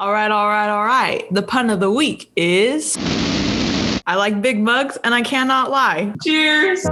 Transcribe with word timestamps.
All 0.00 0.12
right, 0.12 0.30
all 0.30 0.48
right, 0.48 0.70
all 0.70 0.86
right. 0.86 1.30
The 1.30 1.42
pun 1.42 1.68
of 1.68 1.78
the 1.78 1.90
week 1.90 2.32
is 2.34 2.96
I 4.06 4.14
like 4.16 4.40
big 4.40 4.64
bugs 4.64 4.96
and 5.04 5.14
I 5.14 5.20
cannot 5.20 5.70
lie. 5.70 6.14
Cheers. 6.24 6.86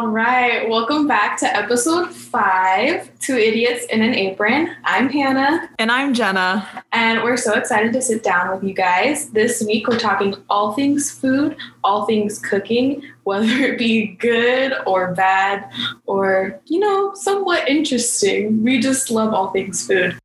All 0.00 0.06
right, 0.08 0.66
welcome 0.66 1.06
back 1.06 1.38
to 1.40 1.46
episode 1.54 2.10
five, 2.10 3.10
Two 3.18 3.36
Idiots 3.36 3.84
in 3.90 4.00
an 4.00 4.14
Apron. 4.14 4.74
I'm 4.82 5.10
Hannah, 5.10 5.68
And 5.78 5.92
I'm 5.92 6.14
Jenna. 6.14 6.66
and 6.92 7.22
we're 7.22 7.36
so 7.36 7.52
excited 7.52 7.92
to 7.92 8.00
sit 8.00 8.22
down 8.22 8.50
with 8.50 8.64
you 8.64 8.72
guys. 8.72 9.28
This 9.28 9.62
week, 9.62 9.86
we're 9.88 9.98
talking 9.98 10.36
all 10.48 10.72
things 10.72 11.10
food, 11.10 11.54
all 11.84 12.06
things 12.06 12.38
cooking, 12.38 13.02
whether 13.24 13.44
it 13.46 13.76
be 13.78 14.16
good 14.18 14.72
or 14.86 15.12
bad, 15.12 15.70
or, 16.06 16.58
you 16.64 16.80
know, 16.80 17.12
somewhat 17.12 17.68
interesting. 17.68 18.64
We 18.64 18.80
just 18.80 19.10
love 19.10 19.34
all 19.34 19.50
things 19.50 19.86
food. 19.86 20.18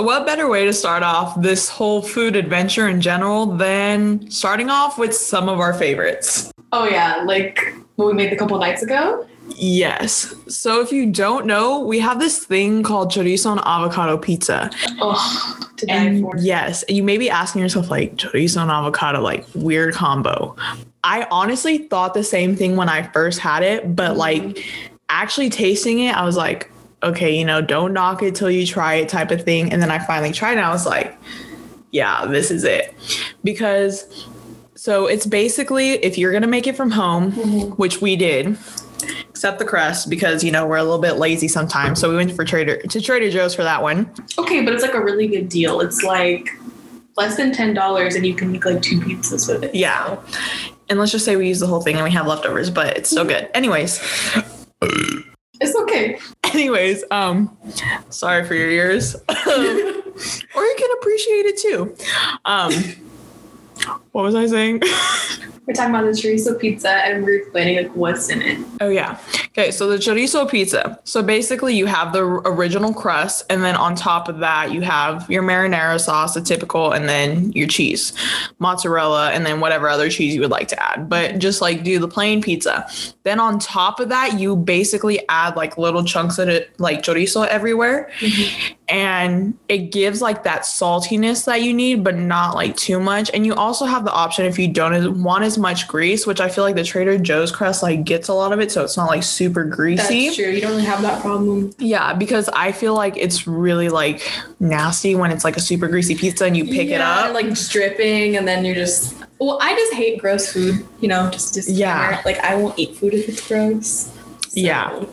So, 0.00 0.06
what 0.06 0.24
better 0.24 0.48
way 0.48 0.64
to 0.64 0.72
start 0.72 1.02
off 1.02 1.38
this 1.42 1.68
whole 1.68 2.00
food 2.00 2.34
adventure 2.34 2.88
in 2.88 3.02
general 3.02 3.44
than 3.44 4.30
starting 4.30 4.70
off 4.70 4.96
with 4.96 5.14
some 5.14 5.46
of 5.46 5.60
our 5.60 5.74
favorites? 5.74 6.50
Oh, 6.72 6.88
yeah, 6.88 7.22
like 7.26 7.74
what 7.96 8.06
we 8.06 8.14
made 8.14 8.32
a 8.32 8.36
couple 8.36 8.58
nights 8.58 8.82
ago. 8.82 9.28
Yes. 9.48 10.34
So, 10.48 10.80
if 10.80 10.90
you 10.90 11.04
don't 11.04 11.44
know, 11.44 11.80
we 11.80 11.98
have 11.98 12.18
this 12.18 12.42
thing 12.42 12.82
called 12.82 13.12
chorizo 13.12 13.52
and 13.52 13.60
avocado 13.60 14.16
pizza. 14.16 14.70
Oh, 15.02 15.60
And 15.86 16.22
for. 16.22 16.34
yes, 16.38 16.82
you 16.88 17.02
may 17.02 17.18
be 17.18 17.28
asking 17.28 17.60
yourself, 17.60 17.90
like, 17.90 18.16
chorizo 18.16 18.62
and 18.62 18.70
avocado, 18.70 19.20
like, 19.20 19.44
weird 19.54 19.92
combo. 19.92 20.56
I 21.04 21.26
honestly 21.30 21.76
thought 21.76 22.14
the 22.14 22.24
same 22.24 22.56
thing 22.56 22.74
when 22.74 22.88
I 22.88 23.02
first 23.02 23.38
had 23.38 23.62
it, 23.62 23.94
but 23.94 24.16
like, 24.16 24.40
mm-hmm. 24.40 24.94
actually 25.10 25.50
tasting 25.50 25.98
it, 25.98 26.16
I 26.16 26.24
was 26.24 26.38
like, 26.38 26.70
okay, 27.02 27.36
you 27.36 27.44
know, 27.44 27.60
don't 27.60 27.92
knock 27.92 28.22
it 28.22 28.34
till 28.34 28.50
you 28.50 28.66
try 28.66 28.94
it, 28.94 29.08
type 29.08 29.30
of 29.30 29.42
thing. 29.42 29.72
And 29.72 29.82
then 29.82 29.90
I 29.90 29.98
finally 29.98 30.32
tried 30.32 30.52
and 30.52 30.60
I 30.60 30.70
was 30.70 30.86
like, 30.86 31.16
yeah, 31.92 32.26
this 32.26 32.50
is 32.50 32.64
it. 32.64 32.94
Because, 33.42 34.26
so 34.74 35.06
it's 35.06 35.26
basically 35.26 35.92
if 35.92 36.18
you're 36.18 36.32
gonna 36.32 36.46
make 36.46 36.66
it 36.66 36.76
from 36.76 36.90
home, 36.90 37.32
mm-hmm. 37.32 37.70
which 37.72 38.00
we 38.00 38.16
did, 38.16 38.56
except 39.28 39.58
the 39.58 39.64
crust 39.64 40.10
because 40.10 40.44
you 40.44 40.52
know 40.52 40.66
we're 40.66 40.76
a 40.76 40.82
little 40.82 40.98
bit 40.98 41.14
lazy 41.14 41.48
sometimes. 41.48 42.00
So 42.00 42.10
we 42.10 42.16
went 42.16 42.32
for 42.32 42.44
Trader 42.44 42.76
to 42.76 43.00
Trader 43.00 43.30
Joe's 43.30 43.54
for 43.54 43.62
that 43.62 43.82
one. 43.82 44.10
Okay, 44.38 44.62
but 44.62 44.74
it's 44.74 44.82
like 44.82 44.94
a 44.94 45.02
really 45.02 45.26
good 45.26 45.48
deal. 45.48 45.80
It's 45.80 46.02
like 46.02 46.50
less 47.16 47.36
than 47.36 47.52
ten 47.52 47.74
dollars, 47.74 48.14
and 48.14 48.26
you 48.26 48.34
can 48.34 48.52
make 48.52 48.64
like 48.64 48.82
two 48.82 49.00
pizzas 49.00 49.52
with 49.52 49.64
it. 49.64 49.74
Yeah. 49.74 50.18
And 50.88 50.98
let's 50.98 51.12
just 51.12 51.24
say 51.24 51.36
we 51.36 51.46
use 51.46 51.60
the 51.60 51.68
whole 51.68 51.80
thing 51.80 51.94
and 51.94 52.04
we 52.04 52.10
have 52.10 52.26
leftovers, 52.26 52.68
but 52.68 52.96
it's 52.96 53.10
still 53.10 53.24
mm-hmm. 53.24 53.44
good. 53.44 53.50
Anyways, 53.54 54.00
It's 54.82 54.82
okay. 54.82 55.19
Anyways, 56.90 57.04
um, 57.10 57.56
sorry 58.08 58.44
for 58.44 58.54
your 58.54 58.70
ears. 58.70 59.14
or 59.28 60.62
you 60.62 60.74
can 60.78 60.90
appreciate 60.98 61.46
it 61.46 61.58
too. 61.58 61.96
Um, 62.44 62.72
what 64.12 64.22
was 64.22 64.34
I 64.34 64.46
saying? 64.46 64.82
We're 65.66 65.74
talking 65.74 65.94
about 65.94 66.04
the 66.04 66.10
chorizo 66.10 66.58
pizza, 66.58 66.90
and 66.90 67.22
we're 67.22 67.42
explaining 67.42 67.76
like 67.76 67.94
what's 67.94 68.28
in 68.28 68.42
it. 68.42 68.58
Oh 68.80 68.88
yeah. 68.88 69.20
Okay, 69.50 69.70
so 69.70 69.88
the 69.88 69.98
chorizo 69.98 70.50
pizza. 70.50 70.98
So 71.04 71.22
basically 71.22 71.76
you 71.76 71.86
have 71.86 72.12
the 72.12 72.24
original 72.24 72.92
crust 72.94 73.44
and 73.50 73.62
then 73.62 73.76
on 73.76 73.94
top 73.94 74.28
of 74.28 74.38
that 74.38 74.72
you 74.72 74.80
have 74.80 75.30
your 75.30 75.42
marinara 75.42 76.00
sauce, 76.00 76.34
the 76.34 76.40
typical, 76.40 76.92
and 76.92 77.08
then 77.08 77.52
your 77.52 77.68
cheese, 77.68 78.12
mozzarella, 78.58 79.30
and 79.30 79.44
then 79.44 79.60
whatever 79.60 79.88
other 79.88 80.08
cheese 80.08 80.34
you 80.34 80.40
would 80.40 80.50
like 80.50 80.68
to 80.68 80.82
add. 80.82 81.08
But 81.08 81.38
just 81.38 81.60
like 81.60 81.84
do 81.84 81.98
the 81.98 82.08
plain 82.08 82.42
pizza. 82.42 82.88
Then 83.22 83.38
on 83.38 83.58
top 83.58 84.00
of 84.00 84.08
that, 84.08 84.40
you 84.40 84.56
basically 84.56 85.20
add 85.28 85.56
like 85.56 85.78
little 85.78 86.02
chunks 86.02 86.38
of 86.38 86.48
it, 86.48 86.70
like 86.80 87.02
chorizo 87.02 87.46
everywhere. 87.46 88.10
Mm-hmm. 88.20 88.74
And 88.88 89.58
it 89.68 89.92
gives 89.92 90.20
like 90.20 90.42
that 90.44 90.62
saltiness 90.62 91.44
that 91.44 91.62
you 91.62 91.72
need, 91.72 92.02
but 92.02 92.16
not 92.16 92.54
like 92.56 92.76
too 92.76 92.98
much. 92.98 93.30
And 93.32 93.46
you 93.46 93.54
also 93.54 93.84
have 93.84 93.99
the 94.04 94.12
option 94.12 94.44
if 94.46 94.58
you 94.58 94.68
don't 94.68 95.22
want 95.22 95.44
as 95.44 95.58
much 95.58 95.88
grease, 95.88 96.26
which 96.26 96.40
I 96.40 96.48
feel 96.48 96.64
like 96.64 96.76
the 96.76 96.84
Trader 96.84 97.18
Joe's 97.18 97.50
crust 97.52 97.82
like 97.82 98.04
gets 98.04 98.28
a 98.28 98.34
lot 98.34 98.52
of 98.52 98.60
it, 98.60 98.70
so 98.72 98.82
it's 98.84 98.96
not 98.96 99.08
like 99.08 99.22
super 99.22 99.64
greasy. 99.64 100.24
That's 100.26 100.36
true. 100.36 100.46
You 100.46 100.60
don't 100.60 100.72
really 100.72 100.84
have 100.84 101.02
that 101.02 101.20
problem. 101.22 101.72
Yeah, 101.78 102.14
because 102.14 102.48
I 102.50 102.72
feel 102.72 102.94
like 102.94 103.16
it's 103.16 103.46
really 103.46 103.88
like 103.88 104.22
nasty 104.60 105.14
when 105.14 105.30
it's 105.30 105.44
like 105.44 105.56
a 105.56 105.60
super 105.60 105.88
greasy 105.88 106.14
pizza 106.14 106.44
and 106.44 106.56
you 106.56 106.64
pick 106.64 106.88
it 106.88 107.00
up. 107.00 107.32
like 107.34 107.54
dripping, 107.68 108.36
and 108.36 108.46
then 108.46 108.64
you're 108.64 108.74
just. 108.74 109.14
Well, 109.38 109.58
I 109.62 109.74
just 109.74 109.94
hate 109.94 110.18
gross 110.20 110.52
food. 110.52 110.86
You 111.00 111.08
know, 111.08 111.30
just 111.30 111.54
just 111.54 111.68
Yeah. 111.70 112.20
Like 112.24 112.38
I 112.40 112.56
won't 112.56 112.78
eat 112.78 112.96
food 112.96 113.14
if 113.14 113.28
it's 113.28 113.46
gross. 113.48 113.88
So- 113.88 114.12
Yeah. 114.54 115.04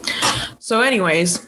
So, 0.59 0.81
anyways, 0.81 1.47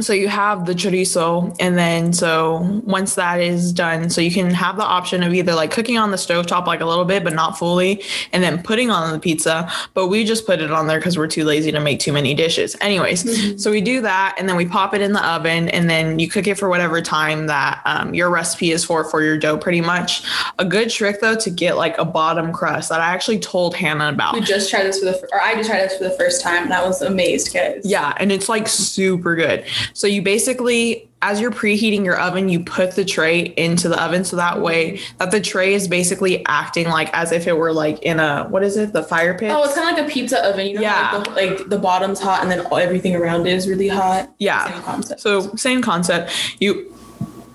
so 0.00 0.12
you 0.12 0.28
have 0.28 0.66
the 0.66 0.74
chorizo, 0.74 1.54
and 1.60 1.76
then 1.76 2.12
so 2.12 2.80
once 2.84 3.14
that 3.16 3.40
is 3.40 3.72
done, 3.72 4.10
so 4.10 4.20
you 4.20 4.30
can 4.30 4.50
have 4.50 4.76
the 4.76 4.84
option 4.84 5.22
of 5.22 5.34
either 5.34 5.54
like 5.54 5.70
cooking 5.70 5.98
on 5.98 6.10
the 6.10 6.16
stovetop 6.16 6.66
like 6.66 6.80
a 6.80 6.86
little 6.86 7.04
bit, 7.04 7.24
but 7.24 7.34
not 7.34 7.58
fully, 7.58 8.02
and 8.32 8.42
then 8.42 8.62
putting 8.62 8.90
on 8.90 9.12
the 9.12 9.18
pizza. 9.18 9.70
But 9.94 10.08
we 10.08 10.24
just 10.24 10.46
put 10.46 10.60
it 10.60 10.70
on 10.70 10.86
there 10.86 10.98
because 10.98 11.18
we're 11.18 11.26
too 11.26 11.44
lazy 11.44 11.72
to 11.72 11.80
make 11.80 12.00
too 12.00 12.12
many 12.12 12.34
dishes. 12.34 12.76
Anyways, 12.80 13.62
so 13.62 13.70
we 13.70 13.80
do 13.80 14.00
that, 14.00 14.34
and 14.38 14.48
then 14.48 14.56
we 14.56 14.66
pop 14.66 14.94
it 14.94 15.00
in 15.00 15.12
the 15.12 15.26
oven, 15.26 15.68
and 15.68 15.90
then 15.90 16.18
you 16.18 16.28
cook 16.28 16.46
it 16.46 16.58
for 16.58 16.68
whatever 16.68 17.02
time 17.02 17.46
that 17.46 17.80
um, 17.84 18.14
your 18.14 18.30
recipe 18.30 18.72
is 18.72 18.84
for 18.84 19.04
for 19.04 19.22
your 19.22 19.36
dough, 19.36 19.58
pretty 19.58 19.80
much. 19.80 20.22
A 20.58 20.64
good 20.64 20.90
trick 20.90 21.20
though 21.20 21.36
to 21.36 21.50
get 21.50 21.76
like 21.76 21.98
a 21.98 22.04
bottom 22.04 22.52
crust 22.52 22.88
that 22.88 23.00
I 23.00 23.06
actually 23.12 23.38
told 23.38 23.74
Hannah 23.74 24.08
about. 24.08 24.34
We 24.34 24.40
just 24.40 24.70
tried 24.70 24.84
this 24.84 24.98
for 24.98 25.06
the, 25.06 25.28
or 25.32 25.40
I 25.40 25.54
just 25.54 25.68
tried 25.68 25.82
this 25.82 25.98
for 25.98 26.04
the 26.04 26.16
first 26.16 26.42
time, 26.42 26.64
and 26.64 26.72
I 26.72 26.86
was 26.86 27.02
amazed, 27.02 27.52
guys. 27.52 27.82
Yeah, 27.84 28.14
and 28.16 28.32
it's 28.32 28.48
like 28.48 28.68
super 28.68 29.36
good. 29.36 29.64
So 29.94 30.06
you 30.06 30.22
basically 30.22 31.08
as 31.24 31.40
you're 31.40 31.52
preheating 31.52 32.04
your 32.04 32.18
oven, 32.18 32.48
you 32.48 32.58
put 32.64 32.96
the 32.96 33.04
tray 33.04 33.54
into 33.56 33.88
the 33.88 34.02
oven 34.02 34.24
so 34.24 34.34
that 34.34 34.60
way 34.60 34.98
that 35.18 35.30
the 35.30 35.40
tray 35.40 35.72
is 35.72 35.86
basically 35.86 36.44
acting 36.46 36.88
like 36.88 37.08
as 37.14 37.30
if 37.30 37.46
it 37.46 37.56
were 37.56 37.72
like 37.72 38.00
in 38.02 38.18
a 38.18 38.44
what 38.48 38.64
is 38.64 38.76
it? 38.76 38.92
The 38.92 39.04
fire 39.04 39.38
pit? 39.38 39.52
Oh, 39.52 39.62
it's 39.62 39.74
kind 39.74 39.88
of 39.88 39.96
like 39.96 40.10
a 40.10 40.12
pizza 40.12 40.44
oven. 40.44 40.66
You 40.66 40.74
know, 40.74 40.80
Yeah. 40.80 41.12
like, 41.12 41.24
the, 41.24 41.30
like 41.58 41.68
the 41.68 41.78
bottom's 41.78 42.18
hot, 42.20 42.42
and 42.42 42.50
then 42.50 42.66
everything 42.72 43.14
around 43.14 43.46
it 43.46 43.52
is 43.52 43.68
really 43.68 43.86
hot. 43.86 44.34
yeah. 44.38 44.68
Same 44.72 44.82
concept. 44.82 45.20
So 45.20 45.54
same 45.54 45.80
concept. 45.80 46.32
You 46.60 46.92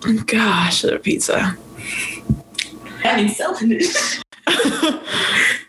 gosh, 0.27 0.83
the 0.83 0.97
pizza. 0.99 1.57
I 3.03 3.17
mean, 3.17 3.29
selling 3.29 3.73
it. 3.73 4.23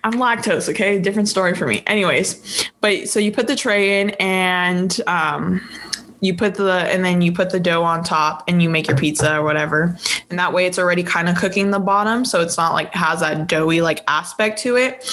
I'm 0.05 0.13
lactose, 0.15 0.69
okay? 0.69 1.01
Different 1.01 1.29
story 1.29 1.55
for 1.55 1.67
me. 1.67 1.83
Anyways, 1.87 2.71
but 2.81 3.09
so 3.09 3.19
you 3.19 3.33
put 3.33 3.49
the 3.49 3.57
tray 3.57 4.01
in 4.01 4.11
and 4.21 5.01
um 5.09 5.61
you 6.21 6.35
put 6.35 6.55
the 6.55 6.73
and 6.73 7.05
then 7.05 7.21
you 7.21 7.33
put 7.33 7.51
the 7.51 7.61
dough 7.61 7.83
on 7.83 8.03
top 8.03 8.45
and 8.49 8.63
you 8.63 8.69
make 8.69 8.89
your 8.89 8.97
pizza 8.97 9.37
or 9.37 9.43
whatever. 9.43 9.97
And 10.31 10.39
that 10.39 10.53
way 10.53 10.67
it's 10.67 10.79
already 10.79 11.03
kind 11.03 11.29
of 11.29 11.37
cooking 11.37 11.71
the 11.71 11.79
bottom 11.79 12.25
so 12.25 12.41
it's 12.41 12.57
not 12.57 12.73
like 12.73 12.93
has 12.95 13.21
that 13.21 13.47
doughy 13.47 13.81
like 13.81 14.03
aspect 14.09 14.59
to 14.61 14.77
it. 14.77 15.05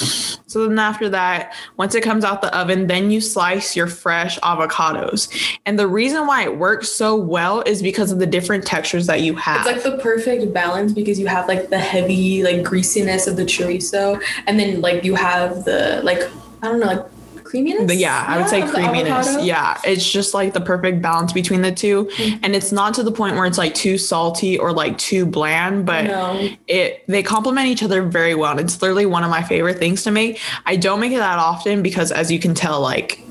So 0.47 0.67
then 0.67 0.79
after 0.79 1.09
that, 1.09 1.53
once 1.77 1.95
it 1.95 2.01
comes 2.01 2.23
out 2.23 2.41
the 2.41 2.55
oven, 2.57 2.87
then 2.87 3.11
you 3.11 3.21
slice 3.21 3.75
your 3.75 3.87
fresh 3.87 4.39
avocados. 4.39 5.29
And 5.65 5.77
the 5.77 5.87
reason 5.87 6.27
why 6.27 6.43
it 6.43 6.57
works 6.57 6.89
so 6.89 7.15
well 7.15 7.61
is 7.61 7.81
because 7.81 8.11
of 8.11 8.19
the 8.19 8.25
different 8.25 8.65
textures 8.65 9.07
that 9.07 9.21
you 9.21 9.35
have. 9.35 9.65
It's 9.65 9.85
like 9.85 9.93
the 9.93 10.01
perfect 10.01 10.53
balance 10.53 10.93
because 10.93 11.19
you 11.19 11.27
have 11.27 11.47
like 11.47 11.69
the 11.69 11.79
heavy 11.79 12.43
like 12.43 12.63
greasiness 12.63 13.27
of 13.27 13.35
the 13.35 13.43
chorizo, 13.43 14.21
and 14.47 14.59
then 14.59 14.81
like 14.81 15.03
you 15.03 15.15
have 15.15 15.65
the 15.65 16.01
like 16.03 16.21
I 16.61 16.67
don't 16.67 16.79
know 16.79 16.87
like 16.87 17.05
creaminess. 17.45 17.87
The- 17.87 17.95
yeah, 17.95 18.25
I 18.27 18.37
would 18.37 18.49
say 18.49 18.67
creaminess. 18.67 19.29
Mm-hmm. 19.29 19.45
Yeah, 19.45 19.79
it's 19.85 20.09
just 20.11 20.33
like 20.33 20.53
the 20.53 20.59
perfect 20.59 21.01
balance 21.01 21.31
between 21.31 21.61
the 21.61 21.71
2 21.71 22.09
and 22.43 22.53
it's 22.55 22.71
not 22.73 22.93
to 22.95 23.03
the 23.03 23.11
point 23.11 23.35
where 23.37 23.45
it's 23.45 23.57
like 23.57 23.73
too 23.73 23.97
salty 23.97 24.57
or 24.57 24.73
like 24.73 24.97
too 24.97 25.25
bland, 25.25 25.85
but 25.85 26.05
No. 26.05 26.49
it 26.67 27.05
they 27.07 27.23
complement 27.23 27.67
each 27.67 27.83
other 27.83 28.01
very 28.01 28.35
well. 28.35 28.51
And 28.51 28.59
it's 28.59 28.81
literally 28.81 29.05
one 29.05 29.23
of 29.23 29.29
my 29.29 29.43
favorite 29.43 29.77
things 29.77 30.03
to 30.03 30.11
make. 30.11 30.41
I 30.65 30.75
don't 30.75 30.99
make 30.99 31.13
it 31.13 31.17
that 31.19 31.39
often 31.39 31.81
because, 31.81 32.11
as 32.11 32.31
you 32.31 32.39
can 32.39 32.53
tell, 32.53 32.81
like 32.81 33.21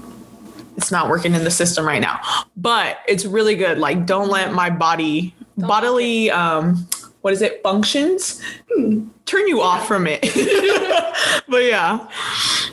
it's 0.77 0.91
not 0.91 1.09
working 1.09 1.35
in 1.35 1.45
the 1.45 1.51
system 1.51 1.85
right 1.87 2.01
now. 2.01 2.21
But 2.57 2.99
it's 3.07 3.25
really 3.27 3.55
good. 3.55 3.79
Like, 3.79 4.07
don't 4.07 4.29
let 4.29 4.53
my 4.53 4.71
body 4.71 5.35
bodily 5.59 6.31
um 6.31 6.89
what 7.21 7.33
is 7.33 7.41
it 7.43 7.63
functions 7.63 8.41
Hmm. 8.75 9.07
turn 9.25 9.47
you 9.49 9.61
off 9.61 9.87
from 9.89 10.07
it. 10.09 10.21
but 11.49 11.63
yeah. 11.65 12.07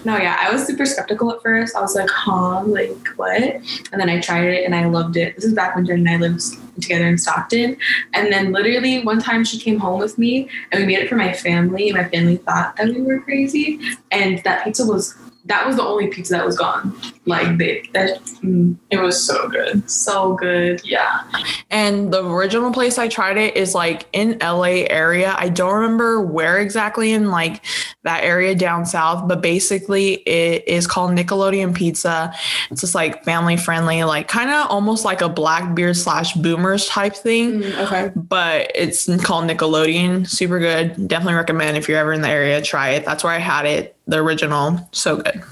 No, 0.04 0.18
yeah, 0.18 0.38
I 0.40 0.52
was 0.52 0.66
super 0.66 0.86
skeptical 0.86 1.32
at 1.32 1.42
first. 1.42 1.76
I 1.76 1.82
was 1.82 1.96
like, 1.96 2.10
huh, 2.10 2.64
like 2.64 3.08
what? 3.18 3.42
And 3.42 4.00
then 4.00 4.10
I 4.10 4.20
tried 4.20 4.46
it 4.46 4.66
and 4.66 4.76
I 4.76 4.86
loved 4.86 5.16
it. 5.16 5.36
This 5.36 5.46
is 5.46 5.54
back 5.54 5.76
when 5.76 5.86
Jen 5.86 6.00
and 6.00 6.10
I 6.10 6.18
lived 6.18 6.42
together 6.82 7.08
in 7.08 7.18
Stockton. 7.18 7.78
And 8.14 8.32
then 8.32 8.52
literally 8.52 9.04
one 9.04 9.20
time 9.20 9.44
she 9.44 9.60
came 9.60 9.80
home 9.80 10.00
with 10.00 10.18
me 10.18 10.50
and 10.72 10.82
we 10.82 10.88
made 10.88 11.00
it 11.00 11.10
for 11.10 11.16
my 11.16 11.34
family. 11.34 11.92
My 11.92 12.08
family 12.10 12.38
thought 12.38 12.76
that 12.78 12.88
we 12.88 13.02
were 13.02 13.20
crazy. 13.20 13.80
And 14.12 14.42
that 14.44 14.64
pizza 14.64 14.86
was 14.86 15.16
that 15.46 15.66
was 15.66 15.76
the 15.76 15.84
only 15.84 16.08
pizza 16.08 16.34
that 16.34 16.46
was 16.46 16.58
gone. 16.58 16.96
Like 17.26 17.60
they, 17.60 17.84
that, 17.94 18.20
mm, 18.44 18.76
It 18.90 19.00
was 19.00 19.24
so 19.24 19.48
good. 19.48 19.88
so 19.90 20.34
good. 20.34 20.82
Yeah. 20.84 21.22
And 21.70 22.12
the 22.12 22.26
original 22.26 22.72
place 22.74 22.98
I 22.98 23.08
tried 23.10 23.38
it 23.38 23.56
is 23.56 23.76
like 23.76 24.08
in 24.12 24.40
LA 24.42 24.86
area. 24.90 25.36
I 25.38 25.50
don't 25.50 25.74
remember 25.76 26.20
where 26.22 26.58
exactly 26.60 27.12
in 27.14 27.30
like 27.30 27.64
that 28.04 28.24
area 28.24 28.56
down 28.56 28.88
south, 28.88 29.28
but 29.28 29.40
basically 29.42 30.14
it 30.28 30.68
is 30.68 30.88
called 30.88 31.12
Nickelodeon 31.12 31.76
Pizza. 31.76 32.34
It's 32.72 32.82
just 32.82 32.96
like 32.96 33.24
family 33.24 33.56
friendly, 33.56 34.04
like 34.04 34.28
kind 34.28 34.50
of 34.50 34.72
almost 34.72 35.06
like 35.06 35.22
a 35.22 35.30
Blackbeard 35.30 35.96
slash 35.98 36.34
boomers 36.34 36.88
type 36.88 37.14
thing. 37.16 37.62
Mm, 37.62 37.86
okay. 37.86 38.12
But 38.16 38.72
it's 38.74 39.06
called 39.24 39.46
Nickelodeon. 39.48 40.28
Super 40.28 40.58
good. 40.58 41.08
Definitely 41.08 41.36
recommend 41.36 41.78
if 41.78 41.88
you're 41.88 42.00
ever 42.00 42.14
in 42.14 42.22
the 42.22 42.30
area, 42.30 42.62
try 42.64 42.90
it. 42.90 43.06
That's 43.06 43.24
where 43.24 43.34
I 43.34 43.38
had 43.40 43.66
it. 43.68 43.96
The 44.08 44.18
original. 44.18 44.90
So 44.92 45.18
good. 45.18 45.44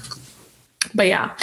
But 0.94 1.06
yeah. 1.06 1.36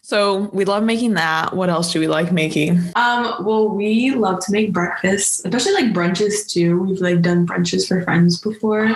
So 0.00 0.48
we 0.52 0.64
love 0.64 0.84
making 0.84 1.14
that. 1.14 1.54
What 1.54 1.68
else 1.68 1.92
do 1.92 1.98
we 1.98 2.06
like 2.06 2.30
making? 2.30 2.80
Um, 2.94 3.44
well, 3.44 3.68
we 3.68 4.12
love 4.12 4.38
to 4.44 4.52
make 4.52 4.72
breakfast, 4.72 5.44
especially 5.44 5.72
like 5.72 5.92
brunches 5.92 6.48
too. 6.48 6.80
We've 6.80 7.00
like 7.00 7.22
done 7.22 7.46
brunches 7.46 7.86
for 7.88 8.02
friends 8.02 8.40
before, 8.40 8.88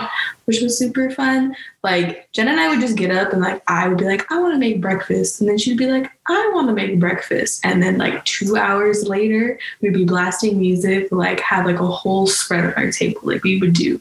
which 0.45 0.61
was 0.61 0.77
super 0.77 1.09
fun. 1.11 1.55
Like 1.83 2.31
Jen 2.31 2.47
and 2.47 2.59
I 2.59 2.69
would 2.69 2.79
just 2.79 2.95
get 2.95 3.11
up 3.11 3.33
and 3.33 3.41
like 3.41 3.61
I 3.67 3.89
would 3.89 3.97
be 3.97 4.05
like, 4.05 4.31
I 4.31 4.39
want 4.39 4.53
to 4.53 4.59
make 4.59 4.79
breakfast. 4.79 5.41
And 5.41 5.49
then 5.49 5.57
she'd 5.57 5.77
be 5.77 5.87
like, 5.87 6.09
I 6.29 6.51
want 6.53 6.69
to 6.69 6.73
make 6.73 6.97
breakfast. 6.97 7.65
And 7.65 7.83
then 7.83 7.97
like 7.97 8.23
two 8.23 8.55
hours 8.55 9.07
later, 9.07 9.59
we'd 9.81 9.93
be 9.93 10.05
blasting 10.05 10.57
music, 10.57 11.11
like 11.11 11.41
have 11.41 11.65
like 11.65 11.79
a 11.79 11.85
whole 11.85 12.27
spread 12.27 12.63
on 12.63 12.73
our 12.75 12.91
table. 12.91 13.19
Like 13.23 13.43
we 13.43 13.59
would 13.59 13.73
do 13.73 13.99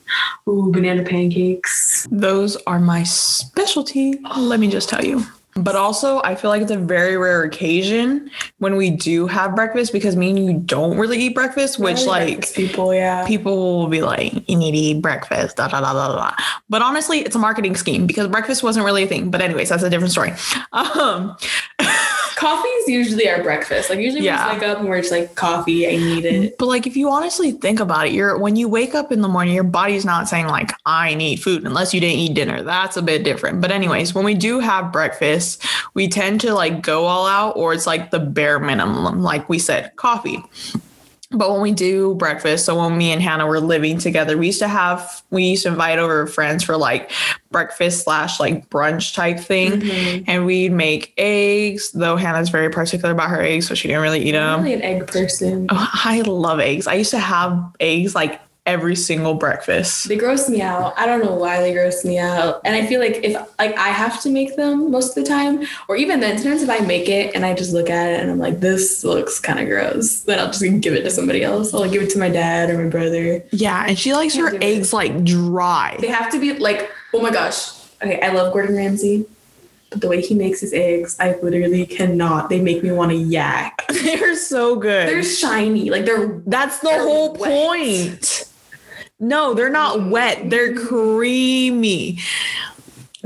ooh, 0.49 0.71
banana 0.71 1.03
pancakes. 1.03 2.07
Those 2.13 2.57
are 2.69 2.79
my 2.79 3.03
specialty. 3.03 4.21
Let 4.37 4.61
me 4.61 4.71
just 4.71 4.89
tell 4.89 5.05
you. 5.05 5.27
But 5.55 5.75
also, 5.75 6.23
I 6.23 6.37
feel 6.37 6.51
like 6.51 6.63
it's 6.63 6.71
a 6.71 6.77
very 6.77 7.17
rare 7.17 7.43
occasion 7.43 8.31
when 8.59 8.77
we 8.77 8.91
do 8.91 9.27
have 9.27 9.57
breakfast 9.57 9.93
because 9.93 10.15
me 10.15 10.31
and 10.31 10.39
you 10.39 10.55
don't 10.55 10.97
really 10.97 11.19
eat 11.19 11.35
breakfast, 11.35 11.79
which 11.79 12.05
like 12.05 12.29
breakfast 12.29 12.55
people, 12.55 12.95
yeah. 12.95 13.27
people 13.27 13.79
will 13.79 13.89
be 13.89 14.01
like, 14.01 14.49
you 14.49 14.57
need 14.57 14.73
to 14.73 14.79
eat 14.79 15.03
breakfast, 15.03 15.57
da 15.57 15.69
da 15.69 15.81
da 15.81 15.93
da 15.93 16.15
da. 16.15 16.35
But 16.69 16.83
honestly, 16.83 17.21
it's 17.21 17.35
a 17.35 17.39
marketing 17.39 17.77
scheme 17.77 18.07
because 18.07 18.29
breakfast 18.29 18.63
wasn't 18.63 18.87
really 18.87 19.03
a 19.03 19.07
thing. 19.07 19.31
But 19.31 19.41
anyways, 19.41 19.69
that's 19.69 19.83
a 19.83 19.91
different 19.91 20.13
story. 20.13 20.33
Um, 20.73 21.37
Coffee's 22.37 22.89
usually 22.89 23.29
our 23.29 23.43
breakfast. 23.43 23.91
Like 23.91 23.99
usually 23.99 24.25
Yeah. 24.25 24.47
we 24.47 24.53
just 24.53 24.61
wake 24.63 24.71
up 24.71 24.79
and 24.81 24.89
we're 24.89 25.01
just 25.01 25.13
like 25.13 25.35
coffee, 25.35 25.87
I 25.87 25.97
need 25.97 26.25
it. 26.25 26.59
but 26.59 26.67
like 26.67 26.87
if 26.87 26.97
you 26.97 27.11
honestly 27.11 27.53
think 27.53 27.81
about 27.81 28.07
it, 28.07 28.13
you're 28.13 28.39
when 28.39 28.57
you 28.57 28.69
wake 28.69 28.95
up 28.95 29.13
in 29.13 29.21
the 29.21 29.29
morning, 29.29 29.55
your 29.55 29.65
body's 29.65 30.05
not 30.05 30.29
saying 30.29 30.47
like 30.47 30.73
I 30.87 31.15
need 31.15 31.43
food 31.43 31.65
unless 31.65 31.93
you 31.95 32.01
didn't 32.01 32.19
eat 32.19 32.35
dinner. 32.35 32.63
That's 32.63 32.97
a 32.97 33.03
bit 33.03 33.25
different. 33.25 33.61
But 33.61 33.71
anyways, 33.71 34.15
when 34.15 34.25
we 34.25 34.35
do 34.35 34.59
have 34.61 34.93
breakfast, 34.93 35.65
we 35.95 36.09
tend 36.09 36.41
to 36.43 36.55
like 36.55 36.83
go 36.83 37.05
all 37.07 37.27
out 37.27 37.57
or 37.57 37.73
it's 37.75 37.87
like 37.87 38.11
the 38.11 38.21
bare 38.21 38.59
minimum, 38.59 39.23
like 39.23 39.49
we 39.49 39.59
said, 39.59 39.95
coffee. 39.97 40.43
But 41.33 41.53
when 41.53 41.61
we 41.61 41.71
do 41.71 42.15
breakfast, 42.17 42.65
so 42.65 42.77
when 42.81 42.99
me 42.99 43.13
and 43.13 43.23
Hannah 43.23 43.47
were 43.47 43.61
living 43.61 43.99
together, 43.99 44.37
we 44.37 44.47
used 44.47 44.59
to 44.59 44.67
have 44.69 45.23
we 45.31 45.45
used 45.45 45.63
to 45.63 45.69
invite 45.69 46.01
over 46.01 46.27
friends 46.27 46.65
for 46.65 46.77
like 46.77 47.13
breakfast 47.53 48.03
slash 48.03 48.41
like 48.41 48.69
brunch 48.69 49.15
type 49.15 49.39
thing. 49.39 49.81
Mhm. 49.81 50.25
And 50.27 50.45
we'd 50.45 50.73
make 50.73 51.13
eggs, 51.17 51.93
though 51.93 52.17
Hannah's 52.17 52.49
very 52.49 52.69
particular 52.69 53.13
about 53.13 53.31
her 53.31 53.41
eggs, 53.41 53.69
so 53.69 53.75
she 53.77 53.87
didn't 53.87 54.03
really 54.03 54.21
eat 54.25 54.33
them. 54.33 54.59
I'm 54.59 54.63
really 54.65 54.75
an 54.75 54.83
egg 54.83 55.07
person. 55.07 55.67
Oh, 55.71 55.91
I 56.05 56.23
love 56.23 56.59
eggs. 56.59 56.89
I 56.89 56.95
used 56.95 57.13
to 57.13 57.19
have 57.21 57.63
eggs 57.79 58.15
like 58.17 58.41
every 58.67 58.95
single 58.95 59.35
breakfast. 59.35 60.09
They 60.09 60.17
gross 60.17 60.49
me 60.49 60.61
out. 60.63 60.93
I 60.99 61.07
don't 61.07 61.25
know 61.25 61.35
why 61.35 61.61
they 61.61 61.73
gross 61.73 62.05
me 62.05 62.19
out. 62.19 62.61
And 62.65 62.77
I 62.77 62.87
feel 62.87 63.01
like 63.01 63.17
if 63.25 63.35
like 63.59 63.77
I 63.77 63.89
have 63.89 64.21
to 64.23 64.31
make 64.31 64.57
them 64.57 64.91
most 64.91 65.17
of 65.17 65.25
the 65.25 65.29
time, 65.29 65.67
or 65.89 65.97
even 65.97 66.21
then, 66.21 66.39
sometimes 66.39 66.63
if 66.63 66.71
I 66.71 66.79
make 66.81 67.09
it 67.09 67.35
and 67.35 67.45
I 67.45 67.55
just 67.55 67.73
look 67.73 67.91
at 67.91 68.13
it 68.13 68.21
and 68.21 68.31
I'm 68.31 68.39
like, 68.39 68.61
this 68.61 69.03
looks 69.03 69.41
kind 69.41 69.59
of 69.59 69.67
gross, 69.67 70.21
then 70.21 70.39
I'll 70.39 70.47
just 70.53 70.61
give 70.81 70.95
it 70.95 71.03
to 71.03 71.11
somebody 71.11 71.43
else. 71.43 71.73
I'll 71.75 71.81
like, 71.81 71.91
give 71.93 72.03
it 72.03 72.11
to 72.11 72.19
my 72.19 72.29
dad 72.29 72.71
or 72.71 72.79
my 72.83 72.89
brother. 72.91 73.43
Yeah, 73.51 73.85
and 73.89 73.99
she 73.99 74.13
likes 74.15 74.35
her 74.37 74.51
Can't 74.51 74.63
it. 74.63 74.67
eggs 74.67 74.93
like 74.93 75.25
dry. 75.25 75.97
They 76.01 76.09
have 76.09 76.31
to 76.33 76.39
be 76.41 76.59
like, 76.59 76.91
oh 77.15 77.21
my 77.21 77.31
gosh. 77.31 77.71
Okay, 78.03 78.21
I 78.21 78.29
love 78.33 78.53
Gordon 78.53 78.77
Ramsay. 78.77 79.27
But 79.91 80.03
the 80.03 80.09
way 80.09 80.21
he 80.21 80.37
makes 80.37 80.61
his 80.61 80.73
eggs, 80.73 81.17
I 81.19 81.35
literally 81.43 81.85
cannot. 81.85 82.49
They 82.49 82.61
make 82.61 82.83
me 82.85 82.93
want 82.93 83.11
to 83.11 83.17
yak. 83.17 83.85
They're 83.89 84.37
so 84.37 84.77
good. 84.77 85.09
They're 85.09 85.25
shiny. 85.25 85.91
Like 85.91 86.05
they're 86.05 86.41
That's 86.47 86.79
the 86.79 86.91
they're 86.91 87.03
whole 87.03 87.33
wet. 87.35 87.51
point. 87.67 88.45
No, 89.21 89.55
they're 89.55 89.71
not 89.71 89.99
mm. 89.99 90.11
wet. 90.11 90.51
They're 90.51 90.75
creamy. 90.75 92.19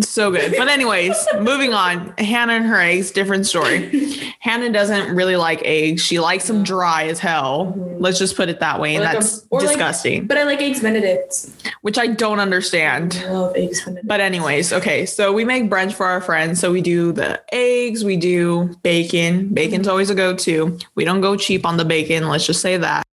So 0.00 0.32
good. 0.32 0.55
But 0.58 0.67
anyways, 0.67 1.14
moving 1.41 1.73
on. 1.73 2.14
Hannah 2.19 2.55
and 2.55 2.67
her 2.67 2.81
eggs, 2.81 3.12
different 3.12 3.46
story. 3.46 4.11
Hannah 4.41 4.73
doesn't 4.73 5.14
really 5.14 5.37
like 5.37 5.62
eggs. 5.62 6.02
She 6.02 6.19
likes 6.19 6.49
them 6.49 6.64
dry 6.64 7.05
as 7.05 7.20
hell. 7.20 7.67
Mm-hmm. 7.67 8.02
Let's 8.02 8.19
just 8.19 8.37
put 8.37 8.49
it 8.49 8.58
that 8.58 8.81
way. 8.81 8.96
And 8.96 9.05
Or 9.05 9.06
like 9.06 9.14
a- 9.14 9.20
that's 9.20 9.46
like- 9.52 9.62
disgusting, 9.62 10.26
but 10.26 10.37
I 10.37 10.43
like 10.43 10.61
eggs 10.61 10.81
Benedict. 10.81 11.49
which 11.82 11.97
I 11.97 12.08
don't 12.08 12.40
understand. 12.40 13.23
I 13.25 13.31
love 13.31 13.56
eggs 13.56 13.85
Benedict. 13.85 14.08
But 14.08 14.20
anyways, 14.20 14.73
okay, 14.73 15.06
so 15.06 15.32
we 15.32 15.44
make 15.44 15.70
brunch 15.70 15.93
for 15.93 16.06
our 16.06 16.20
friends. 16.20 16.58
So 16.58 16.73
we 16.73 16.81
do 16.81 17.12
the 17.12 17.40
eggs, 17.55 18.05
we 18.05 18.17
do 18.17 18.75
bacon. 18.82 19.55
Bacon's 19.55 19.82
mm-hmm. 19.82 19.90
always 19.90 20.11
a 20.11 20.14
go-to. 20.17 20.76
We 20.97 21.05
don't 21.05 21.20
go 21.20 21.37
cheap 21.37 21.64
on 21.64 21.76
the 21.76 21.85
bacon, 21.85 22.29
let's 22.29 22.47
just 22.47 22.61
say 22.61 22.76
that. 22.79 23.03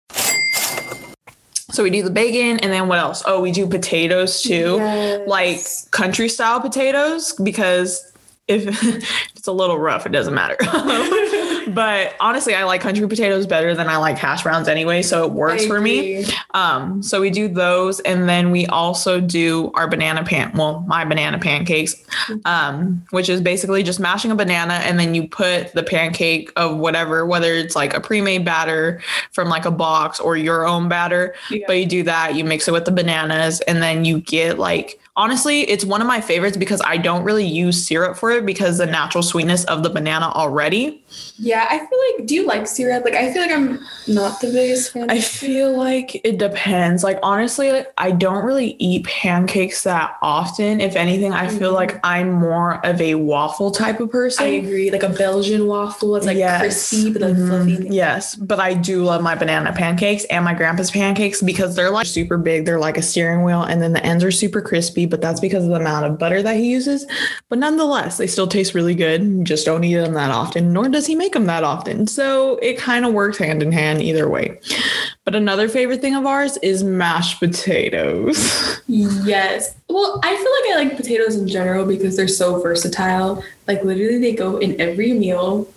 So 1.71 1.83
we 1.83 1.89
do 1.89 2.03
the 2.03 2.11
bacon 2.11 2.59
and 2.59 2.71
then 2.71 2.87
what 2.87 2.99
else? 2.99 3.23
Oh, 3.25 3.41
we 3.41 3.51
do 3.51 3.67
potatoes 3.67 4.41
too. 4.41 4.75
Yes. 4.77 5.27
Like 5.27 5.59
country 5.91 6.29
style 6.29 6.59
potatoes 6.59 7.33
because 7.41 8.11
if, 8.47 8.67
if 8.67 9.31
it's 9.35 9.47
a 9.47 9.51
little 9.51 9.79
rough, 9.79 10.05
it 10.05 10.11
doesn't 10.11 10.33
matter. 10.33 10.57
but 11.69 12.15
honestly, 12.19 12.55
I 12.55 12.63
like 12.63 12.81
country 12.81 13.07
potatoes 13.07 13.45
better 13.45 13.75
than 13.75 13.87
I 13.87 13.97
like 13.97 14.17
hash 14.17 14.43
browns 14.43 14.67
anyway, 14.67 15.01
so 15.01 15.25
it 15.25 15.31
works 15.31 15.63
I 15.63 15.67
for 15.67 15.81
me. 15.81 16.25
Um, 16.53 17.01
so 17.01 17.21
we 17.21 17.29
do 17.29 17.47
those, 17.47 17.99
and 18.01 18.27
then 18.27 18.51
we 18.51 18.65
also 18.67 19.19
do 19.19 19.71
our 19.73 19.87
banana 19.87 20.23
pan. 20.23 20.51
Well, 20.55 20.81
my 20.87 21.05
banana 21.05 21.39
pancakes, 21.39 21.95
um, 22.45 23.05
which 23.11 23.29
is 23.29 23.41
basically 23.41 23.83
just 23.83 23.99
mashing 23.99 24.31
a 24.31 24.35
banana, 24.35 24.75
and 24.75 24.99
then 24.99 25.15
you 25.15 25.27
put 25.27 25.73
the 25.73 25.83
pancake 25.83 26.51
of 26.55 26.77
whatever, 26.77 27.25
whether 27.25 27.53
it's 27.53 27.75
like 27.75 27.93
a 27.93 27.99
pre-made 27.99 28.45
batter 28.45 29.01
from 29.31 29.49
like 29.49 29.65
a 29.65 29.71
box 29.71 30.19
or 30.19 30.37
your 30.37 30.65
own 30.65 30.89
batter. 30.89 31.35
Yeah. 31.49 31.65
But 31.67 31.79
you 31.79 31.85
do 31.85 32.03
that, 32.03 32.35
you 32.35 32.43
mix 32.43 32.67
it 32.67 32.71
with 32.71 32.85
the 32.85 32.91
bananas, 32.91 33.61
and 33.61 33.81
then 33.81 34.05
you 34.05 34.19
get 34.19 34.59
like. 34.59 34.99
Honestly, 35.17 35.63
it's 35.69 35.83
one 35.83 35.99
of 35.99 36.07
my 36.07 36.21
favorites 36.21 36.55
because 36.55 36.81
I 36.85 36.95
don't 36.95 37.25
really 37.25 37.45
use 37.45 37.85
syrup 37.85 38.15
for 38.15 38.31
it 38.31 38.45
because 38.45 38.77
the 38.77 38.85
natural 38.85 39.21
sweetness 39.21 39.65
of 39.65 39.83
the 39.83 39.89
banana 39.89 40.27
already. 40.27 41.03
Yeah, 41.35 41.67
I 41.69 41.79
feel 41.79 41.99
like. 42.17 42.27
Do 42.27 42.35
you 42.35 42.45
like 42.47 42.65
syrup? 42.65 43.03
Like, 43.03 43.15
I 43.15 43.33
feel 43.33 43.41
like 43.41 43.51
I'm 43.51 43.79
not 44.07 44.39
the 44.39 44.47
biggest 44.53 44.93
fan. 44.93 45.09
I 45.11 45.19
feel 45.19 45.75
like 45.77 46.23
it 46.23 46.37
depends. 46.37 47.03
Like 47.03 47.19
honestly, 47.23 47.73
like, 47.73 47.91
I 47.97 48.11
don't 48.11 48.45
really 48.45 48.77
eat 48.79 49.05
pancakes 49.05 49.83
that 49.83 50.15
often. 50.21 50.79
If 50.79 50.95
anything, 50.95 51.33
I 51.33 51.49
feel 51.49 51.71
Mhm. 51.71 51.75
like 51.75 51.99
I'm 52.05 52.31
more 52.31 52.79
of 52.85 53.01
a 53.01 53.15
waffle 53.15 53.71
type 53.71 53.99
of 53.99 54.11
person. 54.11 54.45
I 54.45 54.49
agree. 54.49 54.91
Like 54.91 55.03
a 55.03 55.09
Belgian 55.09 55.67
waffle. 55.67 56.15
It's 56.15 56.25
like 56.25 56.37
Yes. 56.37 56.59
crispy 56.61 57.11
but 57.11 57.21
like 57.23 57.33
Mhm. 57.35 57.47
fluffy. 57.49 57.87
Yes, 57.89 58.35
but 58.35 58.61
I 58.61 58.75
do 58.75 59.03
love 59.03 59.21
my 59.21 59.35
banana 59.35 59.73
pancakes 59.73 60.23
and 60.25 60.45
my 60.45 60.53
grandpa's 60.53 60.91
pancakes 60.91 61.41
because 61.41 61.75
they're 61.75 61.91
like 61.91 62.07
super 62.07 62.37
big. 62.37 62.65
They're 62.65 62.79
like 62.79 62.97
a 62.97 63.01
steering 63.01 63.43
wheel, 63.43 63.63
and 63.63 63.81
then 63.81 63.91
the 63.91 64.05
ends 64.05 64.23
are 64.23 64.31
super 64.31 64.61
crispy. 64.61 65.00
But 65.05 65.21
that's 65.21 65.39
because 65.39 65.63
of 65.63 65.69
the 65.69 65.75
amount 65.75 66.05
of 66.05 66.17
butter 66.17 66.41
that 66.41 66.57
he 66.57 66.69
uses. 66.69 67.05
But 67.49 67.59
nonetheless, 67.59 68.17
they 68.17 68.27
still 68.27 68.47
taste 68.47 68.73
really 68.73 68.95
good. 68.95 69.45
Just 69.45 69.65
don't 69.65 69.83
eat 69.83 69.95
them 69.95 70.13
that 70.13 70.31
often, 70.31 70.73
nor 70.73 70.89
does 70.89 71.05
he 71.05 71.15
make 71.15 71.33
them 71.33 71.45
that 71.45 71.63
often. 71.63 72.07
So 72.07 72.57
it 72.57 72.77
kind 72.77 73.05
of 73.05 73.13
works 73.13 73.37
hand 73.37 73.63
in 73.63 73.71
hand 73.71 74.01
either 74.01 74.29
way. 74.29 74.59
But 75.25 75.35
another 75.35 75.69
favorite 75.69 76.01
thing 76.01 76.15
of 76.15 76.25
ours 76.25 76.57
is 76.57 76.83
mashed 76.83 77.39
potatoes. 77.39 78.79
Yes. 78.87 79.73
Well, 79.87 80.19
I 80.21 80.35
feel 80.35 80.75
like 80.75 80.75
I 80.75 80.89
like 80.89 80.97
potatoes 80.97 81.37
in 81.37 81.47
general 81.47 81.85
because 81.85 82.17
they're 82.17 82.27
so 82.27 82.61
versatile. 82.61 83.41
Like 83.65 83.83
literally, 83.85 84.19
they 84.19 84.33
go 84.33 84.57
in 84.57 84.79
every 84.81 85.13
meal. 85.13 85.67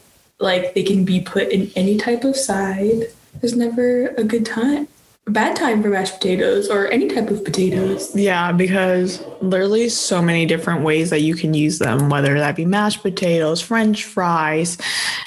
Like 0.40 0.74
they 0.74 0.82
can 0.82 1.04
be 1.04 1.20
put 1.20 1.50
in 1.50 1.70
any 1.76 1.96
type 1.96 2.24
of 2.24 2.34
side. 2.34 3.04
There's 3.40 3.54
never 3.54 4.08
a 4.08 4.24
good 4.24 4.44
time. 4.44 4.88
Bad 5.26 5.56
time 5.56 5.82
for 5.82 5.88
mashed 5.88 6.14
potatoes 6.14 6.68
or 6.68 6.86
any 6.88 7.08
type 7.08 7.30
of 7.30 7.44
potatoes. 7.44 8.14
Yeah, 8.14 8.52
because 8.52 9.24
literally 9.40 9.88
so 9.88 10.20
many 10.20 10.44
different 10.44 10.82
ways 10.82 11.10
that 11.10 11.22
you 11.22 11.34
can 11.34 11.54
use 11.54 11.78
them, 11.78 12.10
whether 12.10 12.34
that 12.38 12.56
be 12.56 12.66
mashed 12.66 13.02
potatoes, 13.02 13.60
french 13.60 14.04
fries, 14.04 14.76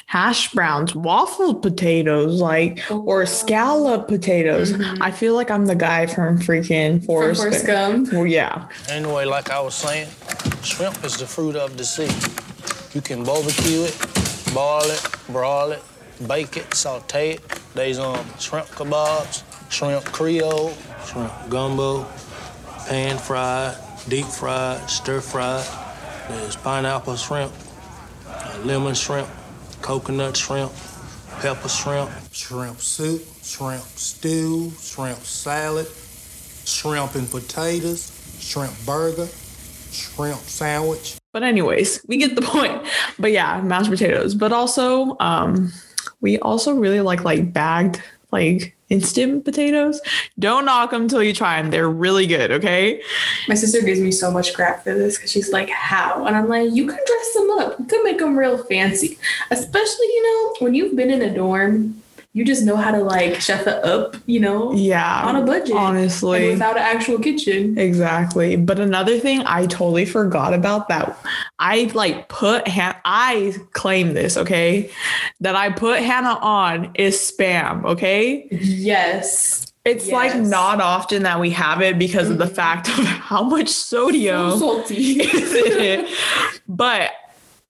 hash 0.05 0.51
browns, 0.53 0.93
waffle 0.93 1.55
potatoes, 1.55 2.39
like 2.39 2.83
or 2.91 3.25
scallop 3.25 4.07
potatoes. 4.07 4.73
I 5.01 5.11
feel 5.11 5.33
like 5.33 5.49
I'm 5.49 5.65
the 5.65 5.75
guy 5.75 6.05
from 6.05 6.37
freaking 6.39 6.99
From 6.99 7.07
Forrest. 7.07 7.41
Forrest 7.41 7.65
Gump. 7.65 8.13
Well, 8.13 8.27
yeah. 8.27 8.67
Anyway, 8.89 9.25
like 9.25 9.49
I 9.49 9.59
was 9.59 9.75
saying, 9.75 10.07
shrimp 10.61 11.03
is 11.03 11.17
the 11.17 11.25
fruit 11.25 11.55
of 11.55 11.75
the 11.77 11.83
sea. 11.83 12.09
You 12.93 13.01
can 13.01 13.23
barbecue 13.23 13.81
it, 13.81 14.53
boil 14.53 14.81
it, 14.83 15.07
broil 15.29 15.71
it, 15.71 15.83
bake 16.27 16.55
it, 16.57 16.73
saute 16.73 17.31
it. 17.33 17.41
There's 17.73 17.99
um 17.99 18.25
shrimp 18.39 18.67
kebabs, 18.67 19.43
shrimp 19.69 20.05
creole, 20.05 20.73
shrimp 21.05 21.33
gumbo, 21.49 22.05
pan 22.87 23.17
fried, 23.17 23.75
deep 24.07 24.25
fried, 24.25 24.89
stir 24.89 25.21
fried. 25.21 25.65
There's 26.29 26.55
pineapple 26.55 27.15
shrimp, 27.15 27.53
uh, 28.27 28.59
lemon 28.63 28.95
shrimp, 28.95 29.29
coconut 29.81 30.35
shrimp, 30.35 30.71
pepper 31.39 31.69
shrimp, 31.69 32.11
shrimp 32.31 32.79
soup, 32.81 33.23
shrimp 33.43 33.83
stew, 33.83 34.71
shrimp 34.79 35.19
salad, 35.19 35.87
shrimp 36.65 37.15
and 37.15 37.29
potatoes, 37.29 38.11
shrimp 38.39 38.73
burger, 38.85 39.27
shrimp 39.91 40.39
sandwich. 40.39 41.17
But 41.33 41.43
anyways, 41.43 42.05
we 42.07 42.17
get 42.17 42.35
the 42.35 42.41
point. 42.53 42.81
But 43.19 43.31
yeah, 43.31 43.61
mashed 43.61 43.89
potatoes. 43.89 44.35
But 44.35 44.51
also, 44.51 45.15
um, 45.19 45.71
we 46.21 46.39
also 46.39 46.73
really 46.73 47.01
like 47.01 47.23
like 47.23 47.53
bagged 47.53 48.01
like 48.31 48.76
instant 48.89 49.45
potatoes. 49.45 50.01
Don't 50.39 50.65
knock 50.65 50.91
them 50.91 51.07
till 51.07 51.23
you 51.23 51.33
try 51.33 51.61
them. 51.61 51.71
They're 51.71 51.89
really 51.89 52.25
good. 52.25 52.51
Okay. 52.51 53.01
My 53.47 53.55
sister 53.55 53.81
gives 53.81 53.99
me 53.99 54.11
so 54.11 54.31
much 54.31 54.53
crap 54.53 54.83
for 54.83 54.93
this 54.93 55.17
because 55.17 55.31
she's 55.31 55.51
like, 55.51 55.69
"How?" 55.69 56.25
And 56.25 56.35
I'm 56.35 56.47
like, 56.47 56.71
"You 56.71 56.87
can 56.87 56.99
dress 57.05 57.33
them 57.33 57.49
up. 57.59 57.79
You 57.79 57.85
can 57.85 58.03
make 58.03 58.19
them 58.19 58.37
real 58.37 58.57
fancy, 58.57 59.17
especially 59.51 60.07
you 60.07 60.23
know 60.23 60.55
when 60.65 60.75
you've 60.75 60.95
been 60.95 61.11
in 61.11 61.21
a 61.21 61.33
dorm." 61.33 62.01
You 62.37 62.45
just 62.45 62.63
know 62.63 62.75
how 62.75 62.91
to 62.91 62.99
like 63.03 63.41
chef 63.41 63.65
it 63.65 63.83
up, 63.83 64.15
you 64.27 64.39
know, 64.39 64.71
Yeah. 64.73 65.23
on 65.25 65.35
a 65.37 65.41
budget, 65.41 65.71
and 65.71 65.79
Honestly. 65.79 66.49
without 66.51 66.77
an 66.77 66.83
actual 66.83 67.17
kitchen. 67.17 67.75
Exactly. 67.79 68.55
But 68.55 68.79
another 68.79 69.17
thing 69.17 69.41
I 69.47 69.65
totally 69.65 70.05
forgot 70.05 70.53
about 70.53 70.87
that 70.89 71.17
I 71.57 71.89
like 71.95 72.29
put 72.29 72.67
Han- 72.67 72.95
I 73.03 73.55
claim 73.73 74.13
this, 74.13 74.37
okay? 74.37 74.91
That 75.41 75.55
I 75.55 75.71
put 75.71 75.99
Hannah 76.01 76.37
on 76.43 76.91
is 76.93 77.15
spam, 77.17 77.83
okay? 77.85 78.47
Yes, 78.51 79.73
It's 79.83 80.11
like 80.11 80.35
not 80.39 80.79
often 80.79 81.23
that 81.23 81.39
we 81.39 81.49
have 81.51 81.81
it 81.81 81.97
because 81.97 82.29
of 82.29 82.37
the 82.37 82.45
mm-hmm. 82.45 82.53
fact 82.53 82.89
of 82.89 83.05
how 83.31 83.41
much 83.41 83.69
sodium 83.69 84.51
so 84.51 84.59
salty. 84.59 85.21
is 85.21 85.53
in 85.55 85.81
it. 85.81 86.09
But 86.67 87.09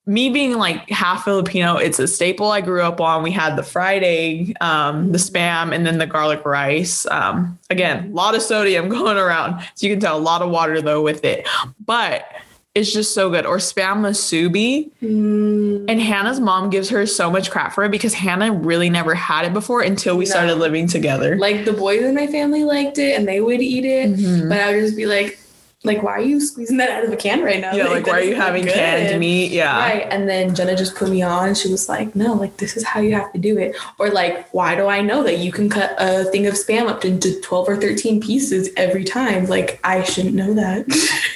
me 0.07 0.29
being 0.29 0.53
like 0.57 0.89
half 0.89 1.25
Filipino, 1.25 1.75
it's 1.75 1.99
a 1.99 2.07
staple 2.07 2.49
I 2.49 2.61
grew 2.61 2.81
up 2.81 3.01
on. 3.01 3.23
We 3.23 3.31
had 3.31 3.55
the 3.57 3.63
fried 3.63 4.03
egg, 4.03 4.55
um, 4.61 5.11
the 5.11 5.17
spam, 5.17 5.75
and 5.75 5.85
then 5.85 5.97
the 5.97 6.07
garlic 6.07 6.45
rice. 6.45 7.05
Um, 7.11 7.59
again, 7.69 8.09
a 8.11 8.13
lot 8.15 8.33
of 8.33 8.41
sodium 8.41 8.87
going 8.97 9.17
around. 9.17 9.61
So 9.75 9.85
you 9.85 9.93
can 9.93 9.99
tell 9.99 10.17
a 10.17 10.19
lot 10.19 10.41
of 10.41 10.49
water 10.49 10.81
though 10.81 11.01
with 11.01 11.23
it. 11.25 11.47
But 11.85 12.25
it's 12.73 12.93
just 12.93 13.13
so 13.15 13.29
good. 13.31 13.45
Or 13.45 13.57
spam 13.57 13.97
musubi. 14.01 14.91
Mm, 15.03 15.85
And 15.89 15.99
Hannah's 15.99 16.39
mom 16.39 16.69
gives 16.69 16.89
her 16.89 17.05
so 17.07 17.29
much 17.31 17.49
crap 17.49 17.73
for 17.73 17.83
it 17.83 17.89
because 17.91 18.13
Hannah 18.13 18.51
really 18.53 18.89
never 18.89 19.15
had 19.15 19.45
it 19.45 19.53
before 19.53 19.81
until 19.81 20.15
we 20.15 20.25
No. 20.25 20.29
started 20.31 20.55
living 20.55 20.87
together. 20.87 21.37
like 21.37 21.65
the 21.65 21.73
boys 21.73 22.03
in 22.03 22.13
my 22.15 22.27
family 22.27 22.63
liked 22.63 22.97
it, 22.99 23.17
and 23.17 23.27
they 23.27 23.41
would 23.41 23.61
eat 23.61 23.83
it, 23.83 24.13
Mhm. 24.15 24.47
but 24.49 24.59
I 24.59 24.73
would 24.75 24.81
just 24.81 24.95
be 24.95 25.05
like, 25.07 25.39
"Like, 25.88 26.03
why 26.03 26.13
are 26.13 26.22
you 26.22 26.39
squeezing 26.39 26.77
that 26.77 26.89
out 26.89 27.06
of 27.06 27.12
a 27.12 27.17
can 27.17 27.41
right 27.44 27.60
now? 27.60 27.74
yeah, 27.74 27.86
like 27.86 28.06
that 28.06 28.12
why 28.12 28.20
are 28.20 28.24
you 28.24 28.36
having 28.36 28.65
good." 28.65 28.74
canned 28.74 29.20
meat? 29.20 29.51
Yeah. 29.51 29.77
Right. 29.77 30.08
And 30.10 30.27
then 30.27 30.53
Jenna 30.56 30.75
just 30.75 30.96
put 30.96 31.10
me 31.10 31.22
on. 31.22 31.56
She 31.56 31.72
was 31.72 31.89
like, 31.89 32.15
no, 32.15 32.34
like, 32.34 32.58
this 32.58 32.77
is 32.77 32.84
how 32.84 33.00
you 33.00 33.15
have 33.15 33.32
to 33.34 33.39
do 33.39 33.58
it. 33.58 33.75
Or, 33.98 34.10
like, 34.10 34.48
why 34.53 34.75
do 34.75 34.88
I 34.88 35.01
know 35.01 35.24
that 35.24 35.39
you 35.39 35.51
can 35.51 35.70
cut 35.70 35.96
a 35.98 36.25
thing 36.25 36.46
of 36.48 36.53
spam 36.53 36.88
up 36.88 37.06
into 37.06 37.39
12 37.41 37.70
or 37.70 37.77
13 37.77 38.22
pieces 38.22 38.70
every 38.77 39.03
time? 39.03 39.46
Like, 39.46 39.79
I 39.84 40.03
shouldn't 40.03 40.36
know 40.36 40.53
that. 40.53 40.86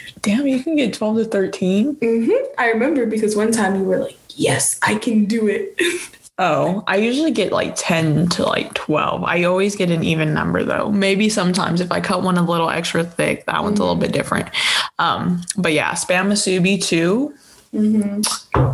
Damn, 0.22 0.46
you 0.48 0.64
can 0.64 0.76
get 0.76 0.94
12 0.94 1.18
to 1.18 1.26
13. 1.26 1.96
hmm 1.96 2.32
I 2.58 2.68
remember 2.68 3.06
because 3.06 3.36
one 3.36 3.52
time 3.52 3.76
you 3.76 3.84
were 3.84 3.98
like, 3.98 4.18
yes, 4.36 4.80
I 4.84 4.96
can 4.96 5.26
do 5.26 5.48
it. 5.48 5.76
Oh, 6.38 6.84
I 6.88 6.96
usually 6.96 7.32
get 7.32 7.52
like 7.52 7.74
10 7.76 8.30
to 8.30 8.44
like 8.44 8.74
12. 8.74 9.24
I 9.24 9.44
always 9.44 9.76
get 9.76 9.92
an 9.92 10.04
even 10.04 10.34
number 10.34 10.64
though. 10.64 10.92
Maybe 10.92 11.30
sometimes 11.30 11.82
if 11.82 11.92
I 11.92 12.00
cut 12.02 12.24
one 12.24 12.38
a 12.38 12.42
little 12.44 12.70
extra 12.70 13.04
thick, 13.04 13.46
that 13.46 13.64
one's 13.64 13.80
a 13.80 13.84
little 13.84 13.96
bit 13.96 14.12
different. 14.12 14.50
Um, 14.98 15.42
but 15.58 15.74
yeah, 15.74 15.92
spam 15.92 16.32
musubi 16.32 16.84
too. 16.84 17.34
Mm-hmm. 17.74 18.22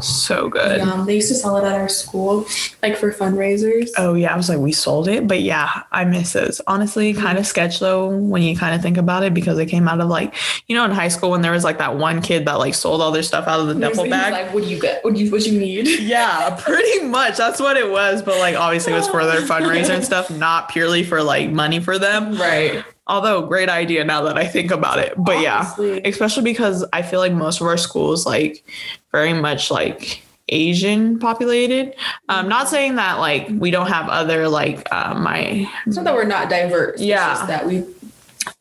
So 0.02 0.50
good. 0.50 0.82
Um, 0.82 1.06
they 1.06 1.16
used 1.16 1.30
to 1.30 1.36
sell 1.36 1.58
it 1.58 1.64
at 1.64 1.74
our 1.74 1.90
school, 1.90 2.46
like 2.82 2.98
for 2.98 3.12
fundraisers. 3.12 3.90
Oh 3.98 4.14
yeah, 4.14 4.34
I 4.34 4.38
was 4.38 4.50
like, 4.50 4.60
we 4.60 4.72
sold 4.72 5.08
it, 5.08 5.28
but 5.28 5.42
yeah, 5.42 5.84
I 5.92 6.04
miss 6.06 6.34
those. 6.34 6.62
Honestly, 6.68 7.14
kind 7.14 7.38
of 7.38 7.46
sketch 7.46 7.80
though 7.80 8.08
when 8.10 8.42
you 8.42 8.56
kind 8.56 8.76
of 8.76 8.82
think 8.82 8.98
about 8.98 9.24
it 9.24 9.34
because 9.34 9.58
it 9.60 9.68
came 9.68 9.88
out 9.88 10.02
of 10.02 10.08
like, 10.08 10.36
you 10.68 10.76
know, 10.76 10.86
in 10.86 10.92
high 10.92 11.08
school 11.08 11.32
when 11.32 11.42
there 11.42 11.52
was 11.52 11.64
like 11.64 11.78
that 11.78 11.98
one 11.98 12.22
kid 12.22 12.46
that 12.46 12.56
like 12.56 12.74
sold 12.74 13.02
all 13.02 13.12
their 13.12 13.24
stuff 13.24 13.48
out 13.48 13.60
of 13.60 13.68
the 13.68 13.76
He 13.76 13.80
duffel 13.80 14.10
bag. 14.10 14.34
Like, 14.34 14.54
what 14.54 14.64
do 14.64 14.70
you 14.70 14.80
get? 14.80 15.04
What 15.04 15.16
do 15.16 15.24
you 15.24 15.32
what 15.32 15.46
you 15.46 15.60
need? 15.60 15.88
Yeah, 16.08 16.56
pretty 16.62 17.04
much. 17.06 17.38
That's 17.38 17.60
what 17.60 17.76
it 17.76 17.90
was. 17.90 18.22
But 18.22 18.40
like, 18.40 18.56
obviously, 18.56 18.94
it 18.94 18.96
was 18.96 19.10
for 19.10 19.26
their 19.26 19.42
fundraiser 19.42 19.90
and 19.90 20.06
stuff, 20.06 20.30
not 20.30 20.70
purely 20.70 21.04
for 21.04 21.22
like 21.22 21.50
money 21.50 21.80
for 21.80 22.00
them. 22.00 22.38
Right. 22.38 22.84
Although, 23.08 23.44
great 23.48 23.70
idea 23.70 24.04
now 24.04 24.22
that 24.24 24.38
I 24.38 24.46
think 24.46 24.70
about 24.72 25.00
it. 25.00 25.14
But 25.18 25.38
Honestly. 25.38 25.96
yeah, 25.96 26.02
especially 26.06 26.44
because 26.44 26.86
I 26.94 27.02
feel 27.02 27.20
like 27.20 27.34
most 27.34 27.62
of 27.62 27.68
our 27.68 27.78
schools, 27.78 28.26
like, 28.26 28.64
very 29.12 29.34
much 29.34 29.72
like 29.72 30.22
Asian 30.50 31.20
populated. 31.20 31.94
Um, 32.30 32.48
not 32.48 32.70
saying 32.70 32.96
that 32.96 33.20
like 33.20 33.48
we 33.50 33.70
don't 33.72 33.88
have 33.88 34.08
other 34.08 34.48
like 34.48 34.88
uh, 34.94 35.14
my 35.14 35.70
It's 35.86 35.96
not 35.98 36.06
that 36.06 36.14
we're 36.14 36.24
not 36.26 36.50
diverse. 36.50 36.94
It's 36.96 37.04
Yeah. 37.04 37.28
just 37.34 37.48
that 37.48 37.66
we 37.66 37.84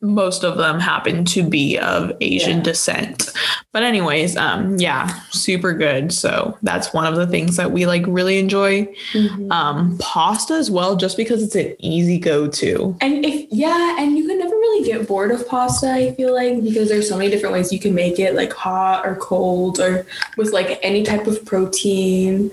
most 0.01 0.43
of 0.43 0.57
them 0.57 0.79
happen 0.79 1.25
to 1.25 1.43
be 1.43 1.77
of 1.77 2.11
Asian 2.21 2.57
Yeah. 2.57 2.63
descent. 2.63 3.31
But 3.73 3.83
anyways, 3.83 4.35
um 4.37 4.77
yeah, 4.77 5.07
super 5.31 5.73
good. 5.73 6.11
So 6.13 6.57
that's 6.63 6.93
one 6.93 7.05
of 7.05 7.15
the 7.15 7.27
things 7.27 7.55
that 7.57 7.71
we 7.71 7.85
like 7.85 8.03
really 8.07 8.39
enjoy. 8.39 8.85
Mm-hmm. 9.13 9.51
Um 9.51 9.97
pasta 9.99 10.53
as 10.55 10.69
well 10.71 10.95
just 10.95 11.17
because 11.17 11.43
it's 11.43 11.55
an 11.55 11.75
easy 11.79 12.17
go-to. 12.19 12.95
And 13.01 13.25
if 13.25 13.45
yeah, 13.51 13.97
and 13.99 14.17
you 14.17 14.27
can 14.27 14.39
never 14.39 14.55
really 14.55 14.85
get 14.85 15.07
bored 15.07 15.31
of 15.31 15.47
pasta, 15.47 15.91
I 15.91 16.13
feel 16.15 16.33
like, 16.33 16.63
because 16.63 16.89
there's 16.89 17.07
so 17.09 17.17
many 17.17 17.29
different 17.29 17.53
ways 17.53 17.71
you 17.71 17.79
can 17.79 17.93
make 17.95 18.19
it, 18.19 18.35
like 18.35 18.53
hot 18.53 19.05
or 19.05 19.15
cold 19.15 19.79
or 19.79 20.05
with 20.37 20.51
like 20.53 20.79
any 20.83 21.03
type 21.03 21.27
of 21.27 21.43
protein. 21.45 22.51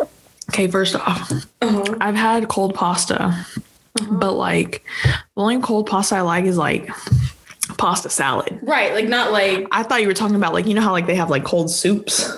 Okay, 0.51 0.67
first 0.69 0.95
off, 0.95 1.33
Uh-huh. 1.63 1.97
I've 2.01 2.15
had 2.15 2.49
cold 2.49 2.75
pasta. 2.75 3.47
But 4.11 4.33
like 4.33 4.85
the 5.37 5.41
only 5.41 5.61
cold 5.61 5.87
pasta 5.87 6.17
I 6.17 6.21
like 6.23 6.45
is 6.47 6.59
like 6.59 6.91
pasta 7.77 8.09
salad. 8.11 8.59
Right, 8.63 8.93
like 8.93 9.09
not 9.09 9.33
like 9.33 9.67
I 9.71 9.83
thought 9.83 10.03
you 10.03 10.09
were 10.09 10.15
talking 10.15 10.37
about 10.37 10.53
like 10.53 10.67
you 10.67 10.75
know 10.75 10.81
how 10.81 10.93
like 10.93 11.07
they 11.07 11.15
have 11.15 11.31
like 11.31 11.45
cold 11.45 11.71
soups. 11.71 12.31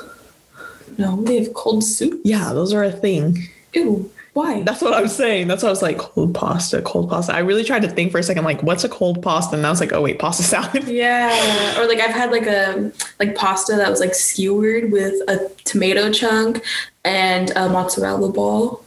no, 0.99 1.23
they 1.23 1.43
have 1.43 1.55
cold 1.55 1.85
soup. 1.85 2.21
Yeah, 2.25 2.52
those 2.52 2.73
are 2.73 2.85
a 2.85 2.93
thing. 2.93 3.49
Ew, 3.73 4.11
why? 4.33 4.62
That's 4.62 4.83
what 4.83 4.93
I 4.93 5.00
was 5.00 5.14
saying. 5.14 5.49
That's 5.49 5.62
what 5.62 5.71
I 5.71 5.73
was 5.73 5.83
like, 5.83 5.99
cold 5.99 6.35
pasta, 6.35 6.83
cold 6.83 7.09
pasta. 7.09 7.35
I 7.35 7.38
really 7.38 7.64
tried 7.64 7.83
to 7.83 7.88
think 7.88 8.12
for 8.12 8.19
a 8.19 8.23
second, 8.23 8.45
like, 8.45 8.62
what's 8.62 8.85
a 8.85 8.88
cold 8.88 9.23
pasta? 9.23 9.57
And 9.57 9.66
I 9.66 9.71
was 9.71 9.81
like, 9.81 9.93
oh 9.93 10.02
wait, 10.02 10.19
pasta 10.19 10.43
salad. 10.55 10.85
Yeah, 10.88 11.81
or 11.81 11.87
like 11.88 12.00
I've 12.00 12.14
had 12.14 12.31
like 12.31 12.47
a 12.47 12.93
like 13.19 13.35
pasta 13.35 13.76
that 13.76 13.90
was 13.90 14.00
like 14.00 14.14
skewered 14.14 14.93
with 14.93 15.14
a 15.28 15.50
tomato 15.64 16.12
chunk 16.12 16.62
and 17.05 17.50
a 17.57 17.69
mozzarella 17.69 18.31
ball 18.31 18.83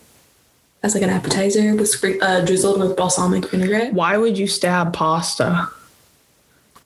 as 0.83 0.93
like 0.93 1.03
an 1.03 1.09
appetizer 1.09 1.75
with 1.75 1.93
uh, 2.21 2.45
drizzled 2.45 2.79
with 2.79 2.95
balsamic 2.95 3.49
vinaigrette, 3.49 3.93
Why 3.93 4.17
would 4.17 4.37
you 4.37 4.47
stab 4.47 4.93
pasta? 4.93 5.69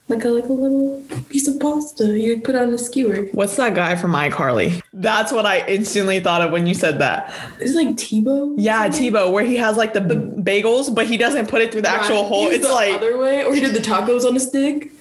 Like 0.06 0.22
a 0.24 0.28
like 0.28 0.44
a 0.44 0.52
little 0.52 1.02
piece 1.30 1.48
of 1.48 1.58
pasta 1.58 2.18
you 2.18 2.34
would 2.34 2.44
put 2.44 2.54
on 2.54 2.74
a 2.74 2.76
skewer. 2.78 3.26
What's 3.32 3.56
that 3.56 3.74
guy 3.74 3.96
from 3.96 4.12
iCarly? 4.12 4.82
That's 4.92 5.32
what 5.32 5.46
I 5.46 5.66
instantly 5.66 6.20
thought 6.20 6.42
of 6.42 6.50
when 6.52 6.66
you 6.66 6.74
said 6.74 6.98
that. 6.98 7.32
Is 7.58 7.74
it 7.74 7.86
like 7.86 7.96
T-Bo? 7.96 8.54
Yeah, 8.58 8.86
T-Bo, 8.90 9.30
where 9.30 9.44
he 9.46 9.56
has 9.56 9.78
like 9.78 9.94
the 9.94 10.02
b- 10.02 10.14
bagels, 10.42 10.94
but 10.94 11.06
he 11.06 11.16
doesn't 11.16 11.48
put 11.48 11.62
it 11.62 11.72
through 11.72 11.82
the 11.82 11.88
actual 11.88 12.24
hole. 12.24 12.48
It's 12.48 12.66
the 12.66 12.72
like 12.72 12.94
other 12.94 13.16
way, 13.16 13.44
or 13.44 13.54
he 13.54 13.60
did 13.62 13.72
the 13.74 13.78
tacos 13.80 14.26
on 14.26 14.36
a 14.36 14.40
stick. 14.40 14.92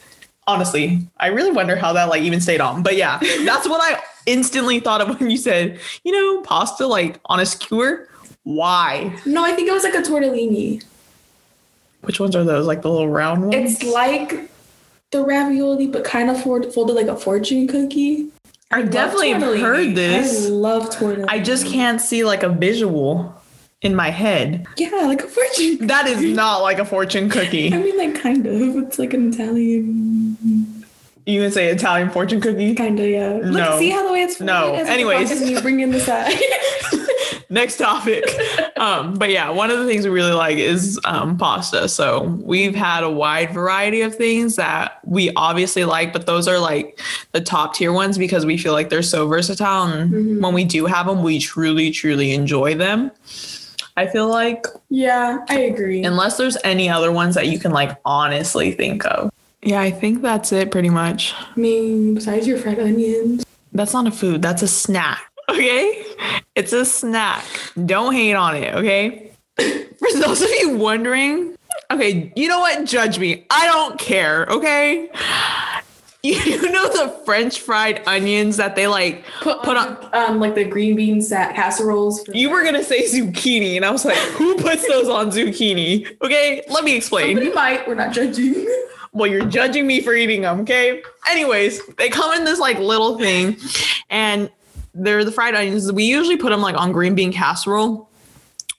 honestly, 0.48 1.00
I 1.18 1.28
really 1.28 1.52
wonder 1.52 1.76
how 1.76 1.92
that 1.94 2.08
like 2.08 2.22
even 2.22 2.40
stayed 2.40 2.62
on. 2.62 2.82
But 2.82 2.96
yeah, 2.96 3.20
that's 3.44 3.68
what 3.68 3.82
I 3.84 4.02
instantly 4.26 4.80
thought 4.80 5.02
of 5.02 5.20
when 5.20 5.30
you 5.30 5.38
said, 5.38 5.80
you 6.06 6.14
know, 6.14 6.42
pasta 6.44 6.88
like 6.88 7.20
on 7.26 7.42
a 7.42 7.46
skewer. 7.46 8.08
Why? 8.44 9.20
No, 9.26 9.44
I 9.44 9.52
think 9.52 9.68
it 9.68 9.74
was 9.74 9.84
like 9.84 9.96
a 9.96 10.02
tortellini. 10.02 10.82
Which 12.04 12.22
ones 12.22 12.38
are 12.38 12.44
those? 12.46 12.68
Like 12.68 12.82
the 12.84 12.90
little 12.90 13.10
round 13.10 13.42
ones? 13.50 13.82
It's 13.82 13.84
like 13.84 14.50
the 15.14 15.24
ravioli, 15.24 15.88
but 15.88 16.04
kind 16.04 16.30
of 16.30 16.42
fold, 16.44 16.74
folded 16.74 16.94
like 16.94 17.08
a 17.08 17.16
fortune 17.16 17.68
cookie. 17.68 18.28
I 18.72 18.82
love 18.82 18.92
definitely 18.92 19.34
tortellini. 19.34 19.62
heard 19.62 19.96
this. 19.96 20.46
I 20.48 20.50
love 20.50 20.90
tortellini. 20.90 21.26
I 21.30 21.40
just 21.40 21.66
can't 21.68 22.02
see 22.02 22.24
like 22.26 22.44
a 22.44 22.50
visual 22.50 23.34
in 23.82 23.96
my 23.96 24.10
head. 24.10 24.66
Yeah, 24.78 24.90
like 25.06 25.22
a 25.24 25.28
fortune. 25.28 25.88
That 25.88 26.08
is 26.08 26.22
not 26.22 26.58
like 26.62 26.80
a 26.80 26.86
fortune 26.86 27.30
cookie. 27.30 27.68
I 27.74 27.78
mean, 27.78 27.98
like 27.98 28.22
kind 28.22 28.46
of. 28.46 28.54
It's 28.84 29.00
like 29.00 29.14
an 29.14 29.32
Italian. 29.32 30.84
You 31.26 31.42
can 31.42 31.52
say 31.52 31.68
Italian 31.70 32.10
fortune 32.10 32.42
cookie. 32.42 32.76
Kind 32.76 33.00
of, 33.00 33.06
yeah. 33.08 33.30
Look, 33.44 33.54
No. 33.54 33.80
see 33.80 33.90
how 33.92 34.06
the 34.06 34.12
way 34.12 34.24
it's 34.24 34.42
No. 34.42 34.62
folded 34.68 34.82
as 34.82 34.90
Anyways. 34.90 35.50
you 35.50 35.62
bring 35.62 35.80
in 35.80 35.92
the 35.92 36.00
side. 36.10 36.34
Next 37.54 37.78
topic. 37.78 38.26
Um, 38.76 39.14
but 39.14 39.30
yeah, 39.30 39.50
one 39.50 39.72
of 39.72 39.80
the 39.80 39.86
things 39.86 40.04
we 40.04 40.10
really 40.10 40.34
like 40.34 40.58
is 40.58 41.00
um, 41.06 41.38
pasta. 41.38 41.88
So 41.88 42.24
we've 42.44 42.76
had 42.76 43.04
a 43.04 43.10
wide 43.10 43.52
variety 43.52 44.02
of 44.02 44.14
things 44.14 44.58
that 44.58 45.00
we 45.06 45.32
obviously 45.36 45.86
like, 45.86 46.12
but 46.12 46.26
those 46.26 46.50
are 46.50 46.60
like 46.60 47.00
the 47.32 47.40
top 47.40 47.76
tier 47.76 47.94
ones 47.94 48.18
because 48.18 48.46
we 48.46 48.58
feel 48.58 48.74
like 48.74 48.90
they're 48.90 49.02
so 49.02 49.26
versatile. 49.28 49.86
And 49.86 50.42
when 50.44 50.54
we 50.54 50.66
do 50.66 50.86
have 50.86 51.06
them, 51.06 51.24
we 51.24 51.40
truly, 51.40 51.92
truly 51.92 52.34
enjoy 52.34 52.76
them. 52.76 53.10
I 53.96 54.08
feel 54.08 54.28
like, 54.28 54.66
yeah, 54.90 55.46
I 55.48 55.60
agree. 55.60 56.04
unless 56.04 56.36
there's 56.36 56.58
any 56.66 56.90
other 56.90 57.12
ones 57.12 57.36
that 57.36 57.48
you 57.48 57.60
can 57.60 57.72
like 57.72 57.98
honestly 58.04 58.72
think 58.74 59.06
of. 59.06 59.32
Yeah, 59.62 59.80
I 59.80 59.92
think 59.92 60.22
that's 60.22 60.52
it 60.52 60.72
pretty 60.72 60.90
much. 60.90 61.34
I 61.38 61.58
mean, 61.58 62.16
besides 62.16 62.48
your 62.48 62.58
fried 62.58 62.80
onions. 62.80 63.46
That's 63.72 63.94
not 63.94 64.08
a 64.08 64.12
food, 64.12 64.42
that's 64.42 64.62
a 64.62 64.68
snack. 64.68 65.22
Okay? 65.50 66.06
It's 66.56 66.74
a 66.74 66.86
snack. 66.86 67.44
Don't 67.86 68.14
hate 68.14 68.34
on 68.36 68.56
it, 68.56 68.74
okay? 68.76 69.32
For 69.58 70.20
those 70.20 70.42
of 70.42 70.50
you 70.60 70.78
wondering, 70.78 71.56
okay, 71.92 72.32
you 72.36 72.48
know 72.48 72.60
what? 72.60 72.86
Judge 72.86 73.20
me. 73.20 73.46
I 73.50 73.68
don't 73.68 74.00
care, 74.00 74.46
okay? 74.48 75.10
You 76.26 76.72
know 76.72 76.88
the 76.88 77.10
French 77.26 77.60
fried 77.60 78.02
onions 78.08 78.56
that 78.56 78.78
they 78.78 78.88
like 78.88 79.26
Put, 79.42 79.62
put 79.62 79.76
on, 79.76 79.98
on. 79.98 80.16
um, 80.32 80.40
like 80.40 80.56
the 80.56 80.64
green 80.64 80.96
bean 80.96 81.22
sa- 81.22 81.52
casseroles. 81.52 82.24
For 82.24 82.32
You 82.34 82.50
were 82.50 82.64
gonna 82.64 82.82
say 82.82 83.04
zucchini, 83.04 83.76
and 83.76 83.84
I 83.84 83.92
was 83.92 84.06
like, 84.06 84.16
who 84.18 84.56
puts 84.56 84.88
those 84.88 85.10
on 85.10 85.32
zucchini? 85.32 86.08
Okay, 86.22 86.64
let 86.70 86.86
me 86.86 86.96
explain. 86.96 87.36
Somebody 87.36 87.54
might. 87.54 87.86
We're 87.86 87.96
not 87.96 88.14
judging. 88.14 88.66
well, 89.12 89.30
you're 89.30 89.44
judging 89.48 89.86
me 89.86 90.00
for 90.00 90.14
eating 90.14 90.44
them, 90.44 90.62
okay? 90.62 91.04
Anyways, 91.30 91.86
they 91.98 92.08
come 92.08 92.34
in 92.36 92.46
this 92.46 92.58
like 92.58 92.80
little 92.80 93.18
thing, 93.18 93.58
and 94.10 94.50
they're 94.94 95.24
the 95.26 95.32
fried 95.32 95.56
onions. 95.56 95.92
We 95.92 96.04
usually 96.06 96.38
put 96.38 96.50
them 96.50 96.62
like 96.62 96.76
on 96.76 96.92
green 96.92 97.16
bean 97.16 97.32
casserole, 97.34 98.10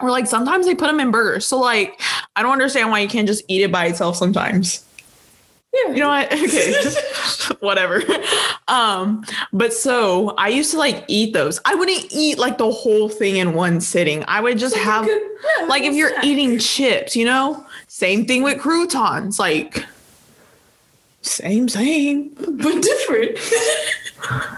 or 0.01 0.11
like 0.11 0.27
sometimes 0.27 0.67
they 0.67 0.75
put 0.75 0.87
them 0.87 1.01
in 1.01 1.11
burgers. 1.11 1.47
So 1.47 1.59
like, 1.59 2.01
I 2.37 2.43
don't 2.43 2.53
understand 2.53 2.91
why 2.91 3.01
you 3.01 3.09
can't 3.09 3.27
just 3.27 3.45
eat 3.49 3.63
it 3.63 3.73
by 3.73 3.87
itself 3.87 4.17
sometimes. 4.17 4.85
Yeah. 5.73 5.91
You 5.93 6.01
know 6.01 6.09
what? 6.09 6.33
Okay, 6.33 6.75
whatever. 7.61 8.01
Um, 8.69 9.25
but 9.53 9.73
so 9.73 10.31
I 10.39 10.49
used 10.49 10.71
to 10.71 10.79
like 10.79 11.05
eat 11.09 11.33
those. 11.33 11.61
I 11.65 11.75
wouldn't 11.75 12.07
eat 12.13 12.39
like 12.39 12.59
the 12.59 12.71
whole 12.71 13.09
thing 13.09 13.37
in 13.39 13.55
one 13.55 13.81
sitting. 13.81 14.25
I 14.29 14.41
would 14.41 14.57
just 14.57 14.77
Like 14.77 14.85
have 14.85 15.05
good- 15.07 15.23
yeah, 15.59 15.67
like 15.67 15.83
if 15.83 15.95
you're 15.95 16.11
snack. 16.11 16.25
eating 16.25 16.59
chips, 16.61 17.17
you 17.17 17.25
know? 17.25 17.67
Same 17.89 18.25
thing 18.25 18.43
with 18.45 18.61
croutons. 18.61 19.39
Like 19.41 19.85
same, 21.23 21.69
same. 21.69 22.29
but 22.37 22.81
different. 22.83 23.39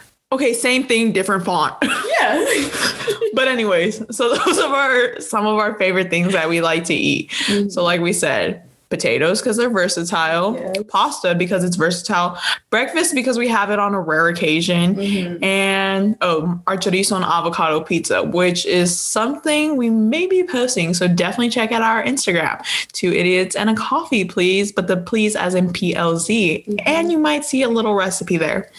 Okay, 0.33 0.53
same 0.55 0.85
thing, 0.85 1.13
different 1.13 1.45
font. 1.45 1.75
yeah. 1.83 2.69
but 3.35 3.47
anyways, 3.47 4.03
so 4.15 4.35
those 4.35 4.59
are 4.59 4.75
our 4.75 5.21
some 5.21 5.47
of 5.47 5.57
our 5.57 5.75
favorite 5.79 6.11
things 6.11 6.33
that 6.33 6.49
we 6.49 6.61
like 6.61 6.85
to 6.85 6.95
eat. 6.95 7.31
Mm-hmm. 7.31 7.69
So 7.69 7.85
like 7.85 8.01
we 8.01 8.13
said, 8.13 8.67
potatoes 8.89 9.41
because 9.41 9.57
they're 9.57 9.71
versatile, 9.71 10.57
Yes. 10.57 10.85
pasta 10.89 11.35
because 11.35 11.65
it's 11.65 11.77
versatile, 11.77 12.39
breakfast 12.71 13.15
because 13.15 13.37
we 13.37 13.49
have 13.49 13.71
it 13.71 13.79
on 13.79 13.95
a 13.95 14.01
rare 14.01 14.29
occasion, 14.29 14.95
mm-hmm. 14.95 15.43
and 15.43 16.17
oh, 16.21 16.61
our 16.67 16.77
chorizo 16.77 17.17
and 17.17 17.25
avocado 17.25 17.81
pizza, 17.81 18.23
which 18.23 18.65
is 18.67 18.99
something 18.99 19.77
we 19.77 19.91
may 19.91 20.27
be 20.27 20.45
posting. 20.45 20.95
So 20.95 21.09
definitely 21.09 21.51
check 21.51 21.73
out 21.73 21.83
our 21.83 22.03
Instagram, 22.03 22.65
two 22.93 23.13
idiots 23.13 23.57
and 23.57 23.71
a 23.71 23.75
coffee, 23.75 24.25
please. 24.25 24.73
But 24.73 24.87
the 24.87 24.97
please 24.97 25.35
as 25.37 25.55
in 25.55 25.69
PLZ, 25.69 26.67
mm-hmm. 26.67 26.77
and 26.87 27.11
you 27.11 27.19
might 27.19 27.45
see 27.45 27.63
a 27.63 27.69
little 27.69 27.95
recipe 27.95 28.37
there. 28.37 28.71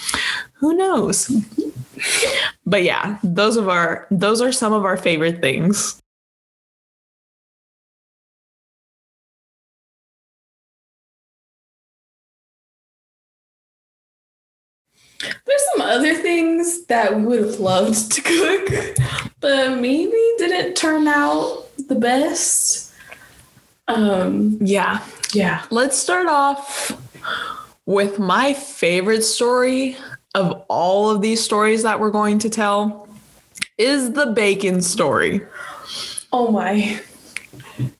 Who 0.59 0.73
knows? 0.75 1.31
but 2.65 2.83
yeah, 2.83 3.17
those 3.23 3.57
of 3.57 3.69
our 3.69 4.07
those 4.11 4.41
are 4.41 4.51
some 4.51 4.73
of 4.73 4.85
our 4.85 4.97
favorite 4.97 5.41
things. 5.41 6.01
There's 15.19 15.63
some 15.73 15.81
other 15.81 16.13
things 16.13 16.85
that 16.85 17.15
we 17.15 17.25
would 17.25 17.39
have 17.39 17.59
loved 17.59 18.11
to 18.11 18.21
cook, 18.21 18.69
but 19.39 19.77
maybe 19.79 20.11
didn't 20.37 20.75
turn 20.75 21.07
out 21.07 21.65
the 21.87 21.95
best. 21.95 22.93
Um, 23.87 24.57
Yeah. 24.61 25.03
yeah. 25.33 25.63
Let's 25.71 25.97
start 25.97 26.27
off 26.27 26.91
with 27.85 28.19
my 28.19 28.53
favorite 28.53 29.23
story 29.23 29.97
of 30.37 30.63
all 30.69 31.09
of 31.09 31.21
these 31.21 31.43
stories 31.43 31.83
that 31.83 31.99
we're 31.99 32.11
going 32.11 32.39
to 32.39 32.49
tell 32.49 33.07
is 33.77 34.13
the 34.13 34.27
bacon 34.27 34.81
story. 34.81 35.41
Oh 36.31 36.51
my. 36.51 37.01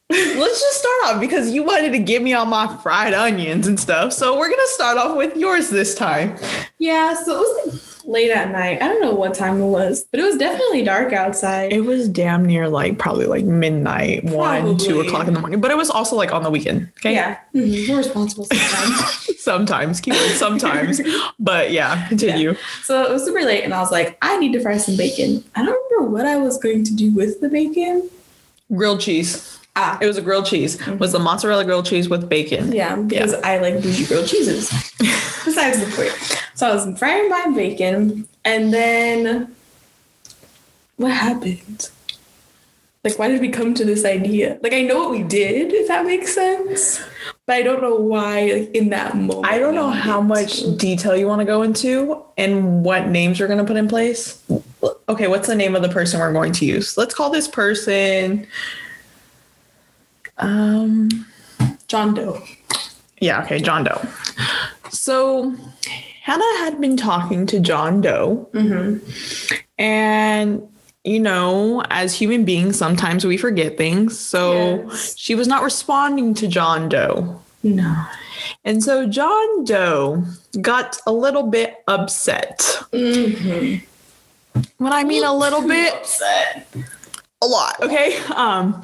Let's 0.10 0.62
just 0.62 0.80
start 0.80 1.16
off 1.16 1.20
because 1.20 1.52
you 1.52 1.64
wanted 1.64 1.92
to 1.92 2.00
give 2.00 2.22
me 2.22 2.34
all 2.34 2.46
my 2.46 2.68
fried 2.78 3.14
onions 3.14 3.68
and 3.68 3.80
stuff. 3.80 4.14
So 4.14 4.38
we're 4.38 4.48
going 4.48 4.60
to 4.60 4.74
start 4.74 4.98
off 4.98 5.18
with 5.18 5.36
yours 5.36 5.70
this 5.70 5.96
time. 5.96 6.38
Yeah, 6.78 7.14
so 7.16 7.36
it 7.36 7.40
was 7.40 7.74
like 7.74 7.82
late 8.08 8.32
at 8.32 8.52
night. 8.52 8.82
I 8.82 8.88
don't 8.88 9.02
know 9.02 9.14
what 9.14 9.34
time 9.34 9.62
it 9.62 9.66
was, 9.68 10.06
but 10.06 10.20
it 10.20 10.24
was 10.24 10.38
definitely 10.38 10.84
dark 10.84 11.14
outside. 11.14 11.72
It 11.74 11.82
was 11.82 12.08
damn 12.08 12.46
near 12.46 12.70
like 12.70 12.98
probably 12.98 13.26
like 13.26 13.46
midnight, 13.46 14.24
one, 14.24 14.78
two 14.78 15.02
o'clock 15.02 15.28
in 15.28 15.34
the 15.34 15.40
morning, 15.40 15.60
but 15.62 15.70
it 15.72 15.78
was 15.78 15.90
also 15.90 16.16
like 16.16 16.34
on 16.34 16.44
the 16.44 16.50
weekend. 16.50 16.90
Okay. 17.00 17.14
Yeah, 17.14 17.38
mhm, 17.54 17.90
we're 17.90 17.98
responsible 17.98 18.46
sometimes. 18.46 19.24
Sometimes, 19.48 20.02
keyword 20.02 20.32
sometimes. 20.32 21.00
but 21.40 21.72
yeah, 21.72 22.06
continue. 22.10 22.54
so 22.84 23.02
it 23.04 23.10
was 23.14 23.24
super 23.24 23.44
late, 23.44 23.64
and 23.64 23.74
I 23.74 23.80
was 23.80 23.92
like, 23.94 24.18
I 24.22 24.38
need 24.40 24.52
to 24.54 24.60
fry 24.62 24.76
some 24.76 24.98
bacon. 24.98 25.42
I 25.56 25.64
don't 25.64 25.92
remember 25.92 26.12
what 26.12 26.26
I 26.26 26.36
was 26.36 26.58
going 26.58 26.84
to 26.84 26.94
do 26.94 27.12
with 27.16 27.40
the 27.40 27.48
bacon. 27.48 28.10
Grilled 28.76 29.00
cheese. 29.00 29.57
Ah, 29.80 29.98
It 30.02 30.08
was 30.08 30.18
a 30.18 30.22
grilled 30.24 30.48
cheese. 30.48 30.76
It 30.88 31.00
was 31.00 31.12
the 31.12 31.20
mozzarella 31.20 31.64
grilled 31.64 31.86
cheese 31.86 32.10
with 32.10 32.28
bacon. 32.28 32.72
yeah, 32.72 32.96
because 32.96 33.34
I 33.36 33.60
like 33.60 33.76
bougie 33.84 34.06
grilled 34.08 34.28
cheeses. 34.28 34.70
Besides 35.46 35.80
the 35.80 35.92
point. 35.96 36.42
So 36.56 36.68
I 36.68 36.74
was 36.74 36.98
frying 37.00 37.30
my 37.30 37.52
bacon, 37.56 38.28
and 38.44 38.74
then 38.74 39.56
what 40.98 41.12
happened? 41.12 41.90
Like, 43.04 43.20
why 43.20 43.28
did 43.30 43.40
we 43.40 43.50
come 43.50 43.74
to 43.76 43.86
this 43.86 44.04
idea? 44.04 44.58
Like, 44.64 44.74
I 44.74 44.82
know 44.82 44.98
what 44.98 45.12
we 45.12 45.22
did, 45.24 45.72
if 45.72 45.88
that 45.88 46.06
makes 46.06 46.34
sense, 46.34 47.00
but 47.46 47.56
I 47.56 47.62
don't 47.62 47.82
know 47.82 47.96
why. 47.96 48.52
Like, 48.52 48.72
in 48.76 48.90
that 48.90 49.16
moment, 49.16 49.46
I 49.46 49.60
don't 49.60 49.76
know 49.76 49.92
how 49.92 50.20
much 50.20 50.64
detail 50.78 51.16
you 51.16 51.28
want 51.28 51.40
to 51.40 51.46
go 51.46 51.62
into 51.62 52.22
and 52.38 52.84
what 52.84 53.08
names 53.08 53.38
you're 53.40 53.48
going 53.48 53.60
to 53.60 53.64
put 53.64 53.78
in 53.78 53.88
place. 53.88 54.42
Okay, 55.08 55.28
what's 55.28 55.48
the 55.48 55.56
name 55.56 55.76
of 55.76 55.84
the 55.84 55.90
person 55.90 56.20
we're 56.20 56.34
going 56.34 56.52
to 56.54 56.66
use? 56.66 56.98
Let's 56.98 57.14
call 57.14 57.30
this 57.30 57.48
person. 57.48 58.46
Um. 60.40 61.10
John 61.88 62.14
Doe. 62.14 62.42
Yeah. 63.22 63.44
Okay, 63.44 63.60
John 63.60 63.84
Doe. 63.86 64.02
So 64.90 65.56
Hannah 66.24 66.58
had 66.60 66.80
been 66.82 66.98
talking 66.98 67.46
to 67.48 67.60
John 67.60 68.02
Doe, 68.02 68.50
Mm-hmm. 68.54 69.56
and 69.80 70.68
you 71.04 71.20
know, 71.22 71.82
as 71.90 72.14
human 72.14 72.44
beings, 72.44 72.78
sometimes 72.78 73.26
we 73.26 73.38
forget 73.38 73.78
things. 73.78 74.20
So 74.20 74.84
Yes. 74.90 75.18
she 75.18 75.36
was 75.36 75.48
not 75.48 75.64
responding 75.64 76.34
to 76.36 76.48
John 76.48 76.90
Doe. 76.90 77.42
No. 77.64 78.06
And 78.66 78.84
so 78.84 79.08
John 79.08 79.64
Doe 79.64 80.24
got 80.62 80.98
a 81.08 81.14
little 81.14 81.44
bit 81.44 81.76
upset. 81.88 82.60
Mm-hmm. 82.92 83.86
When 84.84 84.92
I 84.94 85.04
mean 85.06 85.24
a 85.24 85.34
little 85.34 85.66
bit, 85.66 85.94
upset. 85.94 86.68
A 87.42 87.46
lot, 87.46 87.76
okay? 87.82 88.18
Um, 88.36 88.82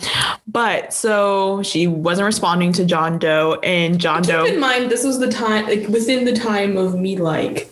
but 0.47 0.93
so 0.93 1.63
she 1.63 1.87
wasn't 1.87 2.25
responding 2.27 2.71
to 2.73 2.85
John 2.85 3.17
Doe, 3.17 3.59
and 3.63 3.99
John 3.99 4.21
Doe 4.21 4.45
Keep 4.45 4.53
in 4.55 4.59
mind, 4.59 4.91
this 4.91 5.03
was 5.03 5.19
the 5.19 5.31
time, 5.31 5.65
like 5.65 5.87
within 5.87 6.25
the 6.25 6.33
time 6.33 6.77
of 6.77 6.95
me 6.95 7.17
like 7.17 7.69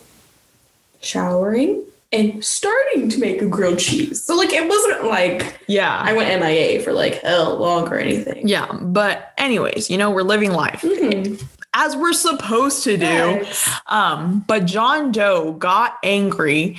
showering 1.00 1.82
and 2.12 2.44
starting 2.44 3.08
to 3.08 3.18
make 3.18 3.40
a 3.42 3.46
grilled 3.46 3.78
cheese. 3.78 4.22
So 4.22 4.36
like 4.36 4.52
it 4.52 4.68
wasn't 4.68 5.04
like 5.04 5.60
yeah, 5.66 5.98
I 5.98 6.12
went 6.12 6.28
MIA 6.40 6.80
for 6.82 6.92
like 6.92 7.14
hell 7.22 7.56
long 7.56 7.88
or 7.88 7.96
anything. 7.98 8.46
yeah. 8.46 8.70
But 8.80 9.32
anyways, 9.38 9.90
you 9.90 9.96
know, 9.98 10.10
we're 10.10 10.22
living 10.22 10.52
life 10.52 10.82
Mhm. 10.82 11.42
as 11.74 11.96
we're 11.96 12.12
supposed 12.12 12.84
to 12.84 12.96
do. 12.96 13.04
Yes. 13.06 13.70
Um, 13.86 14.44
but 14.46 14.66
John 14.66 15.10
Doe 15.12 15.52
got 15.52 15.96
angry. 16.02 16.76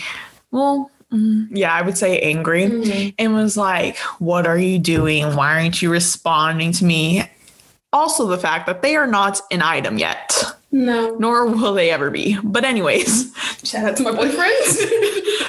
Well, 0.51 0.91
yeah, 1.51 1.73
I 1.73 1.81
would 1.81 1.97
say 1.97 2.19
angry. 2.19 2.65
Mhm. 2.65 3.13
and 3.19 3.33
was 3.33 3.55
like, 3.57 3.97
What 4.19 4.47
are 4.47 4.57
you 4.57 4.79
doing? 4.79 5.35
Why 5.35 5.59
aren't 5.61 5.81
you 5.81 5.91
responding 5.91 6.71
to 6.73 6.85
me? 6.85 7.23
Also, 7.91 8.27
the 8.27 8.37
fact 8.39 8.65
that 8.65 8.81
they 8.81 8.95
are 8.95 9.05
not 9.07 9.39
an 9.51 9.61
item 9.61 9.97
yet. 9.97 10.33
No. 10.75 11.15
nor 11.19 11.45
will 11.45 11.75
they 11.75 11.91
ever 11.91 12.09
be. 12.09 12.35
But 12.43 12.65
anyways, 12.65 13.31
Shout 13.63 13.85
out 13.85 13.97
to 13.97 14.03
my 14.03 14.09
boyfriends. 14.11 14.89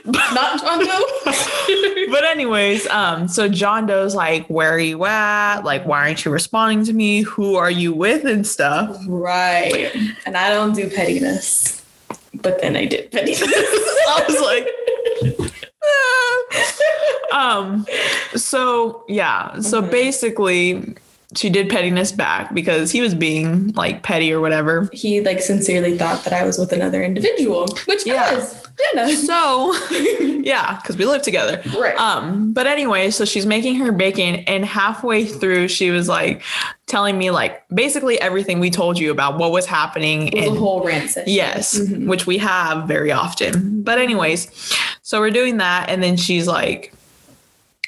Not 0.34 0.60
John 0.60 0.84
Doe. 0.84 1.04
but 2.10 2.24
anyways, 2.24 2.86
um, 2.88 3.26
so 3.28 3.48
John 3.48 3.86
Doe's 3.86 4.14
like, 4.14 4.46
where 4.48 4.70
are 4.70 4.78
you 4.78 5.02
at? 5.06 5.62
Like, 5.62 5.86
why 5.86 6.00
aren't 6.00 6.26
you 6.26 6.30
responding 6.30 6.84
to 6.84 6.92
me? 6.92 7.22
Who 7.22 7.54
are 7.54 7.70
you 7.70 7.94
with 7.94 8.26
and 8.26 8.46
stuff? 8.46 8.98
right. 9.08 9.96
And 10.26 10.36
I 10.36 10.50
don't 10.50 10.74
do 10.76 10.90
pettiness. 10.90 11.82
But 12.44 12.60
then 12.60 12.76
I 12.76 12.84
did 12.84 13.10
pettiness. 13.10 13.42
I 13.42 14.24
was 14.28 14.40
like, 14.40 14.68
ah. 17.32 17.58
um, 17.58 17.86
so 18.36 19.04
yeah, 19.08 19.58
so 19.60 19.82
Mhm. 19.82 19.90
basically, 19.90 20.94
she 21.34 21.50
did 21.50 21.68
pettiness 21.68 22.12
back 22.12 22.54
because 22.54 22.92
he 22.92 23.00
was 23.00 23.14
being 23.14 23.72
like 23.72 24.02
petty 24.04 24.32
or 24.32 24.40
whatever. 24.40 24.88
he 24.92 25.20
like 25.20 25.40
sincerely 25.40 25.98
thought 25.98 26.22
that 26.24 26.32
I 26.32 26.44
was 26.44 26.58
with 26.58 26.70
another 26.72 27.02
individual, 27.02 27.66
which 27.86 28.06
Yeah. 28.06 28.28
I 28.30 28.34
was. 28.36 28.63
Jenna. 28.94 29.14
So 29.16 29.74
yeah, 29.90 30.78
because 30.80 30.96
we 30.96 31.04
live 31.04 31.22
together. 31.22 31.62
right. 31.78 31.96
Um, 31.96 32.52
but 32.52 32.66
anyway, 32.66 33.10
so 33.10 33.24
she's 33.24 33.46
making 33.46 33.76
her 33.76 33.92
bacon, 33.92 34.36
and 34.46 34.64
halfway 34.64 35.24
through, 35.26 35.68
she 35.68 35.90
was 35.90 36.08
like 36.08 36.42
telling 36.86 37.16
me 37.18 37.30
like 37.30 37.62
basically 37.68 38.20
everything 38.20 38.60
we 38.60 38.70
told 38.70 38.98
you 38.98 39.10
about 39.10 39.38
what 39.38 39.52
was 39.52 39.66
happening. 39.66 40.28
it 40.28 40.34
was 40.36 40.46
and 40.48 40.56
a 40.56 40.60
whole 40.60 40.82
rant 40.84 41.10
session. 41.10 41.32
yes, 41.32 41.78
Mhm. 41.78 42.06
which 42.06 42.26
we 42.26 42.38
have 42.38 42.88
very 42.88 43.12
often. 43.12 43.82
But 43.82 43.98
anyways, 43.98 44.48
so 45.02 45.20
we're 45.20 45.30
doing 45.30 45.58
that, 45.58 45.88
and 45.90 46.02
then 46.02 46.16
she's 46.16 46.46
like, 46.46 46.92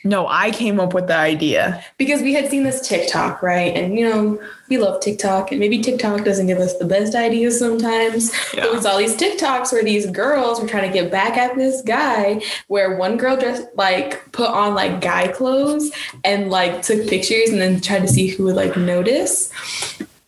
"No, 0.06 0.26
I 0.28 0.50
came 0.50 0.78
up 0.80 0.94
with 0.94 1.06
the 1.08 1.16
idea." 1.16 1.82
because 1.98 2.20
we 2.22 2.32
had 2.34 2.48
seen 2.50 2.62
this 2.62 2.86
TikTok, 2.86 3.42
right? 3.42 3.74
And 3.76 3.98
you 3.98 4.08
know, 4.08 4.38
we 4.68 4.78
love 4.78 5.00
TikTok, 5.00 5.50
and 5.50 5.60
maybe 5.60 5.78
TikTok 5.78 6.24
doesn't 6.24 6.46
give 6.46 6.58
us 6.58 6.76
the 6.78 6.84
best 6.84 7.14
ideas 7.14 7.58
sometimes. 7.58 8.30
But 8.54 8.64
Yeah. 8.64 8.72
we 8.72 8.80
saw 8.80 8.96
these 8.98 9.16
TikToks 9.16 9.72
where 9.72 9.82
these 9.84 10.06
girls 10.06 10.60
were 10.60 10.68
trying 10.68 10.90
to 10.90 10.98
get 10.98 11.10
back 11.10 11.36
at 11.36 11.56
this 11.56 11.82
guy, 11.82 12.40
where 12.68 12.96
one 12.96 13.16
girl 13.16 13.36
just 13.36 13.62
like 13.76 14.30
put 14.32 14.48
on 14.48 14.74
like 14.74 15.00
guy 15.00 15.28
clothes 15.28 15.90
and 16.24 16.50
like 16.50 16.82
took 16.82 17.06
pictures 17.08 17.50
and 17.50 17.60
then 17.60 17.80
tried 17.80 18.02
to 18.02 18.08
see 18.08 18.26
who 18.28 18.44
would 18.44 18.56
like 18.56 18.76
notice. 18.76 19.50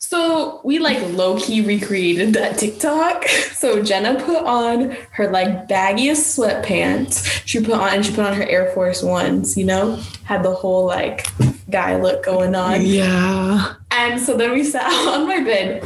So 0.09 0.63
we 0.65 0.79
like 0.79 0.99
low 1.13 1.39
key 1.39 1.61
recreated 1.61 2.33
that 2.33 2.57
TikTok. 2.57 3.27
So 3.59 3.83
Jenna 3.83 4.15
put 4.25 4.45
on 4.45 4.97
her 5.11 5.29
like 5.33 5.67
baggiest 5.67 6.39
sweatpants. 6.39 7.43
She 7.45 7.61
put 7.61 7.75
on 7.75 8.05
she 8.05 8.15
put 8.15 8.25
on 8.25 8.35
her 8.35 8.45
Air 8.45 8.71
Force 8.73 9.03
Ones, 9.03 9.59
you 9.59 9.65
know, 9.65 9.97
had 10.23 10.45
the 10.45 10.55
whole 10.55 10.87
like 10.87 11.27
guy 11.69 12.01
look 12.01 12.25
going 12.25 12.55
on. 12.55 12.87
Yeah. 12.87 13.75
And 13.91 14.21
so 14.21 14.37
then 14.37 14.53
we 14.53 14.63
sat 14.63 14.87
on 15.09 15.27
my 15.27 15.43
bed 15.43 15.83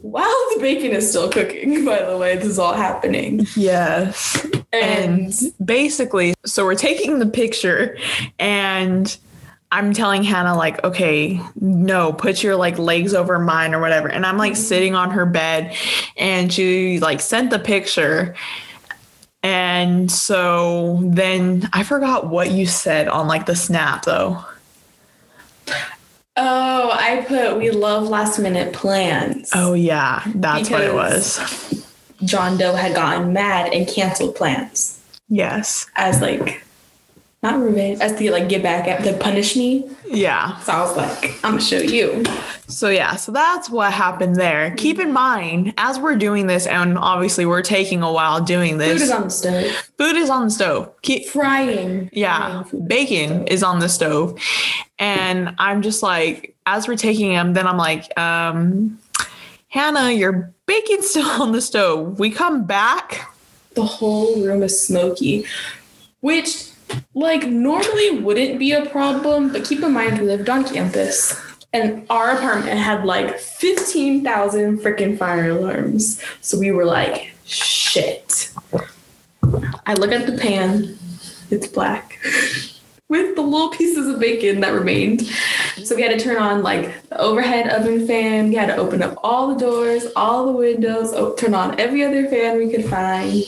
while 0.00 0.48
the 0.54 0.60
bacon 0.60 0.92
is 0.92 1.08
still 1.08 1.28
cooking, 1.28 1.84
by 1.84 2.02
the 2.02 2.16
way, 2.16 2.36
this 2.36 2.46
is 2.46 2.58
all 2.58 2.74
happening. 2.74 3.46
Yes. 3.54 4.42
And, 4.72 5.20
And 5.20 5.32
basically, 5.62 6.34
so 6.46 6.64
we're 6.64 6.74
taking 6.74 7.18
the 7.18 7.26
picture 7.26 7.98
and 8.38 9.14
I'm 9.72 9.94
telling 9.94 10.22
Hannah, 10.22 10.54
like, 10.54 10.84
okay, 10.84 11.40
no, 11.58 12.12
put 12.12 12.42
your 12.42 12.56
like 12.56 12.78
legs 12.78 13.14
over 13.14 13.38
mine 13.38 13.74
or 13.74 13.80
whatever. 13.80 14.06
And 14.08 14.26
I'm 14.26 14.36
like 14.36 14.54
sitting 14.54 14.94
on 14.94 15.10
her 15.12 15.24
bed 15.24 15.74
and 16.18 16.52
she 16.52 17.00
like 17.00 17.22
sent 17.22 17.48
the 17.48 17.58
picture. 17.58 18.34
And 19.42 20.12
so 20.12 21.00
then 21.02 21.70
I 21.72 21.84
forgot 21.84 22.28
what 22.28 22.50
you 22.50 22.66
said 22.66 23.08
on 23.08 23.26
like 23.26 23.46
the 23.46 23.56
snap 23.56 24.04
though. 24.04 24.44
oh, 26.36 26.90
I 26.92 27.24
put 27.26 27.56
we 27.56 27.70
love 27.70 28.06
last 28.08 28.38
minute 28.38 28.74
plans. 28.74 29.50
Oh, 29.54 29.72
yeah, 29.72 30.22
that's 30.34 30.68
what 30.68 30.82
it 30.82 30.92
was. 30.92 31.82
John 32.24 32.58
Doe 32.58 32.74
had 32.74 32.94
gotten 32.94 33.32
mad 33.32 33.72
and 33.72 33.88
canceled 33.88 34.36
plans 34.36 35.00
Yes. 35.28 35.86
as 35.96 36.20
like 36.20 36.62
not 37.42 37.60
revenge, 37.60 38.00
as 38.00 38.16
to 38.18 38.30
like 38.30 38.48
get 38.48 38.62
back 38.62 38.86
at 38.86 39.02
to 39.02 39.12
punish 39.14 39.56
me. 39.56 39.88
Yeah. 40.06 40.56
So 40.60 40.72
I 40.72 40.80
was 40.80 40.96
like, 40.96 41.32
I'm 41.42 41.52
gonna 41.52 41.60
show 41.60 41.78
you. 41.78 42.22
So 42.68 42.88
yeah, 42.88 43.16
so 43.16 43.32
that's 43.32 43.68
what 43.68 43.92
happened 43.92 44.36
there. 44.36 44.72
Keep 44.76 45.00
in 45.00 45.12
mind, 45.12 45.74
as 45.76 45.98
we're 45.98 46.14
doing 46.14 46.46
this, 46.46 46.66
and 46.68 46.96
obviously 46.96 47.44
we're 47.44 47.62
taking 47.62 48.02
a 48.02 48.12
while 48.12 48.40
doing 48.40 48.78
this. 48.78 48.92
Food 48.92 49.02
is 49.02 49.10
on 49.10 49.22
the 49.24 49.30
stove. 49.30 49.72
food 49.98 50.16
is 50.16 50.30
on 50.30 50.44
the 50.44 50.50
stove. 50.50 51.02
Keep, 51.02 51.26
Frying. 51.28 52.08
yeah, 52.12 52.62
Frying 52.62 52.86
bacon 52.86 53.46
is 53.48 53.62
on 53.64 53.80
the 53.80 53.88
stove, 53.88 54.38
and 55.00 55.54
I'm 55.58 55.82
just 55.82 56.02
like, 56.02 56.54
as 56.66 56.86
we're 56.86 56.96
taking 56.96 57.32
them, 57.32 57.54
then 57.54 57.66
I'm 57.66 57.76
like, 57.76 58.16
um, 58.16 58.98
Hannah, 59.68 60.12
your 60.12 60.52
bacon's 60.66 61.10
still 61.10 61.26
on 61.42 61.50
the 61.50 61.60
stove. 61.60 62.20
We 62.20 62.30
come 62.30 62.64
back. 62.64 63.34
the 63.74 63.84
whole 63.84 64.40
room 64.44 64.62
is 64.62 64.80
smoky, 64.80 65.44
which 66.20 66.68
like 67.14 67.46
normally 67.46 68.18
wouldn't 68.20 68.58
be 68.58 68.72
a 68.72 68.86
problem, 68.86 69.52
but 69.52 69.64
keep 69.64 69.82
in 69.82 69.92
mind 69.92 70.18
we 70.18 70.26
lived 70.26 70.48
on 70.48 70.64
campus 70.64 71.40
and 71.72 72.06
our 72.10 72.36
apartment 72.36 72.78
had 72.78 73.04
like 73.04 73.38
15,000 73.38 74.78
freaking 74.78 75.16
fire 75.16 75.50
alarms. 75.50 76.22
So 76.40 76.58
we 76.58 76.70
were 76.70 76.84
like, 76.84 77.32
shit. 77.46 78.52
I 79.86 79.94
look 79.94 80.12
at 80.12 80.26
the 80.26 80.36
pan, 80.38 80.98
it's 81.50 81.66
black. 81.66 82.18
With 83.08 83.36
the 83.36 83.42
little 83.42 83.68
pieces 83.68 84.08
of 84.08 84.18
bacon 84.20 84.60
that 84.60 84.72
remained. 84.72 85.26
So 85.84 85.94
we 85.94 86.00
had 86.00 86.18
to 86.18 86.24
turn 86.24 86.38
on 86.38 86.62
like 86.62 87.08
the 87.10 87.20
overhead 87.20 87.68
oven 87.68 88.06
fan. 88.06 88.48
We 88.48 88.54
had 88.54 88.68
to 88.68 88.76
open 88.76 89.02
up 89.02 89.18
all 89.22 89.52
the 89.52 89.60
doors, 89.60 90.06
all 90.16 90.46
the 90.46 90.52
windows, 90.52 91.12
turn 91.38 91.52
on 91.52 91.78
every 91.78 92.04
other 92.04 92.26
fan 92.28 92.56
we 92.56 92.70
could 92.70 92.86
find. 92.86 93.44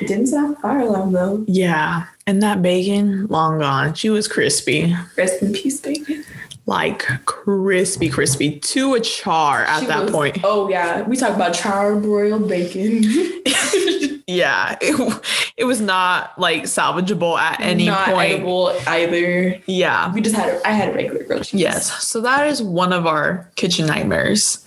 It 0.00 0.06
didn't 0.08 0.26
sound 0.28 0.58
fire 0.58 0.80
alarm 0.80 1.12
though. 1.12 1.44
Yeah, 1.48 2.04
and 2.26 2.42
that 2.42 2.62
bacon, 2.62 3.26
long 3.28 3.58
gone. 3.60 3.94
She 3.94 4.10
was 4.10 4.28
crispy, 4.28 4.94
Rest 5.16 5.42
in 5.42 5.52
peace, 5.52 5.80
bacon. 5.80 6.24
like 6.66 7.04
crispy, 7.26 8.08
crispy 8.08 8.58
to 8.60 8.94
a 8.94 9.00
char 9.00 9.62
at 9.64 9.80
She 9.80 9.86
that 9.86 10.02
was- 10.04 10.10
point. 10.12 10.38
Oh 10.44 10.68
yeah, 10.68 11.02
we 11.02 11.16
talk 11.16 11.34
about 11.34 11.54
charred 11.54 12.02
broiled 12.02 12.48
bacon. 12.48 13.04
Yeah, 14.30 14.76
it, 14.82 15.22
it 15.56 15.64
was 15.64 15.80
not 15.80 16.38
like 16.38 16.64
salvageable 16.64 17.38
at 17.38 17.60
any 17.62 17.86
Not 17.86 18.08
point. 18.10 18.32
edible 18.34 18.76
either. 18.86 19.58
Yeah. 19.64 20.12
We 20.12 20.20
just 20.20 20.36
had 20.36 20.60
I 20.66 20.72
had 20.72 20.90
a 20.90 20.92
regular 20.92 21.24
grilled 21.24 21.44
cheese. 21.44 21.58
Yes. 21.58 22.04
So 22.06 22.20
that 22.20 22.46
is 22.46 22.62
one 22.62 22.92
of 22.92 23.06
our 23.06 23.50
kitchen 23.56 23.86
nightmares. 23.86 24.66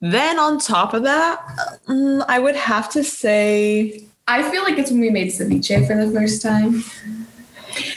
Then 0.00 0.38
on 0.38 0.58
top 0.58 0.94
of 0.94 1.02
that, 1.02 1.38
mm, 1.86 2.24
I 2.28 2.38
would 2.38 2.56
have 2.56 2.88
to 2.92 3.04
say, 3.04 4.06
I 4.26 4.42
feel 4.50 4.62
like 4.62 4.78
it's 4.78 4.90
when 4.90 5.00
we 5.00 5.10
made 5.10 5.28
ceviche 5.28 5.86
for 5.86 5.94
the 6.04 6.10
first 6.12 6.40
time. 6.42 6.82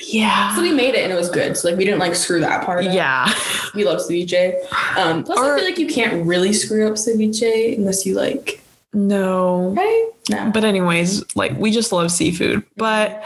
yeah. 0.02 0.56
So 0.56 0.62
we 0.62 0.72
made 0.72 0.94
it 0.96 1.04
and 1.04 1.12
it 1.12 1.16
was 1.16 1.30
good. 1.30 1.56
So 1.56 1.70
like 1.70 1.78
we 1.78 1.86
didn't 1.86 2.00
like 2.00 2.16
screw 2.16 2.40
that 2.42 2.66
part 2.66 2.86
up. 2.86 2.94
Yeah. 2.94 3.32
We 3.76 3.86
love 3.86 4.00
ceviche. 4.00 4.56
Um, 4.98 5.24
plus 5.24 5.38
Or- 5.40 5.54
I 5.54 5.58
feel 5.58 5.66
like 5.66 5.78
you 5.78 5.88
can't 5.88 6.26
really 6.26 6.52
screw 6.54 6.88
up 6.88 6.94
ceviche 6.96 7.78
unless 7.78 8.06
you 8.06 8.16
like 8.16 8.62
No. 8.94 9.70
right? 9.78 10.10
No. 10.30 10.52
But 10.54 10.66
anyways, 10.66 11.24
like 11.36 11.58
we 11.58 11.72
just 11.72 11.92
love 11.94 12.12
seafood. 12.12 12.64
But 12.76 13.24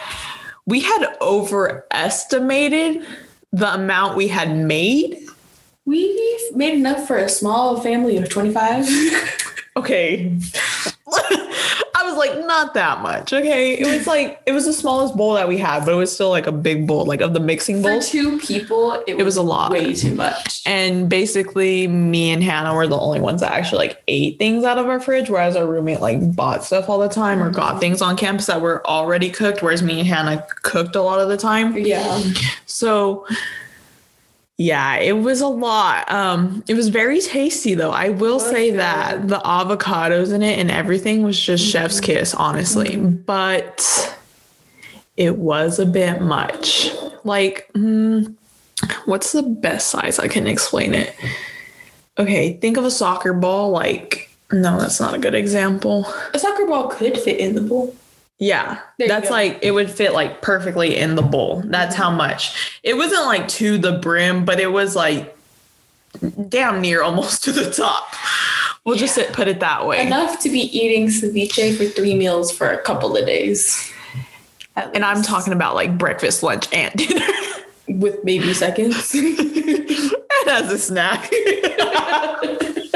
we 0.67 0.81
had 0.81 1.07
overestimated 1.21 3.03
the 3.51 3.73
amount 3.73 4.15
we 4.15 4.27
had 4.27 4.55
made. 4.55 5.17
We 5.85 6.49
made 6.53 6.75
enough 6.75 7.07
for 7.07 7.17
a 7.17 7.27
small 7.27 7.79
family 7.81 8.17
of 8.17 8.29
25. 8.29 8.87
Okay. 9.77 10.37
I 12.21 12.27
was 12.27 12.35
like, 12.37 12.47
not 12.47 12.73
that 12.73 13.01
much. 13.01 13.33
Okay. 13.33 13.79
It 13.79 13.87
was 13.87 14.07
like, 14.07 14.41
it 14.45 14.51
was 14.51 14.65
the 14.65 14.73
smallest 14.73 15.15
bowl 15.15 15.33
that 15.33 15.47
we 15.47 15.57
had, 15.57 15.85
but 15.85 15.93
it 15.93 15.97
was 15.97 16.13
still 16.13 16.29
like 16.29 16.47
a 16.47 16.51
big 16.51 16.87
bowl, 16.87 17.05
like 17.05 17.21
of 17.21 17.33
the 17.33 17.39
mixing 17.39 17.81
bowl. 17.81 18.01
for 18.01 18.07
two 18.07 18.39
people, 18.39 18.93
it, 19.07 19.19
It 19.19 19.23
was 19.23 19.37
a 19.37 19.41
lot. 19.41 19.71
way 19.71 19.93
too 19.93 20.15
much. 20.15 20.61
And 20.65 21.09
basically, 21.09 21.87
me 21.87 22.31
and 22.31 22.43
Hannah 22.43 22.75
were 22.75 22.87
the 22.87 22.99
only 22.99 23.19
ones 23.19 23.41
that 23.41 23.51
actually 23.51 23.87
like 23.87 24.03
ate 24.07 24.37
things 24.37 24.63
out 24.63 24.77
of 24.77 24.87
our 24.87 24.99
fridge, 24.99 25.29
whereas 25.29 25.55
our 25.55 25.65
roommate 25.65 26.01
like 26.01 26.35
bought 26.35 26.63
stuff 26.63 26.89
all 26.89 26.99
the 26.99 27.09
time 27.09 27.41
or 27.41 27.49
got 27.49 27.71
mm-hmm. 27.71 27.79
things 27.79 28.01
on 28.01 28.17
campus 28.17 28.45
that 28.45 28.61
were 28.61 28.85
already 28.87 29.29
cooked, 29.29 29.61
whereas 29.61 29.81
me 29.81 29.99
and 29.99 30.07
Hannah 30.07 30.45
cooked 30.61 30.95
a 30.95 31.01
lot 31.01 31.19
of 31.19 31.29
the 31.29 31.37
time. 31.37 31.77
Yeah. 31.77 32.21
So 32.65 33.25
yeah, 34.61 34.97
it 34.97 35.13
was 35.13 35.41
a 35.41 35.47
lot. 35.47 36.09
Um, 36.11 36.63
it 36.67 36.75
was 36.75 36.89
very 36.89 37.19
tasty 37.19 37.73
though. 37.73 37.91
I 37.91 38.09
will 38.09 38.39
say 38.39 38.69
good. 38.69 38.79
that 38.79 39.27
the 39.27 39.39
avocados 39.39 40.31
in 40.33 40.43
it 40.43 40.59
and 40.59 40.69
everything 40.69 41.23
was 41.23 41.39
just 41.39 41.65
chef's 41.65 41.99
kiss, 41.99 42.35
honestly. 42.35 42.97
But 42.97 44.15
it 45.17 45.37
was 45.37 45.79
a 45.79 45.85
bit 45.85 46.21
much. 46.21 46.91
Like, 47.23 47.71
mm, 47.73 48.35
what's 49.05 49.31
the 49.31 49.43
best 49.43 49.89
size 49.89 50.19
I 50.19 50.27
can 50.27 50.45
explain 50.45 50.93
it? 50.93 51.15
Okay, 52.19 52.53
think 52.53 52.77
of 52.77 52.85
a 52.85 52.91
soccer 52.91 53.33
ball. 53.33 53.71
Like, 53.71 54.29
no, 54.51 54.79
that's 54.79 54.99
not 54.99 55.15
a 55.15 55.19
good 55.19 55.33
example. 55.35 56.05
A 56.33 56.39
soccer 56.39 56.67
ball 56.67 56.87
could 56.87 57.17
fit 57.17 57.39
in 57.39 57.55
the 57.55 57.61
bowl. 57.61 57.95
Yeah, 58.41 58.79
that's 58.97 59.29
go. 59.29 59.35
like 59.35 59.59
it 59.61 59.69
would 59.69 59.91
fit 59.91 60.13
like 60.13 60.41
perfectly 60.41 60.97
in 60.97 61.13
the 61.13 61.21
bowl. 61.21 61.61
That's 61.63 61.95
how 61.95 62.09
much. 62.09 62.79
It 62.81 62.95
wasn't 62.95 63.25
like 63.25 63.47
to 63.49 63.77
the 63.77 63.99
brim, 63.99 64.45
but 64.45 64.59
it 64.59 64.71
was 64.71 64.95
like 64.95 65.37
damn 66.49 66.81
near 66.81 67.03
almost 67.03 67.43
to 67.43 67.51
the 67.51 67.69
top. 67.71 68.15
We'll 68.83 68.97
just 68.97 69.13
sit, 69.13 69.31
put 69.31 69.47
it 69.47 69.59
that 69.59 69.85
way. 69.85 70.07
Enough 70.07 70.39
to 70.39 70.49
be 70.49 70.61
eating 70.75 71.05
ceviche 71.09 71.77
for 71.77 71.85
three 71.85 72.15
meals 72.15 72.51
for 72.51 72.67
a 72.67 72.81
couple 72.81 73.15
of 73.15 73.27
days. 73.27 73.93
And 74.75 75.05
I'm 75.05 75.21
talking 75.21 75.53
about 75.53 75.75
like 75.75 75.95
breakfast, 75.99 76.41
lunch, 76.41 76.67
and 76.73 76.91
dinner. 76.95 77.27
with 77.87 78.23
maybe 78.23 78.55
seconds. 78.55 79.13
and 79.13 80.47
as 80.47 80.71
a 80.71 80.79
snack. 80.79 81.29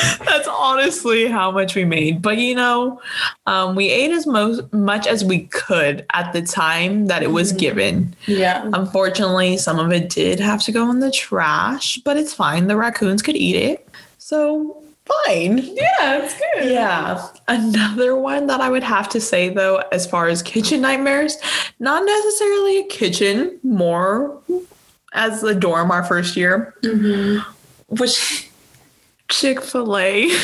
That's 0.24 0.48
honestly 0.48 1.26
how 1.26 1.50
much 1.50 1.74
we 1.74 1.84
made. 1.84 2.22
But 2.22 2.38
you 2.38 2.54
know, 2.54 3.00
um, 3.46 3.74
we 3.74 3.88
ate 3.90 4.10
as 4.10 4.26
most 4.26 4.72
much 4.72 5.06
as 5.06 5.24
we 5.24 5.44
could 5.46 6.06
at 6.12 6.32
the 6.32 6.42
time 6.42 7.06
that 7.06 7.22
it 7.22 7.30
was 7.30 7.52
given. 7.52 8.14
yeah. 8.26 8.68
Unfortunately, 8.72 9.56
some 9.56 9.78
of 9.78 9.92
it 9.92 10.10
did 10.10 10.40
have 10.40 10.62
to 10.64 10.72
go 10.72 10.90
in 10.90 11.00
the 11.00 11.10
trash, 11.10 11.98
but 11.98 12.16
it's 12.16 12.34
fine. 12.34 12.66
The 12.66 12.76
raccoons 12.76 13.22
could 13.22 13.36
eat 13.36 13.56
it. 13.56 13.88
So 14.18 14.82
fine. 15.26 15.58
Yeah, 15.58 16.22
it's 16.22 16.38
good. 16.38 16.70
Yeah. 16.70 17.26
Another 17.48 18.16
one 18.16 18.46
that 18.46 18.60
I 18.60 18.70
would 18.70 18.82
have 18.82 19.08
to 19.10 19.20
say 19.20 19.48
though, 19.48 19.82
as 19.92 20.06
far 20.06 20.28
as 20.28 20.42
kitchen 20.42 20.80
nightmares, 20.80 21.36
not 21.78 22.04
necessarily 22.04 22.78
a 22.78 22.86
kitchen, 22.86 23.58
more 23.62 24.40
as 25.12 25.40
the 25.40 25.54
dorm 25.54 25.90
our 25.90 26.04
first 26.04 26.36
year, 26.36 26.74
was 27.88 28.46
Chick 29.30 29.62
fil 29.62 29.96
A. 29.96 30.30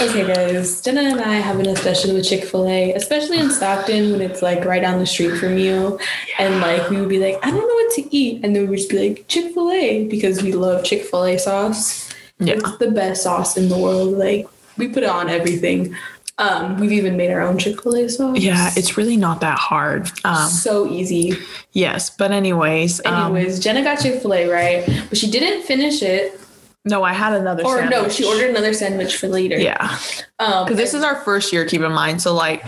Okay, 0.00 0.24
guys. 0.32 0.80
Jenna 0.80 1.00
and 1.00 1.20
I 1.20 1.34
have 1.38 1.58
an 1.58 1.66
obsession 1.68 2.14
with 2.14 2.24
Chick 2.24 2.44
fil 2.44 2.68
A, 2.68 2.92
especially 2.92 3.36
in 3.38 3.50
Stockton 3.50 4.12
when 4.12 4.20
it's 4.20 4.42
like 4.42 4.64
right 4.64 4.80
down 4.80 5.00
the 5.00 5.06
street 5.06 5.36
from 5.38 5.58
you. 5.58 5.98
And 6.38 6.60
like 6.60 6.88
we 6.88 7.00
would 7.00 7.08
be 7.08 7.18
like, 7.18 7.36
I 7.44 7.50
don't 7.50 7.58
know 7.58 7.74
what 7.74 7.92
to 7.96 8.16
eat. 8.16 8.44
And 8.44 8.54
then 8.54 8.62
we 8.62 8.68
would 8.68 8.76
just 8.78 8.90
be 8.90 9.08
like, 9.08 9.26
Chick 9.26 9.52
fil 9.52 9.72
A 9.72 10.06
because 10.06 10.40
we 10.40 10.52
love 10.52 10.84
Chick 10.84 11.02
fil 11.02 11.24
A 11.24 11.36
sauce. 11.36 12.08
Yeah. 12.38 12.54
It's 12.54 12.78
the 12.78 12.92
best 12.92 13.24
sauce 13.24 13.56
in 13.56 13.68
the 13.68 13.76
world. 13.76 14.16
Like 14.16 14.46
we 14.76 14.86
put 14.86 15.02
it 15.02 15.08
on 15.08 15.28
everything. 15.28 15.96
Um, 16.38 16.78
we've 16.78 16.92
even 16.92 17.16
made 17.16 17.32
our 17.32 17.40
own 17.40 17.58
Chick 17.58 17.82
fil 17.82 17.96
A 17.96 18.08
sauce. 18.08 18.38
Yeah, 18.38 18.70
it's 18.76 18.96
really 18.96 19.16
not 19.16 19.40
that 19.40 19.58
hard. 19.58 20.12
Um, 20.24 20.48
so 20.48 20.86
easy. 20.88 21.32
yes, 21.72 22.08
but 22.10 22.30
anyways, 22.30 23.04
um, 23.04 23.34
Anyways, 23.34 23.58
Jenna 23.58 23.82
got 23.82 23.96
Chick 23.98 24.22
fil 24.22 24.32
A, 24.32 24.48
right? 24.48 24.86
But 25.08 25.18
she 25.18 25.28
didn't 25.28 25.64
finish 25.64 26.02
it. 26.02 26.40
No, 26.88 27.02
I 27.04 27.12
had 27.12 27.32
another. 27.34 27.64
Or 27.64 27.84
no, 27.86 28.08
she 28.08 28.24
ordered 28.24 28.50
another 28.50 28.72
sandwich 28.72 29.16
for 29.16 29.28
later. 29.28 29.58
Yeah, 29.58 29.98
Um, 30.38 30.64
because 30.64 30.76
this 30.76 30.94
is 30.94 31.02
our 31.04 31.16
first 31.22 31.52
year. 31.52 31.64
Keep 31.64 31.82
in 31.82 31.92
mind, 31.92 32.22
so 32.22 32.34
like 32.34 32.64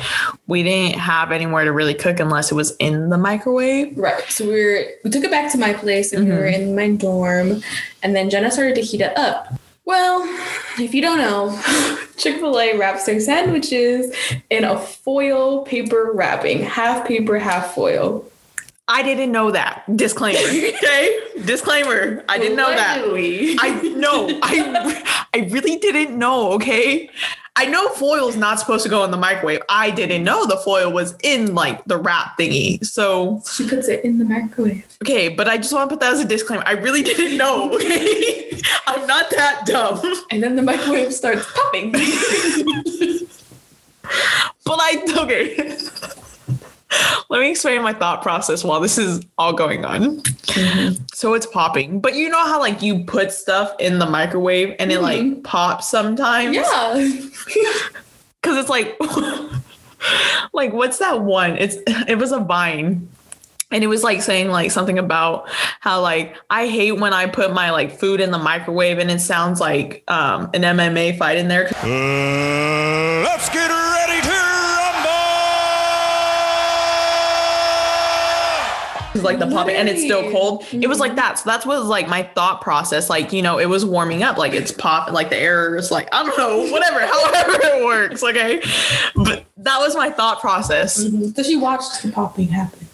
we 0.47 0.63
didn't 0.63 0.99
have 0.99 1.33
anywhere 1.33 1.65
to 1.65 1.73
really 1.73 1.95
cook 1.95 2.21
unless 2.21 2.51
it 2.53 2.55
was 2.55 2.77
in 2.77 3.09
the 3.11 3.19
microwave. 3.19 3.97
Right. 3.97 4.23
So 4.31 4.47
we 4.47 4.65
were 4.65 4.85
we 5.05 5.11
took 5.11 5.25
it 5.25 5.31
back 5.31 5.51
to 5.53 5.59
my 5.59 5.73
place 5.73 6.13
and 6.13 6.25
we 6.27 6.33
were 6.33 6.47
in 6.47 6.75
my 6.77 6.91
dorm 6.91 7.63
and 8.03 8.15
then 8.15 8.31
Jenna 8.31 8.51
started 8.51 8.75
to 8.77 8.83
heat 8.83 9.01
it 9.01 9.17
up. 9.17 9.53
Well, 9.85 10.23
if 10.79 10.95
you 10.95 11.03
don't 11.03 11.19
know, 11.19 11.51
Chick-fil-A 12.17 12.77
wraps 12.77 13.07
their 13.07 13.19
sandwiches 13.19 14.15
in 14.51 14.63
a 14.63 14.79
foil 14.79 15.63
paper 15.65 16.13
wrapping, 16.15 16.61
half 16.63 17.09
paper, 17.09 17.39
half 17.39 17.75
foil. 17.75 18.25
I 18.91 19.03
didn't 19.03 19.31
know 19.31 19.51
that. 19.53 19.85
Disclaimer. 19.97 20.39
Okay, 20.81 21.19
disclaimer. 21.45 22.25
I 22.29 22.39
didn't 22.39 22.57
know 22.57 22.71
that. 22.71 23.03
Allegedly. 23.03 23.57
I 23.61 23.81
no, 23.97 24.29
I 24.43 25.27
I 25.33 25.39
really 25.51 25.77
didn't 25.77 26.19
know, 26.19 26.53
okay? 26.53 27.09
I 27.57 27.67
know 27.67 27.89
foil's 27.91 28.37
not 28.37 28.59
supposed 28.59 28.83
to 28.85 28.89
go 28.89 29.05
in 29.05 29.11
the 29.11 29.17
microwave. 29.17 29.61
I 29.69 29.91
didn't 29.91 30.25
know 30.25 30.47
the 30.47 30.57
foil 30.57 30.91
was 30.93 31.15
in 31.23 31.55
like 31.55 31.85
the 31.85 31.99
wrap 31.99 32.39
thingy. 32.39 32.85
So, 32.85 33.43
she 33.51 33.69
puts 33.69 33.89
it 33.89 34.05
in 34.05 34.19
the 34.19 34.25
microwave. 34.25 34.87
okay, 35.03 35.29
but 35.29 35.49
I 35.49 35.57
just 35.59 35.73
want 35.73 35.89
to 35.89 35.95
put 35.97 36.01
that 36.01 36.13
as 36.13 36.21
a 36.21 36.25
disclaimer. 36.25 36.63
I 36.67 36.73
really 36.73 37.03
didn't 37.03 37.37
know, 37.37 37.73
okay? 37.75 38.61
I'm 38.87 39.07
not 39.07 39.31
that 39.31 39.67
dumb. 39.67 40.01
And 40.31 40.43
then 40.43 40.57
the 40.57 40.63
microwave 40.63 41.13
starts 41.15 41.47
popping. 41.53 41.95
But 44.65 44.79
I 44.81 45.05
okay. 45.19 45.77
Let 47.29 47.41
me 47.41 47.51
explain 47.53 47.83
my 47.83 47.93
thought 47.93 48.23
process 48.23 48.65
while 48.65 48.81
this 48.81 48.99
is 48.99 49.25
all 49.39 49.53
going 49.53 49.85
on. 49.85 50.23
So 51.15 51.35
it's 51.35 51.47
popping, 51.47 52.01
but 52.01 52.15
you 52.17 52.29
know 52.29 52.45
how 52.45 52.59
like 52.59 52.83
you 52.83 53.05
put 53.05 53.31
stuff 53.33 53.73
in 53.79 53.99
the 53.99 54.07
microwave 54.07 54.75
and 54.79 54.91
it 54.91 55.01
like 55.01 55.45
pops 55.45 55.89
sometimes. 55.89 56.57
yeah. 56.57 56.95
because 58.43 58.57
it's 58.57 58.69
like 58.69 58.97
like 60.53 60.73
what's 60.73 60.99
that 60.99 61.21
one 61.23 61.57
it's 61.59 61.77
it 62.09 62.19
was 62.19 62.33
a 62.33 62.39
vine 62.41 63.07
and 63.71 63.85
it 63.85 63.87
was 63.87 64.03
like 64.03 64.23
saying 64.23 64.49
like 64.49 64.71
something 64.71 64.99
about 64.99 65.49
how 65.81 66.01
like 66.01 66.35
i 66.49 66.67
hate 66.67 66.93
when 66.93 67.13
i 67.13 67.27
put 67.27 67.53
my 67.53 67.71
like 67.71 67.99
food 67.99 68.21
in 68.21 68.31
the 68.31 68.39
microwave 68.39 68.99
and 68.99 69.11
it 69.11 69.21
sounds 69.21 69.61
like 69.61 70.03
um 70.09 70.49
an 70.55 70.63
mma 70.63 71.17
fight 71.19 71.37
in 71.37 71.49
there 71.49 71.67
Uh, 71.83 73.23
let's 73.23 73.49
get 73.51 73.69
ready 73.69 74.23
to 74.23 74.41
like 79.15 79.39
the 79.39 79.47
popping 79.47 79.77
and 79.77 79.89
it's 79.89 80.03
still 80.03 80.31
cold. 80.31 80.65
It 80.73 80.87
was 80.87 80.99
like 80.99 81.17
that. 81.17 81.39
So 81.39 81.51
that's 81.51 81.67
what 81.67 81.79
was 81.79 81.89
like 81.89 82.09
my 82.09 82.23
thought 82.23 82.61
process. 82.61 83.11
Like 83.11 83.33
you 83.33 83.43
know 83.43 83.59
it 83.59 83.69
was 83.69 83.85
warming 83.85 84.23
up. 84.23 84.37
Like 84.39 84.53
it's 84.53 84.73
pop 84.73 85.11
like 85.11 85.31
the 85.31 85.37
air 85.37 85.77
is 85.77 85.91
like 85.91 86.09
i 86.13 86.25
don't 86.25 86.37
know 86.39 86.71
whatever 86.73 87.01
however 87.07 87.59
it 87.63 87.85
works 87.85 88.23
okay? 88.23 88.61
But 89.17 89.45
that 89.59 89.79
was 89.79 89.97
my 89.97 90.11
thought 90.11 90.41
process. 90.41 91.05
Mm-hmm. 91.05 91.31
So 91.31 91.43
she 91.43 91.57
watched 91.57 92.03
the 92.03 92.13
popping 92.13 92.49
happen. 92.49 92.87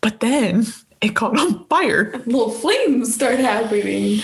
but 0.00 0.20
then 0.20 0.66
it 1.00 1.10
caught 1.16 1.38
on 1.38 1.64
fire. 1.66 2.12
Little 2.26 2.50
flames 2.50 3.14
start 3.14 3.38
happening. 3.38 4.20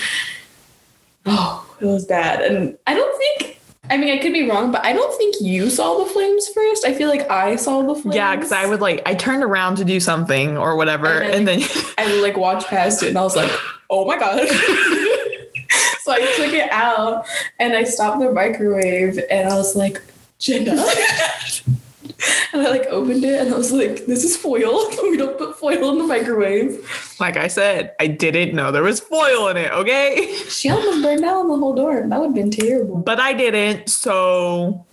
Oh, 1.25 1.67
it 1.81 1.87
was 1.87 2.05
bad. 2.05 2.43
And 2.43 2.77
I 2.87 2.95
don't 2.95 3.19
think, 3.19 3.56
I 3.89 3.97
mean, 3.97 4.13
I 4.13 4.19
could 4.19 4.33
be 4.33 4.49
wrong, 4.49 4.73
but 4.73 4.85
I 4.85 4.93
don't 4.93 5.17
think 5.17 5.37
you 5.41 5.71
saw 5.71 5.99
the 5.99 6.07
flames 6.07 6.49
first. 6.49 6.85
I 6.85 6.93
feel 6.93 7.09
like 7.09 7.31
I 7.31 7.57
saw 7.57 7.83
the 7.83 7.95
flames. 7.95 8.17
Yeah, 8.17 8.35
because 8.35 8.53
I 8.53 8.67
would 8.67 8.81
like 8.81 9.03
I 9.07 9.15
turned 9.15 9.43
around 9.43 9.77
to 9.77 9.85
do 9.85 10.01
something 10.01 10.57
or 10.59 10.77
whatever, 10.77 11.07
And 11.07 11.47
then, 11.47 11.61
and 11.61 12.09
then 12.09 12.19
I 12.19 12.21
like 12.23 12.37
walked 12.37 12.67
past 12.67 13.03
it 13.03 13.09
and 13.09 13.19
I 13.19 13.23
was 13.23 13.37
like, 13.37 13.51
oh 13.91 14.05
my 14.05 14.19
God. 14.19 14.39
so 16.03 16.13
I 16.13 16.33
took 16.37 16.53
it 16.53 16.71
out 16.71 17.27
and 17.59 17.75
I 17.75 17.85
stopped 17.85 18.21
the 18.21 18.33
microwave 18.33 19.21
and 19.31 19.49
I 19.49 19.57
was 19.57 19.77
like, 19.77 20.03
Jenna. 20.39 20.85
and 22.53 22.63
I 22.63 22.71
like 22.71 22.87
opened 22.87 23.25
it 23.25 23.41
and 23.41 23.53
I 23.53 23.57
was 23.59 23.73
like, 23.73 24.07
this 24.07 24.25
is 24.25 24.37
foil. 24.37 24.89
we 25.03 25.17
don't 25.17 25.37
put 25.39 25.57
foil 25.59 25.91
in 25.93 25.99
the 25.99 26.05
microwave. 26.05 27.17
like 27.21 27.37
I 27.37 27.49
said, 27.49 27.95
I 28.01 28.07
didn't 28.07 28.55
know 28.55 28.71
there 28.73 28.83
was 28.83 29.01
foil 29.01 29.49
in 29.49 29.57
it. 29.57 29.71
Okay, 29.73 30.35
She 30.49 30.71
almost 30.71 31.03
burned 31.03 31.21
down 31.21 31.49
the 31.49 31.57
whole 31.57 31.75
dorm. 31.75 32.09
That 32.11 32.21
would 32.21 32.27
have 32.29 32.35
been 32.35 32.51
terrible. 32.51 32.97
but 32.99 33.21
I 33.21 33.33
didn't. 33.33 33.89
So 33.91 34.85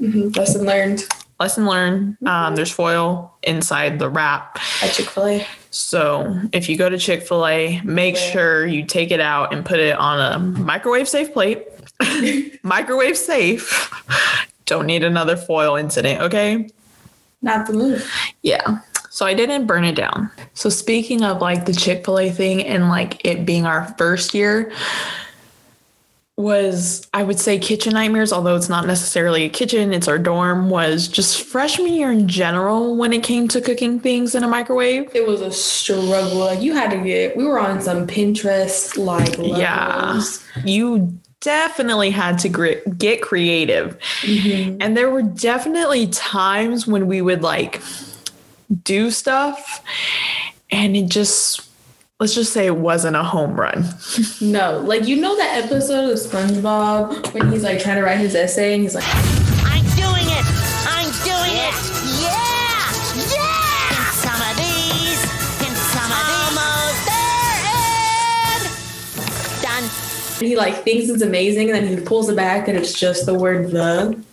Mhm. 0.00 0.36
Lesson 0.36 0.64
learned 0.66 1.04
lesson 1.40 1.66
learned. 1.66 2.16
Um, 2.24 2.54
there's 2.54 2.70
foil 2.70 3.34
inside 3.42 3.98
the 3.98 4.08
wrap. 4.08 4.60
at 4.80 4.92
Chick 4.92 5.06
fil 5.10 5.26
A. 5.26 5.46
So 5.70 6.36
if 6.52 6.68
you 6.68 6.76
go 6.76 6.88
to 6.88 6.96
Chick 6.98 7.26
Fil 7.26 7.44
A, 7.46 7.80
make 7.82 8.14
Yeah. 8.14 8.30
sure 8.30 8.66
you 8.66 8.84
take 8.84 9.10
it 9.10 9.18
out 9.20 9.52
and 9.52 9.64
put 9.64 9.80
it 9.80 9.96
on 9.98 10.20
a 10.20 10.38
microwave 10.38 11.08
safe 11.08 11.32
plate. 11.32 11.66
microwave 12.62 13.16
safe. 13.16 13.90
Don't 14.66 14.86
need 14.86 15.04
another 15.04 15.36
foil 15.36 15.76
incident. 15.76 16.20
Okay. 16.20 16.68
Not 17.42 17.66
the 17.66 17.72
move. 17.72 18.10
Yeah. 18.42 18.78
So 19.10 19.26
I 19.26 19.34
didn't 19.34 19.66
burn 19.66 19.84
it 19.84 19.94
down. 19.94 20.30
So 20.54 20.68
speaking 20.70 21.22
of 21.22 21.40
like 21.40 21.66
the 21.66 21.72
Chick-fil-A 21.74 22.30
thing 22.30 22.64
and 22.64 22.88
like 22.88 23.24
it 23.26 23.44
being 23.44 23.66
our 23.66 23.92
first 23.98 24.32
year 24.32 24.72
was 26.38 27.06
I 27.12 27.22
would 27.22 27.38
say 27.38 27.58
kitchen 27.58 27.92
nightmares, 27.92 28.32
although 28.32 28.56
it's 28.56 28.70
not 28.70 28.86
necessarily 28.86 29.44
a 29.44 29.48
kitchen, 29.50 29.92
it's 29.92 30.08
our 30.08 30.18
dorm, 30.18 30.70
was 30.70 31.06
just 31.06 31.42
freshman 31.42 31.92
year 31.92 32.10
in 32.10 32.26
general 32.26 32.96
when 32.96 33.12
it 33.12 33.22
came 33.22 33.48
to 33.48 33.60
cooking 33.60 34.00
things 34.00 34.34
in 34.34 34.42
a 34.42 34.48
microwave. 34.48 35.14
It 35.14 35.26
was 35.26 35.42
a 35.42 35.52
struggle. 35.52 36.38
Like 36.38 36.62
you 36.62 36.72
had 36.72 36.90
to 36.90 36.96
get. 36.96 37.36
We 37.36 37.44
were 37.44 37.58
on 37.58 37.82
some 37.82 38.06
Pinterest 38.06 38.96
like 38.96 39.36
levels. 39.36 39.58
Yeah. 40.56 40.64
You 40.64 41.18
definitely 41.42 42.10
had 42.10 42.38
to 42.40 42.48
gri- 42.48 42.80
get 42.96 43.20
creative. 43.20 43.98
Mm-hmm. 44.22 44.78
And 44.80 44.96
there 44.96 45.10
were 45.10 45.22
definitely 45.22 46.06
times 46.08 46.86
when 46.86 47.06
we 47.06 47.20
would 47.20 47.42
like 47.42 47.82
do 48.82 49.10
stuff 49.10 49.82
and 50.70 50.96
it 50.96 51.08
just 51.08 51.68
let's 52.18 52.34
just 52.34 52.52
say 52.52 52.66
it 52.66 52.76
wasn't 52.76 53.16
a 53.16 53.22
home 53.22 53.58
run. 53.58 53.84
No, 54.40 54.78
like 54.78 55.06
you 55.06 55.16
know 55.16 55.36
that 55.36 55.64
episode 55.64 56.10
of 56.10 56.18
SpongeBob 56.18 57.34
when 57.34 57.50
he's 57.50 57.64
like 57.64 57.80
trying 57.80 57.96
to 57.96 58.02
write 58.02 58.18
his 58.18 58.34
essay 58.34 58.74
and 58.74 58.82
he's 58.82 58.94
like, 58.94 59.04
he 70.44 70.56
like 70.56 70.74
thinks 70.84 71.08
it's 71.08 71.22
amazing 71.22 71.70
and 71.70 71.86
then 71.86 71.98
he 71.98 72.04
pulls 72.04 72.28
it 72.28 72.36
back 72.36 72.68
and 72.68 72.76
it's 72.78 72.98
just 72.98 73.26
the 73.26 73.34
word 73.34 73.70
the. 73.70 74.24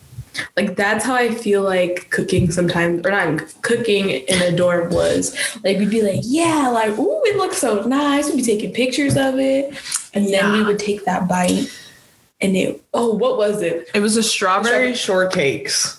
Like 0.56 0.76
that's 0.76 1.04
how 1.04 1.16
I 1.16 1.32
feel 1.34 1.64
like 1.64 2.10
cooking 2.12 2.52
sometimes, 2.52 3.06
or 3.06 3.12
not 3.12 3.44
cooking 3.64 4.10
in 4.10 4.42
a 4.42 4.56
dorm 4.56 4.92
was. 4.92 5.36
Like 5.64 5.80
we'd 5.80 5.90
be 5.90 6.04
like, 6.04 6.22
yeah, 6.24 6.70
like 6.70 6.98
ooh, 6.98 7.22
it 7.26 7.36
looks 7.36 7.58
so 7.58 7.82
nice. 7.84 8.28
We'd 8.28 8.38
be 8.38 8.44
taking 8.44 8.72
pictures 8.72 9.18
of 9.18 9.40
it, 9.40 9.74
and 10.14 10.28
then 10.28 10.54
we 10.54 10.64
would 10.64 10.80
take 10.80 11.04
that 11.06 11.28
bite. 11.28 11.68
and 12.42 12.56
it 12.56 12.82
oh 12.94 13.14
what 13.14 13.38
was 13.38 13.62
it? 13.62 13.90
It 13.94 14.00
was 14.00 14.16
the 14.16 14.24
strawberry 14.24 14.94
shortcakes. 14.94 15.99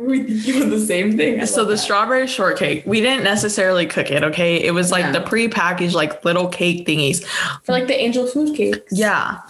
Were 0.00 0.06
we 0.08 0.22
thinking 0.40 0.62
of 0.62 0.70
the 0.70 0.80
same 0.80 1.16
thing? 1.16 1.40
I 1.40 1.44
So 1.44 1.64
the 1.64 1.72
that. 1.72 1.78
strawberry 1.78 2.26
shortcake, 2.26 2.84
we 2.86 3.00
didn't 3.00 3.24
necessarily 3.24 3.86
cook 3.86 4.10
it, 4.10 4.22
okay? 4.24 4.56
It 4.62 4.72
was 4.72 4.90
like 4.90 5.04
Yeah. 5.04 5.12
the 5.12 5.20
pre-packaged 5.22 5.94
like 5.94 6.24
little 6.24 6.48
cake 6.48 6.86
thingies. 6.86 7.24
for 7.64 7.72
like 7.72 7.86
the 7.86 7.98
angel 7.98 8.26
food 8.26 8.56
cakes. 8.56 8.80
Yeah. 8.92 9.40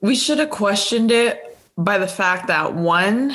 We 0.00 0.14
should 0.16 0.38
have 0.38 0.50
questioned 0.50 1.10
it 1.10 1.58
by 1.78 1.98
the 1.98 2.06
fact 2.08 2.48
that 2.48 2.74
one, 2.74 3.34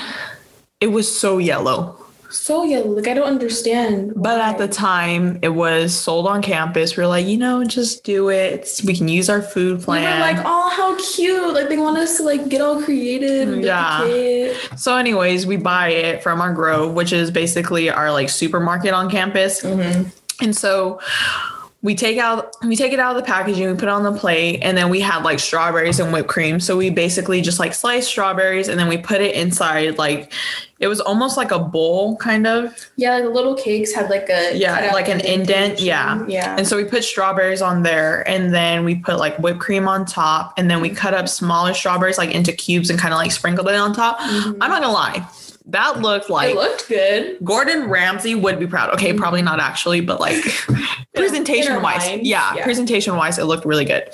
it 0.79 0.87
was 0.87 1.07
so 1.19 1.37
yellow. 1.37 1.96
So 2.29 2.63
yeah, 2.63 2.79
Like 2.79 3.07
I 3.07 3.13
don't 3.13 3.27
understand. 3.27 4.13
But 4.15 4.41
at 4.41 4.57
the 4.57 4.67
time, 4.67 5.39
it 5.41 5.49
was 5.49 5.93
sold 5.93 6.27
on 6.27 6.41
campus. 6.41 6.97
We 6.97 7.03
are 7.03 7.07
like, 7.07 7.25
you 7.25 7.37
know, 7.37 7.63
just 7.63 8.03
do 8.03 8.29
it. 8.29 8.53
It's- 8.53 8.83
we 8.83 8.95
can 8.95 9.07
use 9.07 9.29
our 9.29 9.41
food 9.41 9.81
plan. 9.81 10.01
we 10.01 10.07
were 10.07 10.19
like, 10.19 10.45
oh, 10.45 10.69
how 10.75 10.95
cute! 11.15 11.53
Like 11.53 11.69
they 11.69 11.77
want 11.77 11.97
us 11.97 12.17
to 12.17 12.23
like 12.23 12.49
get 12.49 12.61
all 12.61 12.81
creative. 12.81 13.57
Yeah. 13.59 14.05
yeah. 14.05 14.53
so, 14.75 14.95
anyways, 14.97 15.45
we 15.45 15.57
buy 15.57 15.89
it 15.89 16.23
from 16.23 16.41
our 16.41 16.53
Grove, 16.53 16.93
which 16.93 17.13
is 17.13 17.31
basically 17.31 17.89
our 17.89 18.11
like 18.11 18.29
supermarket 18.29 18.93
on 18.93 19.09
campus. 19.09 19.61
Mm-hmm. 19.61 20.09
And 20.43 20.55
so 20.55 20.99
we 21.87 21.95
take 21.95 22.17
out 22.17 22.53
we 22.65 22.75
take 22.75 22.91
it 22.91 22.99
out 22.99 23.15
of 23.15 23.23
the 23.23 23.25
packaging, 23.25 23.65
we 23.65 23.73
put 23.73 23.83
it 23.83 23.87
on 23.87 24.03
the 24.03 24.11
plate, 24.11 24.59
and 24.61 24.77
then 24.77 24.89
we 24.89 24.99
had 24.99 25.23
like 25.23 25.39
strawberries 25.39 26.01
and 26.01 26.11
whipped 26.11 26.27
cream. 26.27 26.59
So 26.59 26.75
we 26.75 26.89
basically 26.89 27.41
just 27.41 27.59
like 27.59 27.73
sliced 27.73 28.09
strawberries 28.09 28.67
and 28.67 28.77
then 28.77 28.89
we 28.89 28.97
put 28.97 29.21
it 29.21 29.33
inside 29.35 29.97
like 29.97 30.33
it 30.79 30.87
was 30.87 30.99
almost 30.99 31.37
like 31.37 31.51
a 31.51 31.59
bowl 31.59 32.17
kind 32.17 32.45
of. 32.45 32.75
Yeah, 32.97 33.13
like 33.13 33.23
the 33.23 33.29
little 33.29 33.55
cakes 33.55 33.93
had 33.93 34.09
like 34.09 34.27
a 34.29 34.57
Yeah, 34.57 34.91
like 34.93 35.07
an 35.07 35.21
indent. 35.21 35.79
Yeah. 35.79 36.25
Yeah. 36.27 36.57
And 36.57 36.67
so 36.67 36.75
we 36.75 36.83
put 36.83 37.05
strawberries 37.05 37.61
on 37.61 37.83
there 37.83 38.27
and 38.27 38.53
then 38.53 38.83
we 38.83 38.95
put 38.95 39.17
like 39.17 39.37
whipped 39.37 39.61
cream 39.61 39.87
on 39.87 40.05
top 40.05 40.55
and 40.57 40.69
then 40.69 40.81
we 40.81 40.89
mm-hmm. 40.89 40.97
cut 40.97 41.13
up 41.13 41.29
smaller 41.29 41.73
strawberries 41.73 42.17
like 42.17 42.31
into 42.31 42.51
cubes 42.51 42.89
and 42.89 42.99
kind 42.99 43.13
of 43.13 43.17
like 43.17 43.31
sprinkled 43.31 43.69
it 43.69 43.75
on 43.75 43.93
top. 43.93 44.19
Mm-hmm. 44.19 44.61
I'm 44.61 44.69
not 44.69 44.81
gonna 44.81 44.91
lie. 44.91 45.25
That 45.67 45.99
looked 46.01 46.29
like 46.29 46.51
it 46.51 46.55
looked 46.55 46.87
good. 46.87 47.37
Gordon 47.43 47.89
Ramsay 47.89 48.35
would 48.35 48.59
be 48.59 48.67
proud. 48.67 48.93
Okay, 48.93 49.09
mm-hmm. 49.09 49.17
probably 49.17 49.41
not 49.41 49.59
actually, 49.59 50.01
but 50.01 50.19
like 50.19 50.43
presentation 51.15 51.81
wise, 51.81 52.07
yeah, 52.21 52.55
yeah. 52.55 52.63
presentation 52.63 53.15
wise, 53.17 53.37
it 53.37 53.43
looked 53.43 53.65
really 53.65 53.85
good. 53.85 54.09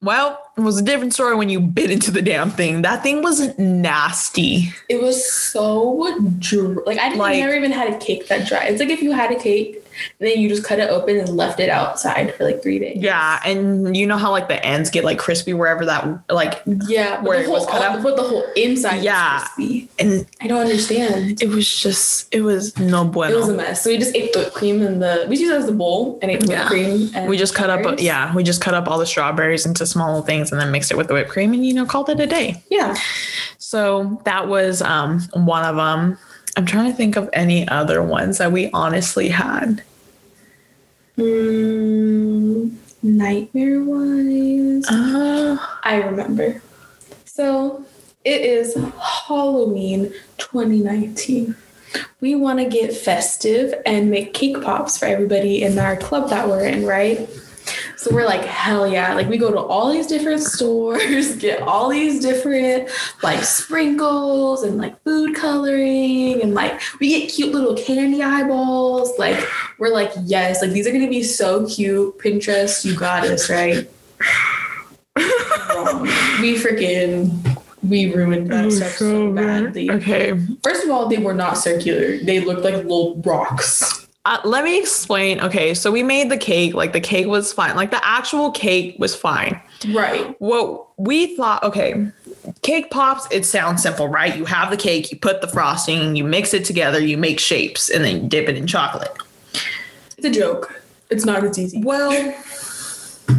Well, 0.00 0.42
it 0.56 0.62
was 0.62 0.80
a 0.80 0.82
different 0.82 1.14
story 1.14 1.36
when 1.36 1.48
you 1.48 1.60
bit 1.60 1.90
into 1.90 2.10
the 2.10 2.22
damn 2.22 2.50
thing. 2.50 2.82
That 2.82 3.04
thing 3.04 3.22
was 3.22 3.56
nasty. 3.56 4.72
It 4.88 5.00
was 5.00 5.32
so 5.32 6.18
dry. 6.38 6.76
Like 6.86 6.98
I 6.98 7.08
didn't 7.08 7.18
Like- 7.18 7.38
never 7.38 7.54
even 7.54 7.70
had 7.70 7.92
a 7.92 7.98
cake 7.98 8.26
that 8.28 8.48
dry. 8.48 8.64
It's 8.64 8.80
like 8.80 8.90
if 8.90 9.00
you 9.00 9.12
had 9.12 9.30
a 9.30 9.38
cake 9.38 9.81
and 10.20 10.28
then 10.28 10.38
you 10.40 10.48
just 10.48 10.64
cut 10.64 10.78
it 10.78 10.88
open 10.90 11.16
and 11.18 11.28
left 11.36 11.60
it 11.60 11.68
outside 11.68 12.34
for 12.34 12.44
like 12.44 12.62
three 12.62 12.78
days. 12.78 12.98
Yeah, 13.00 13.40
and 13.44 13.96
you 13.96 14.06
know 14.06 14.16
how 14.16 14.30
like 14.30 14.48
the 14.48 14.64
ends 14.64 14.90
get 14.90 15.04
like 15.04 15.18
crispy 15.18 15.52
wherever 15.54 15.84
that 15.86 16.06
like 16.30 16.62
Yeah, 16.86 17.20
Where 17.22 17.36
the 17.38 17.44
it 17.44 17.46
whole, 17.46 17.54
was 17.60 17.66
cut 17.66 17.82
out? 17.82 18.02
but 18.02 18.16
the 18.16 18.22
whole 18.22 18.44
inside 18.56 18.96
was 18.96 19.04
Yeah. 19.04 19.38
crispy. 19.54 19.88
and 19.98 20.26
I 20.40 20.46
don't 20.46 20.60
understand. 20.60 21.42
it 21.42 21.48
was 21.48 21.68
just 21.80 22.32
it 22.34 22.42
was 22.42 22.76
no 22.78 23.04
bueno. 23.04 23.34
It 23.34 23.38
was 23.38 23.48
a 23.48 23.54
mess. 23.54 23.82
So 23.82 23.90
we 23.90 23.98
just 23.98 24.14
ate 24.14 24.34
whipped 24.34 24.54
cream 24.54 24.82
and 24.82 25.02
the 25.02 25.26
we 25.28 25.36
just 25.36 25.42
used 25.42 25.54
it 25.54 25.58
as 25.58 25.66
the 25.66 25.72
bowl 25.72 26.18
and 26.22 26.30
ate 26.30 26.40
whipped 26.40 26.50
Yeah. 26.52 26.66
cream. 26.66 27.10
And 27.14 27.28
We 27.28 27.36
just 27.36 27.54
cut 27.54 27.70
up 27.70 28.00
yeah, 28.00 28.34
we 28.34 28.42
just 28.42 28.60
cut 28.60 28.74
up 28.74 28.88
all 28.88 28.98
the 28.98 29.06
strawberries 29.06 29.66
into 29.66 29.84
small 29.86 30.08
little 30.08 30.22
things 30.26 30.52
and 30.52 30.60
then 30.60 30.70
mixed 30.70 30.90
it 30.90 30.96
with 30.96 31.08
the 31.08 31.14
whipped 31.14 31.30
cream 31.30 31.52
and 31.52 31.64
you 31.66 31.74
know 31.74 31.84
called 31.86 32.08
it 32.10 32.20
a 32.20 32.26
day. 32.26 32.62
Yeah. 32.70 32.94
So 33.58 34.20
that 34.24 34.48
was 34.48 34.82
um 34.82 35.20
one 35.34 35.64
of 35.64 35.76
them. 35.76 36.18
I'm 36.56 36.66
trying 36.66 36.90
to 36.90 36.96
think 36.96 37.16
of 37.16 37.30
any 37.32 37.66
other 37.68 38.02
ones 38.02 38.38
that 38.38 38.52
we 38.52 38.70
honestly 38.72 39.28
had. 39.28 39.82
Mm, 41.16 42.74
nightmare 43.02 43.82
wise. 43.82 44.86
Uh, 44.88 45.56
I 45.82 45.96
remember. 45.96 46.62
So 47.24 47.84
it 48.24 48.42
is 48.42 48.76
Halloween 49.26 50.12
2019. 50.38 51.56
We 52.20 52.34
want 52.34 52.58
to 52.60 52.68
get 52.68 52.94
festive 52.94 53.74
and 53.84 54.10
make 54.10 54.32
cake 54.32 54.62
pops 54.62 54.96
for 54.96 55.06
everybody 55.06 55.62
in 55.62 55.78
our 55.78 55.96
club 55.96 56.30
that 56.30 56.48
we're 56.48 56.64
in, 56.64 56.86
right? 56.86 57.28
So 57.96 58.14
we're 58.14 58.26
like, 58.26 58.44
hell 58.44 58.86
yeah. 58.86 59.14
Like, 59.14 59.28
we 59.28 59.38
go 59.38 59.50
to 59.50 59.58
all 59.58 59.92
these 59.92 60.06
different 60.06 60.40
stores, 60.40 61.36
get 61.40 61.62
all 61.62 61.88
these 61.88 62.20
different 62.20 62.90
like 63.22 63.42
sprinkles 63.44 64.62
and 64.62 64.78
like 64.78 65.02
food 65.04 65.34
coloring, 65.36 66.42
and 66.42 66.54
like 66.54 66.80
we 67.00 67.08
get 67.08 67.30
cute 67.30 67.52
little 67.52 67.76
candy 67.76 68.22
eyeballs. 68.22 69.18
Like, 69.18 69.38
we're 69.78 69.92
like, 69.92 70.12
yes, 70.24 70.62
like 70.62 70.72
these 70.72 70.86
are 70.86 70.92
gonna 70.92 71.08
be 71.08 71.22
so 71.22 71.66
cute. 71.66 72.18
Pinterest, 72.18 72.84
you 72.84 72.96
got 72.96 73.26
us, 73.26 73.50
right? 73.50 73.88
We 76.40 76.56
freaking 76.56 77.30
we 77.82 78.14
ruined 78.14 78.50
that 78.50 78.70
stuff 78.72 78.92
so 78.92 79.32
badly. 79.32 79.90
okay. 79.90 80.38
First 80.62 80.84
of 80.84 80.90
all, 80.90 81.08
they 81.08 81.18
were 81.18 81.34
not 81.34 81.58
circular. 81.58 82.18
They 82.18 82.40
looked 82.40 82.62
like 82.62 82.74
little 82.74 83.16
rocks. 83.16 84.01
Uh, 84.24 84.38
let 84.44 84.62
me 84.62 84.78
explain. 84.78 85.40
Okay, 85.40 85.74
so 85.74 85.90
we 85.90 86.02
made 86.02 86.30
the 86.30 86.36
cake. 86.36 86.74
Like 86.74 86.92
the 86.92 87.00
cake 87.00 87.26
was 87.26 87.52
fine. 87.52 87.74
Like 87.74 87.90
the 87.90 88.04
actual 88.06 88.52
cake 88.52 88.96
was 88.98 89.16
fine. 89.16 89.60
Right. 89.88 90.40
What 90.40 90.86
we 90.96 91.36
thought, 91.36 91.64
okay, 91.64 92.06
cake 92.62 92.90
pops, 92.90 93.26
it 93.32 93.44
sounds 93.44 93.82
simple, 93.82 94.06
right? 94.06 94.36
You 94.36 94.44
have 94.44 94.70
the 94.70 94.76
cake, 94.76 95.10
you 95.10 95.18
put 95.18 95.40
the 95.40 95.48
frosting, 95.48 96.14
you 96.14 96.22
mix 96.22 96.54
it 96.54 96.64
together, 96.64 97.00
you 97.00 97.18
make 97.18 97.40
shapes, 97.40 97.90
and 97.90 98.04
then 98.04 98.22
you 98.22 98.28
dip 98.28 98.48
it 98.48 98.56
in 98.56 98.68
chocolate. 98.68 99.12
It's 100.16 100.26
a 100.26 100.30
joke. 100.30 100.80
It's 101.10 101.24
not 101.24 101.42
as 101.42 101.58
easy. 101.58 101.82
Well, 101.82 102.10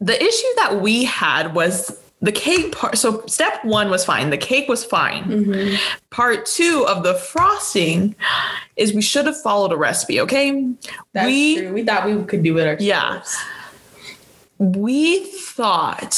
the 0.00 0.20
issue 0.20 0.54
that 0.56 0.80
we 0.80 1.04
had 1.04 1.54
was 1.54 1.96
the 2.22 2.32
cake 2.32 2.72
part. 2.72 2.98
So, 2.98 3.24
step 3.26 3.64
one 3.64 3.90
was 3.90 4.04
fine. 4.04 4.30
The 4.30 4.36
cake 4.36 4.68
was 4.68 4.84
fine. 4.84 5.24
Mm-hmm. 5.24 5.76
Part 6.10 6.46
two 6.46 6.84
of 6.86 7.02
the 7.02 7.14
frosting 7.14 8.14
is 8.76 8.92
we 8.92 9.02
should 9.02 9.26
have 9.26 9.40
followed 9.40 9.72
a 9.72 9.76
recipe, 9.76 10.20
okay? 10.20 10.70
That's 11.12 11.26
we 11.26 11.56
true. 11.58 11.72
We 11.72 11.84
thought 11.84 12.06
we 12.06 12.22
could 12.24 12.42
do 12.42 12.58
it 12.58 12.66
ourselves. 12.66 12.82
Yeah. 12.86 13.22
we 14.58 15.24
thought 15.24 16.12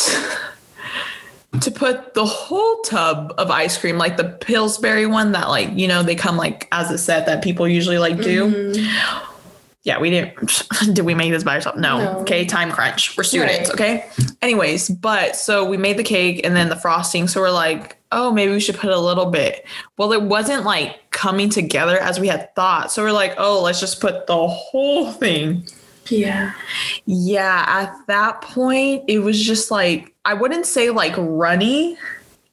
to 1.61 1.71
put 1.71 2.15
the 2.15 2.25
whole 2.25 2.81
tub 2.81 3.35
of 3.39 3.51
ice 3.51 3.79
cream, 3.79 3.99
like 3.99 4.17
the 4.17 4.25
Pillsbury 4.25 5.07
one 5.07 5.33
that, 5.33 5.49
like, 5.49 5.71
you 5.75 5.87
know, 5.87 6.03
they 6.03 6.15
come 6.15 6.37
like 6.37 6.67
as 6.73 6.91
a 6.91 6.99
set 6.99 7.27
that 7.27 7.45
people 7.45 7.69
usually 7.69 7.99
like 7.99 8.21
do. 8.21 8.51
Mm-hmm. 8.51 9.32
Yeah, 9.85 9.99
we 9.99 10.11
didn't. 10.11 10.69
Did 10.93 11.05
we 11.05 11.15
make 11.15 11.33
this 11.33 11.43
by 11.43 11.57
ourselves? 11.57 11.81
No. 11.81 11.99
No. 11.99 12.19
Okay, 12.21 12.45
time 12.45 12.71
crunch. 12.71 13.17
We're 13.17 13.25
students. 13.25 13.71
Right. 13.71 13.75
Okay. 13.75 14.11
Anyways, 14.41 14.89
but 14.89 15.35
so 15.35 15.65
we 15.69 15.77
made 15.77 15.97
the 15.97 16.05
cake 16.05 16.41
and 16.45 16.55
then 16.55 16.69
the 16.69 16.77
frosting. 16.77 17.27
So 17.27 17.41
we're 17.41 17.51
like, 17.51 17.97
oh, 18.13 18.33
maybe 18.33 18.53
we 18.53 18.61
should 18.61 18.77
put 18.77 18.91
a 18.91 18.99
little 18.99 19.27
bit. 19.27 19.67
Well, 19.97 20.13
it 20.13 20.23
wasn't 20.23 20.65
like 20.65 21.11
coming 21.11 21.51
together 21.51 21.99
as 21.99 22.21
we 22.21 22.29
had 22.29 22.55
thought. 22.55 22.93
So 22.93 23.03
we're 23.03 23.13
like, 23.13 23.35
oh, 23.39 23.61
let's 23.63 23.81
just 23.81 24.01
put 24.01 24.27
the 24.29 24.47
whole 24.47 25.11
thing. 25.11 25.67
Yeah. 26.09 26.53
Yeah, 27.07 27.65
at 27.67 28.07
that 28.07 28.41
point, 28.43 29.05
it 29.09 29.21
was 29.21 29.43
just 29.43 29.71
like, 29.71 30.15
I 30.25 30.35
wouldn't 30.35 30.67
say 30.67 30.91
like 30.91 31.15
runny. 31.17 31.97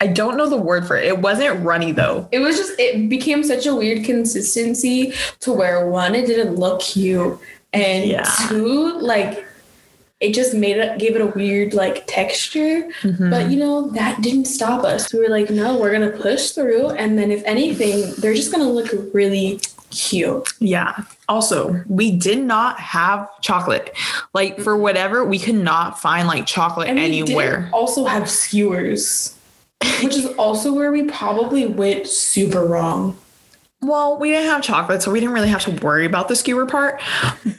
I 0.01 0.07
don't 0.07 0.38
know 0.38 0.49
the 0.49 0.57
word 0.57 0.88
for 0.88 0.95
it. 0.97 1.05
It 1.05 1.19
wasn't 1.19 1.63
runny 1.63 1.91
though. 1.91 2.27
It 2.31 2.39
was 2.39 2.57
just 2.57 2.73
it 2.79 3.09
became 3.09 3.43
such 3.43 3.65
a 3.65 3.75
weird 3.75 4.05
consistency 4.05 5.13
to 5.41 5.51
where 5.51 5.88
one, 5.89 6.15
it 6.15 6.25
didn't 6.25 6.55
look 6.55 6.81
cute. 6.81 7.38
And 7.73 8.05
Yeah. 8.09 8.23
two, 8.47 8.97
like 8.99 9.45
it 10.21 10.33
just 10.33 10.53
made 10.53 10.77
it 10.77 10.99
gave 10.99 11.15
it 11.15 11.21
a 11.21 11.27
weird 11.27 11.73
like 11.73 12.05
texture. 12.07 12.88
Mm-hmm. 13.01 13.29
But 13.29 13.49
you 13.51 13.57
know, 13.57 13.89
that 13.91 14.21
didn't 14.21 14.45
stop 14.45 14.83
us. 14.85 15.12
We 15.13 15.19
were 15.19 15.29
like, 15.29 15.49
no, 15.49 15.77
we're 15.77 15.91
gonna 15.91 16.12
push 16.12 16.51
through. 16.51 16.89
And 16.91 17.17
then 17.17 17.29
if 17.31 17.43
anything, 17.45 18.13
they're 18.19 18.33
just 18.33 18.51
gonna 18.51 18.69
look 18.69 18.88
really 19.13 19.59
cute. 19.91 20.47
Yeah. 20.59 21.03
Also, 21.27 21.83
we 21.88 22.12
did 22.12 22.39
not 22.39 22.79
have 22.79 23.27
chocolate. 23.41 23.95
Like 24.33 24.59
for 24.59 24.77
whatever, 24.77 25.25
we 25.25 25.39
could 25.39 25.55
not 25.55 25.99
find 25.99 26.27
like 26.27 26.45
chocolate 26.45 26.88
And 26.88 26.97
we 26.99 27.05
anywhere. 27.05 27.63
did 27.63 27.73
also 27.73 28.05
have 28.05 28.29
skewers. 28.29 29.35
Which 30.01 30.15
is 30.15 30.25
also 30.37 30.73
where 30.73 30.91
we 30.91 31.03
probably 31.03 31.65
went 31.65 32.07
super 32.07 32.65
wrong. 32.65 33.17
Well, 33.81 34.17
we 34.19 34.31
didn't 34.31 34.49
have 34.49 34.61
chocolate, 34.61 35.01
so 35.01 35.09
we 35.09 35.21
didn't 35.21 35.33
really 35.33 35.47
have 35.47 35.63
to 35.63 35.71
worry 35.71 36.05
about 36.05 36.27
the 36.27 36.35
skewer 36.35 36.65
part. 36.65 37.01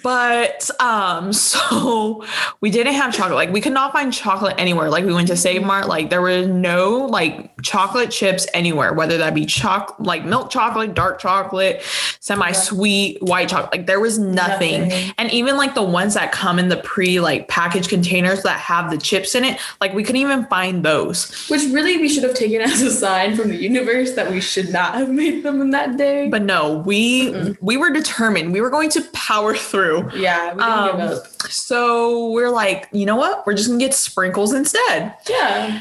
But 0.02 0.70
um, 0.78 1.32
so 1.50 2.26
we 2.60 2.70
didn't 2.70 2.92
have 2.92 3.14
chocolate. 3.14 3.36
Like 3.36 3.50
we 3.50 3.62
could 3.62 3.72
not 3.72 3.92
find 3.94 4.12
chocolate 4.12 4.54
anywhere. 4.58 4.90
Like 4.90 5.06
we 5.06 5.14
went 5.14 5.28
to 5.28 5.36
Save 5.36 5.62
Mart, 5.62 5.88
like 5.88 6.10
there 6.10 6.20
were 6.20 6.44
no 6.44 7.06
like 7.06 7.62
chocolate 7.62 8.10
chips 8.10 8.46
anywhere, 8.52 8.92
whether 8.92 9.16
that 9.16 9.34
be 9.34 9.46
choc 9.46 9.96
like 9.98 10.26
milk 10.26 10.50
chocolate, 10.50 10.92
dark 10.92 11.20
chocolate, 11.20 11.82
semi-sweet, 12.20 13.22
white 13.22 13.48
chocolate. 13.48 13.72
Like 13.72 13.86
there 13.86 14.00
was 14.00 14.18
nothing. 14.18 14.88
Nothing. 14.88 15.14
And 15.16 15.30
even 15.32 15.56
like 15.56 15.74
the 15.74 15.82
ones 15.82 16.12
that 16.14 16.32
come 16.32 16.58
in 16.58 16.68
the 16.68 16.76
pre 16.78 17.18
like 17.18 17.48
packaged 17.48 17.88
containers 17.88 18.42
that 18.42 18.60
have 18.60 18.90
the 18.90 18.98
chips 18.98 19.34
in 19.34 19.44
it, 19.44 19.58
like 19.80 19.94
we 19.94 20.02
couldn't 20.02 20.20
even 20.20 20.44
find 20.46 20.84
those. 20.84 21.48
Which 21.48 21.62
really 21.72 21.96
we 21.96 22.10
should 22.10 22.24
have 22.24 22.34
taken 22.34 22.60
as 22.60 22.82
a 22.82 22.90
sign 22.90 23.36
from 23.36 23.48
the 23.48 23.56
universe 23.56 24.12
that 24.16 24.30
we 24.30 24.42
should 24.42 24.68
not 24.70 24.96
have 24.96 25.08
made 25.08 25.42
them 25.42 25.62
in 25.62 25.70
that 25.70 25.96
day. 25.96 26.09
But 26.30 26.42
no, 26.42 26.78
we 26.86 27.54
we 27.60 27.76
were 27.76 27.90
determined. 27.90 28.52
We 28.52 28.60
were 28.60 28.70
going 28.70 28.90
to 28.90 29.02
power 29.12 29.54
through. 29.56 30.10
yeah, 30.16 30.52
we 30.54 30.60
didn't 30.60 30.62
Um, 30.62 30.86
give 30.96 31.00
up. 31.18 31.26
So 31.50 32.30
we're 32.30 32.50
like, 32.50 32.88
you 32.92 33.06
know 33.06 33.16
what? 33.16 33.46
We're 33.46 33.54
just 33.54 33.68
gonna 33.68 33.78
get 33.80 33.94
sprinkles 33.94 34.52
instead. 34.52 35.14
Yeah. 35.28 35.80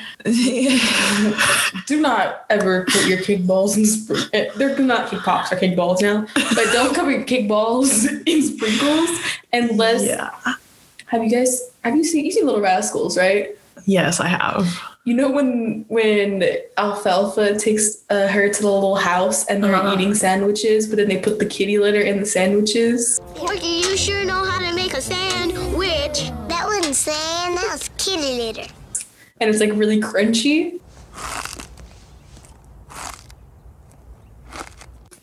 Do 1.88 2.00
not 2.02 2.46
ever 2.50 2.86
put 2.86 3.06
your 3.08 3.22
cake 3.22 3.46
balls 3.46 3.78
in 3.78 3.86
sprinkles. 3.86 4.30
They're 4.32 4.78
not 4.80 5.10
cake 5.10 5.22
pops, 5.22 5.52
or 5.52 5.56
cake 5.58 5.76
balls 5.76 6.02
now. 6.02 6.26
But 6.34 6.66
don't 6.72 6.94
cover 6.96 7.12
your 7.12 7.24
cake 7.24 7.48
balls 7.48 8.06
in 8.26 8.42
sprinkles 8.42 9.10
unless. 9.54 10.06
yeah. 10.06 10.32
Have 11.08 11.24
you 11.24 11.30
guys? 11.30 11.72
Have 11.84 11.96
you 11.96 12.04
seen? 12.04 12.26
You 12.26 12.32
seen 12.32 12.46
Little 12.46 12.62
Rascals, 12.62 13.18
right? 13.18 13.56
Yes, 13.86 14.20
I 14.20 14.28
have. 14.28 14.80
You 15.10 15.16
know 15.16 15.32
when 15.32 15.86
when 15.88 16.44
Alfalfa 16.78 17.58
takes 17.58 18.04
uh, 18.12 18.28
her 18.28 18.48
to 18.48 18.62
the 18.62 18.70
little 18.70 18.96
house 18.96 19.44
and 19.48 19.64
they're 19.64 19.74
Uh-huh. 19.74 19.96
eating 19.96 20.14
sandwiches, 20.14 20.86
but 20.86 20.98
then 20.98 21.08
they 21.10 21.18
put 21.18 21.40
the 21.40 21.48
kitty 21.48 21.80
litter 21.80 22.02
in 22.02 22.20
the 22.20 22.28
sandwiches. 22.28 23.20
Porky, 23.34 23.66
you 23.82 23.98
sure 23.98 24.24
know 24.24 24.46
how 24.46 24.60
to 24.60 24.72
make 24.76 24.94
a 24.94 25.02
sandwich. 25.02 26.30
That 26.48 26.64
wasn't 26.68 26.94
sand, 26.94 27.58
that 27.58 27.70
was 27.72 27.90
kitty 27.98 28.38
litter. 28.38 28.68
and 29.42 29.50
it's 29.50 29.60
like 29.60 29.72
really 29.74 30.00
crunchy. 30.00 30.80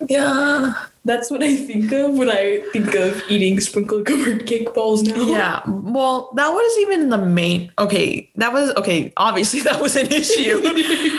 Yeah. 0.09 0.73
That's 1.07 1.31
what 1.31 1.41
I 1.41 1.55
think 1.55 1.93
of 1.93 2.15
when 2.15 2.29
I 2.29 2.63
think 2.73 2.93
of 2.97 3.23
eating 3.29 3.61
sprinkle 3.61 4.03
covered 4.03 4.45
cake 4.45 4.75
balls 4.75 5.05
now. 5.05 5.15
Yeah. 5.15 5.63
Well, 5.65 6.33
that 6.35 6.49
was 6.49 6.79
even 6.81 7.11
the 7.11 7.19
main. 7.19 7.71
Okay, 7.79 8.29
that 8.35 8.53
was 8.53 8.75
okay. 8.75 9.13
Obviously, 9.17 9.61
that 9.69 9.81
was 9.81 9.95
an 9.95 10.09
issue, 10.09 10.61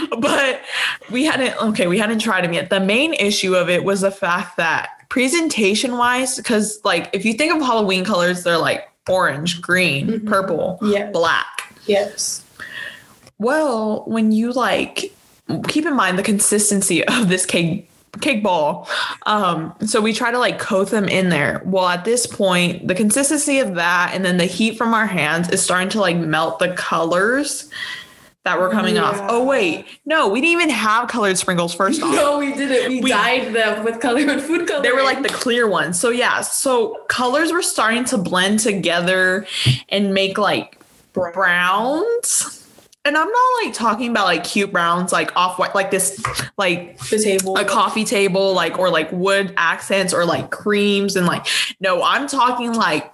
but 0.19 0.59
we 1.09 1.23
hadn't. 1.23 1.55
Okay, 1.69 1.87
we 1.87 1.97
hadn't 1.97 2.19
tried 2.19 2.43
them 2.43 2.51
yet. 2.51 2.69
The 2.69 2.81
main 2.81 3.13
issue 3.13 3.55
of 3.55 3.69
it 3.69 3.85
was 3.85 4.01
the 4.01 4.11
fact 4.11 4.57
that 4.57 4.89
presentation 5.07 5.97
wise, 5.97 6.35
because 6.35 6.81
like 6.83 7.09
if 7.13 7.23
you 7.23 7.33
think 7.33 7.55
of 7.55 7.61
Halloween 7.61 8.03
colors, 8.03 8.43
they're 8.43 8.57
like 8.57 8.89
orange, 9.07 9.61
green, 9.61 10.07
mm-hmm. 10.07 10.27
purple, 10.27 10.79
Yeah. 10.81 11.11
black. 11.11 11.73
Yes. 11.85 12.43
Well, 13.37 14.03
when 14.05 14.33
you 14.33 14.51
like 14.51 15.13
keep 15.69 15.85
in 15.85 15.95
mind 15.95 16.19
the 16.19 16.23
consistency 16.23 17.07
of 17.07 17.29
this 17.29 17.45
cake 17.45 17.89
cake 18.21 18.43
ball. 18.43 18.87
Um, 19.25 19.73
so 19.85 20.01
we 20.01 20.13
try 20.13 20.31
to 20.31 20.39
like 20.39 20.59
coat 20.59 20.89
them 20.91 21.07
in 21.07 21.29
there. 21.29 21.61
Well, 21.65 21.87
at 21.87 22.05
this 22.05 22.27
point, 22.27 22.87
the 22.87 22.95
consistency 22.95 23.59
of 23.59 23.75
that 23.75 24.11
and 24.13 24.23
then 24.25 24.37
the 24.37 24.45
heat 24.45 24.77
from 24.77 24.93
our 24.93 25.05
hands 25.07 25.49
is 25.49 25.61
starting 25.61 25.89
to 25.89 25.99
like 25.99 26.17
melt 26.17 26.59
the 26.59 26.73
colors 26.73 27.69
that 28.43 28.59
were 28.61 28.69
coming 28.69 28.97
off. 28.97 29.19
Oh 29.27 29.43
wait, 29.45 29.85
no, 30.05 30.29
we 30.29 30.39
didn't 30.39 30.53
even 30.53 30.69
have 30.69 31.09
colored 31.09 31.37
sprinkles 31.37 31.73
first 31.73 32.01
off. 32.01 32.13
No, 32.15 32.39
we 32.39 32.53
didn't. 32.53 32.89
We, 32.89 33.01
We- 33.01 33.09
dyed 33.09 33.53
them 33.53 33.83
with 33.83 33.99
colored 33.99 34.41
food 34.41 34.67
color. 34.69 34.81
They 34.83 34.93
were 34.93 35.03
like 35.03 35.21
the 35.21 35.27
clear 35.29 35.67
ones. 35.67 35.99
So 35.99 36.11
yeah, 36.11 36.39
so 36.41 36.97
colors 37.09 37.51
were 37.51 37.61
starting 37.61 38.05
to 38.05 38.17
blend 38.17 38.59
together 38.61 39.45
and 39.89 40.13
make 40.13 40.37
like 40.37 40.79
browns. 41.11 42.56
And 43.07 43.17
I'm 43.17 43.29
not 43.31 43.63
like 43.63 43.73
talking 43.73 44.11
about 44.11 44.25
like 44.25 44.43
cute 44.43 44.69
browns, 44.69 45.13
like 45.13 45.33
off 45.37 45.57
white, 45.57 45.73
like 45.73 45.91
this, 45.91 46.21
like 46.57 46.99
the 46.99 47.17
table. 47.17 47.55
a 47.57 47.63
coffee 47.63 48.03
table, 48.03 48.53
like 48.53 48.77
or 48.77 48.89
like 48.89 49.09
wood 49.13 49.53
accents 49.55 50.13
or 50.13 50.25
like 50.25 50.51
creams 50.51 51.15
and 51.15 51.25
like 51.25 51.47
no, 51.79 52.03
I'm 52.03 52.27
talking 52.27 52.73
like 52.73 53.09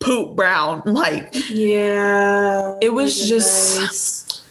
poop 0.00 0.34
brown. 0.34 0.82
Like 0.86 1.28
yeah. 1.50 2.78
It 2.80 2.94
was 2.94 3.28
just- 3.28 3.78
nice. 3.80 4.42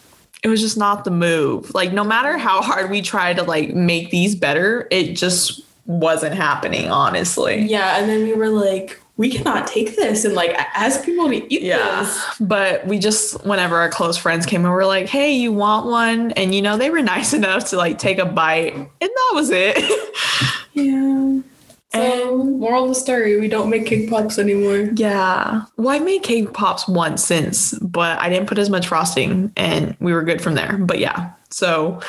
it 0.44 0.48
was 0.48 0.60
just 0.60 0.76
not 0.76 1.02
the 1.04 1.10
move. 1.10 1.74
Like 1.74 1.92
no 1.92 2.04
matter 2.04 2.38
how 2.38 2.62
hard 2.62 2.88
we 2.88 3.02
tried 3.02 3.38
to 3.38 3.42
like 3.42 3.74
make 3.74 4.10
these 4.12 4.36
better, 4.36 4.86
it 4.92 5.14
just 5.14 5.60
wasn't 5.86 6.36
happening, 6.36 6.88
honestly. 6.88 7.62
Yeah, 7.62 7.98
and 7.98 8.08
then 8.08 8.22
we 8.22 8.34
were 8.34 8.48
like, 8.48 9.00
we 9.16 9.30
cannot 9.30 9.66
take 9.68 9.94
this 9.96 10.24
and 10.24 10.34
like 10.34 10.50
ask 10.58 11.04
people 11.04 11.28
to 11.28 11.36
eat 11.54 11.62
Yeah. 11.62 12.02
this. 12.02 12.20
But 12.40 12.84
we 12.86 12.98
just, 12.98 13.44
whenever 13.46 13.76
our 13.76 13.88
close 13.88 14.16
friends 14.16 14.44
came 14.44 14.64
over, 14.66 14.84
like, 14.84 15.06
hey, 15.06 15.32
you 15.32 15.52
want 15.52 15.86
one? 15.86 16.32
And, 16.32 16.52
you 16.54 16.60
know, 16.62 16.76
they 16.76 16.90
were 16.90 17.02
nice 17.16 17.32
enough 17.32 17.70
to 17.70 17.76
like 17.76 17.98
take 17.98 18.18
a 18.18 18.26
bite. 18.26 18.74
And 18.74 18.90
that 19.00 19.30
was 19.34 19.50
it. 19.50 19.76
Yeah. 20.72 21.40
So, 21.92 22.00
And- 22.40 22.58
moral 22.58 22.82
of 22.84 22.88
the 22.88 22.94
story: 22.96 23.38
we 23.38 23.46
don't 23.46 23.70
make 23.70 23.86
cake 23.86 24.10
pops 24.10 24.36
anymore. 24.38 24.90
yeah. 24.96 25.62
Well, 25.76 25.90
I 25.94 26.00
made 26.00 26.24
cake 26.24 26.52
pops 26.52 26.88
once 26.88 27.22
since, 27.24 27.72
but 27.78 28.18
I 28.18 28.28
didn't 28.28 28.48
put 28.48 28.58
as 28.58 28.68
much 28.68 28.88
frosting 28.88 29.52
and 29.56 29.96
we 30.00 30.12
were 30.12 30.22
good 30.24 30.42
from 30.42 30.54
there. 30.56 30.76
But 30.76 30.98
yeah. 30.98 31.30
So 31.50 32.00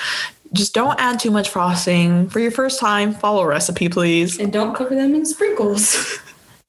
just 0.54 0.74
don't 0.74 1.00
add 1.00 1.20
too 1.20 1.30
much 1.30 1.50
frosting 1.50 2.30
for 2.30 2.40
your 2.40 2.50
first 2.50 2.80
time. 2.80 3.14
Follow 3.14 3.44
a 3.44 3.48
recipe, 3.48 3.88
please. 3.90 4.40
And 4.40 4.52
don't 4.52 4.74
cover 4.74 4.96
them 4.96 5.14
in 5.14 5.24
sprinkles. 5.28 6.18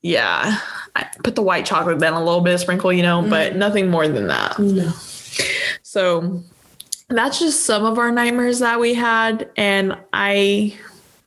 Yeah. 0.06 0.58
I 0.94 1.08
put 1.24 1.34
the 1.34 1.42
white 1.42 1.66
chocolate, 1.66 1.98
then 1.98 2.12
a 2.12 2.24
little 2.24 2.40
bit 2.40 2.54
of 2.54 2.60
sprinkle, 2.60 2.92
you 2.92 3.02
know, 3.02 3.22
but 3.22 3.50
mm-hmm. 3.50 3.58
nothing 3.58 3.90
more 3.90 4.06
than 4.06 4.28
that. 4.28 4.58
no. 4.58 4.92
So 5.82 6.42
that's 7.08 7.38
just 7.38 7.66
some 7.66 7.84
of 7.84 7.98
our 7.98 8.12
nightmares 8.12 8.60
that 8.60 8.78
we 8.80 8.94
had. 8.94 9.50
And 9.56 9.96
I 10.12 10.74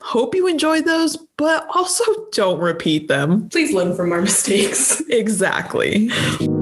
hope 0.01 0.33
you 0.33 0.47
enjoyed 0.47 0.85
those, 0.85 1.17
but 1.37 1.67
also 1.75 2.03
don't 2.31 2.59
repeat 2.59 3.09
them. 3.09 3.49
Please 3.49 3.73
learn 3.73 3.95
from 3.95 4.11
our 4.11 4.21
mistakes. 4.21 5.01
Exactly. 5.09 6.09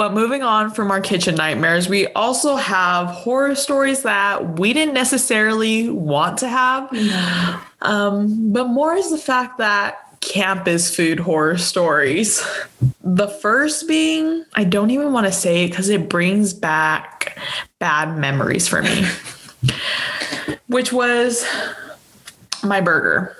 But 0.00 0.14
moving 0.14 0.42
on 0.42 0.70
from 0.70 0.90
our 0.90 1.02
kitchen 1.02 1.34
nightmares, 1.34 1.86
we 1.86 2.06
also 2.14 2.56
have 2.56 3.08
horror 3.08 3.54
stories 3.54 4.02
that 4.04 4.58
we 4.58 4.72
didn't 4.72 4.94
necessarily 4.94 5.90
want 5.90 6.38
to 6.38 6.48
have. 6.48 6.90
Um, 7.82 8.50
but 8.50 8.68
more 8.68 8.94
is 8.94 9.10
the 9.10 9.18
fact 9.18 9.58
that 9.58 10.18
campus 10.22 10.96
food 10.96 11.20
horror 11.20 11.58
stories. 11.58 12.42
The 13.04 13.28
first 13.28 13.86
being, 13.86 14.46
I 14.54 14.64
don't 14.64 14.90
even 14.90 15.12
want 15.12 15.26
to 15.26 15.32
say 15.32 15.64
it 15.64 15.68
because 15.68 15.90
it 15.90 16.08
brings 16.08 16.54
back 16.54 17.38
bad 17.78 18.16
memories 18.16 18.66
for 18.66 18.80
me, 18.80 19.04
which 20.68 20.94
was 20.94 21.46
my 22.64 22.80
burger. 22.80 23.36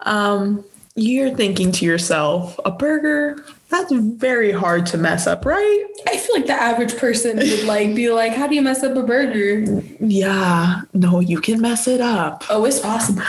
Um, 0.00 0.64
you're 0.94 1.34
thinking 1.34 1.70
to 1.72 1.84
yourself, 1.84 2.58
a 2.64 2.70
burger? 2.70 3.44
That's 3.70 3.92
very 3.92 4.50
hard 4.50 4.86
to 4.86 4.98
mess 4.98 5.26
up, 5.26 5.44
right? 5.44 5.84
I 6.06 6.16
feel 6.16 6.36
like 6.36 6.46
the 6.46 6.54
average 6.54 6.96
person 6.96 7.36
would 7.36 7.64
like 7.64 7.94
be 7.94 8.10
like, 8.10 8.32
"How 8.32 8.46
do 8.46 8.54
you 8.54 8.62
mess 8.62 8.82
up 8.82 8.96
a 8.96 9.02
burger?" 9.02 9.82
Yeah, 10.00 10.82
no, 10.94 11.20
you 11.20 11.40
can 11.40 11.60
mess 11.60 11.86
it 11.86 12.00
up. 12.00 12.44
Oh, 12.48 12.64
it's 12.64 12.80
possible. 12.80 13.22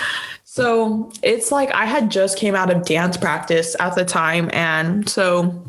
So 0.46 1.12
it's 1.22 1.52
like 1.52 1.72
I 1.72 1.86
had 1.86 2.10
just 2.10 2.38
came 2.38 2.56
out 2.56 2.72
of 2.72 2.84
dance 2.86 3.18
practice 3.18 3.76
at 3.80 3.96
the 3.96 4.04
time. 4.04 4.50
And 4.52 5.08
so 5.08 5.64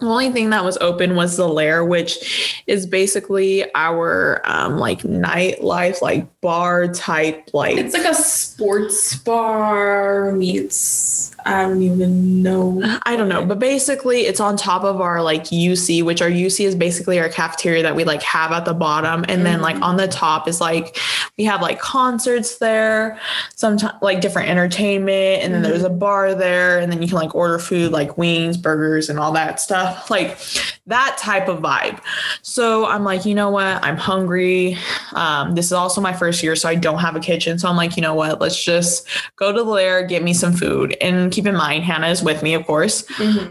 the 0.00 0.06
only 0.06 0.30
thing 0.30 0.50
that 0.50 0.64
was 0.64 0.78
open 0.80 1.16
was 1.16 1.36
the 1.36 1.48
lair, 1.48 1.84
which 1.84 2.62
is 2.68 2.86
basically 2.86 3.64
our 3.74 4.40
um, 4.44 4.78
like 4.78 5.02
nightlife, 5.02 6.00
like 6.00 6.40
bar 6.40 6.86
type, 6.86 7.50
like 7.52 7.76
It's 7.76 7.94
like 7.94 8.04
a 8.04 8.14
sports 8.14 9.16
bar 9.16 10.32
meets. 10.32 11.34
I 11.44 11.62
don't 11.62 11.82
even 11.82 12.42
know. 12.42 13.00
I 13.06 13.16
don't 13.16 13.28
know, 13.28 13.44
but 13.44 13.58
basically 13.58 14.22
it's 14.22 14.38
on 14.38 14.56
top 14.56 14.84
of 14.84 15.00
our 15.00 15.22
like 15.22 15.44
UC, 15.44 16.04
which 16.04 16.20
our 16.20 16.28
UC 16.28 16.64
is 16.66 16.74
basically 16.74 17.18
our 17.18 17.28
cafeteria 17.28 17.82
that 17.82 17.96
we 17.96 18.04
like 18.04 18.22
have 18.22 18.52
at 18.52 18.66
the 18.66 18.74
bottom. 18.74 19.24
And 19.28 19.46
then 19.46 19.60
like 19.60 19.80
on 19.80 19.96
the 19.96 20.08
top 20.08 20.46
is 20.46 20.60
like 20.60 20.98
we 21.38 21.44
have 21.44 21.62
like 21.62 21.80
concerts 21.80 22.58
there, 22.58 23.18
sometimes 23.56 23.94
like 24.02 24.20
different 24.20 24.48
entertainment, 24.48 25.42
and 25.42 25.54
then 25.54 25.62
there's 25.62 25.84
a 25.84 25.90
bar 25.90 26.34
there, 26.34 26.78
and 26.78 26.92
then 26.92 27.00
you 27.00 27.08
can 27.08 27.16
like 27.16 27.34
order 27.34 27.58
food 27.58 27.92
like 27.92 28.18
wings, 28.18 28.56
burgers, 28.56 29.08
and 29.08 29.18
all 29.18 29.32
that 29.32 29.60
stuff. 29.60 29.87
Like 30.10 30.38
that 30.86 31.18
type 31.18 31.48
of 31.48 31.58
vibe. 31.58 32.00
So 32.42 32.86
I'm 32.86 33.04
like, 33.04 33.26
you 33.26 33.34
know 33.34 33.50
what? 33.50 33.84
I'm 33.84 33.96
hungry. 33.96 34.78
Um, 35.12 35.54
this 35.54 35.66
is 35.66 35.72
also 35.72 36.00
my 36.00 36.14
first 36.14 36.42
year, 36.42 36.56
so 36.56 36.68
I 36.68 36.74
don't 36.74 36.98
have 36.98 37.14
a 37.14 37.20
kitchen. 37.20 37.58
So 37.58 37.68
I'm 37.68 37.76
like, 37.76 37.96
you 37.96 38.02
know 38.02 38.14
what? 38.14 38.40
Let's 38.40 38.62
just 38.62 39.06
go 39.36 39.52
to 39.52 39.58
the 39.58 39.68
lair, 39.68 40.06
get 40.06 40.22
me 40.22 40.32
some 40.32 40.54
food. 40.54 40.96
And 41.00 41.30
keep 41.30 41.46
in 41.46 41.54
mind, 41.54 41.84
Hannah 41.84 42.08
is 42.08 42.22
with 42.22 42.42
me, 42.42 42.54
of 42.54 42.66
course. 42.66 43.04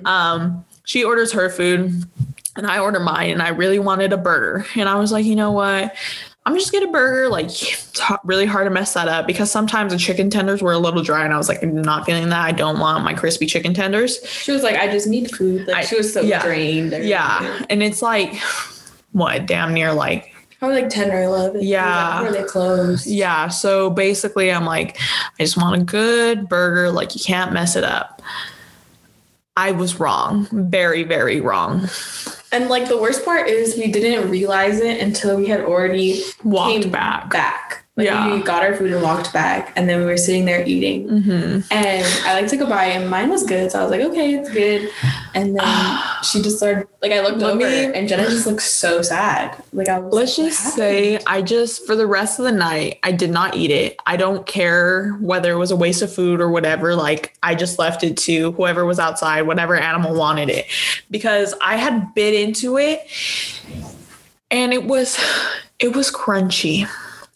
Um, 0.05 0.65
she 0.83 1.03
orders 1.03 1.31
her 1.33 1.49
food 1.49 2.05
and 2.55 2.65
I 2.65 2.79
order 2.79 2.99
mine, 2.99 3.29
and 3.29 3.41
I 3.41 3.49
really 3.49 3.77
wanted 3.79 4.11
a 4.13 4.17
burger. 4.17 4.65
And 4.75 4.89
I 4.89 4.95
was 4.95 5.11
like, 5.11 5.25
you 5.25 5.35
know 5.35 5.51
what? 5.51 5.95
I'm 6.47 6.55
just 6.55 6.71
get 6.71 6.81
a 6.81 6.87
burger. 6.87 7.29
Like, 7.29 7.45
it's 7.49 8.01
really 8.23 8.45
hard 8.45 8.65
to 8.65 8.69
mess 8.69 8.93
that 8.93 9.07
up 9.07 9.27
because 9.27 9.51
sometimes 9.51 9.91
the 9.91 9.99
chicken 9.99 10.29
tenders 10.29 10.61
were 10.61 10.71
a 10.71 10.79
little 10.79 11.03
dry, 11.03 11.25
and 11.25 11.33
I 11.33 11.37
was 11.37 11.49
like, 11.49 11.61
I'm 11.61 11.81
not 11.81 12.05
feeling 12.05 12.29
that. 12.29 12.41
I 12.41 12.51
don't 12.53 12.79
want 12.79 13.03
my 13.03 13.13
crispy 13.13 13.45
chicken 13.45 13.73
tenders. 13.73 14.25
She 14.25 14.51
was 14.51 14.63
like, 14.63 14.75
"I 14.75 14.87
just 14.87 15.07
need 15.07 15.29
food." 15.29 15.67
Like 15.67 15.77
I- 15.77 15.85
she 15.85 15.97
was 15.97 16.11
so 16.13 16.21
yeah. 16.21 16.41
drained. 16.41 16.93
Yeah. 16.93 17.65
And 17.69 17.83
it's 17.83 18.01
like, 18.01 18.33
what, 19.11 19.45
damn 19.45 19.73
near 19.73 19.93
like 19.93 20.33
Probably 20.59 20.81
like 20.81 20.89
ten 20.89 21.11
or 21.11 21.21
eleven. 21.21 21.61
Yeah. 21.61 22.21
Where 22.21 22.31
they 22.31 22.43
closed. 22.43 23.05
Yeah. 23.05 23.47
So 23.49 23.91
basically, 23.91 24.51
I'm 24.51 24.65
like, 24.65 24.97
I 25.39 25.43
just 25.43 25.57
want 25.57 25.79
a 25.79 25.83
good 25.83 26.49
burger. 26.49 26.89
Like, 26.91 27.13
you 27.15 27.21
can't 27.23 27.53
mess 27.53 27.75
it 27.75 27.83
up. 27.83 28.21
I 29.55 29.71
was 29.71 29.99
wrong. 29.99 30.47
Very, 30.51 31.03
very 31.03 31.41
wrong. 31.41 31.87
And 32.51 32.69
like 32.69 32.87
the 32.87 32.97
worst 32.97 33.25
part 33.25 33.47
is 33.47 33.75
we 33.75 33.91
didn't 33.91 34.29
realize 34.29 34.79
it 34.79 35.01
until 35.01 35.37
we 35.37 35.47
had 35.47 35.61
already 35.61 36.21
Walked 36.43 36.91
back. 36.91 37.29
Back. 37.29 37.86
Like 37.97 38.05
Yeah. 38.05 38.31
we 38.31 38.43
got 38.43 38.61
our 38.63 38.75
food 38.75 38.93
and 38.93 39.01
walked 39.01 39.33
back, 39.33 39.73
and 39.75 39.89
then 39.89 39.99
we 39.99 40.05
were 40.05 40.17
sitting 40.17 40.45
there 40.45 40.63
eating. 40.63 41.09
Mm-hmm. 41.09 41.59
And 41.71 42.05
I 42.27 42.39
like 42.39 42.47
took 42.47 42.61
a 42.61 42.67
bite, 42.67 42.89
and 42.91 43.09
mine 43.09 43.29
was 43.29 43.43
good. 43.43 43.71
So 43.71 43.79
I 43.79 43.81
was 43.81 43.89
like, 43.89 44.01
okay, 44.01 44.35
it's 44.35 44.51
good. 44.51 44.91
And 45.33 45.57
then 45.57 45.99
she 46.23 46.43
just 46.43 46.57
started 46.57 46.87
like 47.01 47.11
I 47.11 47.21
looked 47.21 47.39
Let 47.39 47.55
over, 47.55 47.57
me- 47.57 47.85
and 47.85 48.07
Jenna 48.07 48.25
just 48.29 48.45
looked 48.45 48.61
so 48.61 49.01
sad. 49.01 49.61
Like 49.73 49.89
I 49.89 49.97
was. 49.97 50.13
Let's 50.13 50.37
like, 50.37 50.47
just 50.47 50.75
say? 50.75 51.19
I 51.25 51.41
just 51.41 51.87
for 51.87 51.95
the 51.95 52.05
rest 52.05 52.37
of 52.37 52.45
the 52.45 52.51
night 52.51 52.99
I 53.01 53.11
did 53.11 53.31
not 53.31 53.55
eat 53.55 53.71
it. 53.71 53.97
I 54.05 54.15
don't 54.15 54.45
care 54.45 55.13
whether 55.19 55.51
it 55.51 55.57
was 55.57 55.71
a 55.71 55.75
waste 55.75 56.03
of 56.03 56.13
food 56.13 56.39
or 56.39 56.49
whatever. 56.51 56.95
Like 56.95 57.35
I 57.41 57.55
just 57.55 57.79
left 57.79 58.03
it 58.03 58.15
to 58.17 58.51
whoever 58.51 58.85
was 58.85 58.99
outside, 58.99 59.41
whatever 59.41 59.75
animal 59.75 60.13
wanted 60.13 60.49
it, 60.49 60.67
because 61.09 61.55
I 61.61 61.77
had 61.77 62.13
bit 62.13 62.35
into 62.35 62.77
it, 62.77 63.01
and 64.51 64.71
it 64.71 64.83
was 64.83 65.17
it 65.79 65.95
was 65.95 66.11
crunchy. 66.11 66.87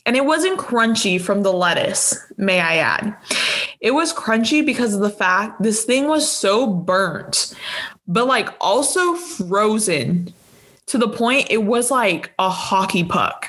And 0.06 0.16
it 0.16 0.26
wasn't 0.26 0.60
crunchy 0.60 1.22
from 1.22 1.44
the 1.44 1.54
lettuce, 1.54 2.18
may 2.38 2.60
I 2.60 2.78
add. 2.78 3.16
It 3.80 3.92
was 3.92 4.14
crunchy 4.14 4.66
because 4.66 4.96
of 4.96 5.02
the 5.02 5.10
fact 5.10 5.62
this 5.62 5.84
thing 5.84 6.08
was 6.08 6.30
so 6.30 6.68
burnt, 6.68 7.54
but 8.08 8.26
like 8.28 8.50
also 8.60 9.14
frozen 9.14 10.34
to 10.88 10.98
the 10.98 11.08
point 11.08 11.48
it 11.50 11.64
was 11.66 11.92
like 11.92 12.34
a 12.40 12.50
hockey 12.50 13.04
puck. 13.04 13.48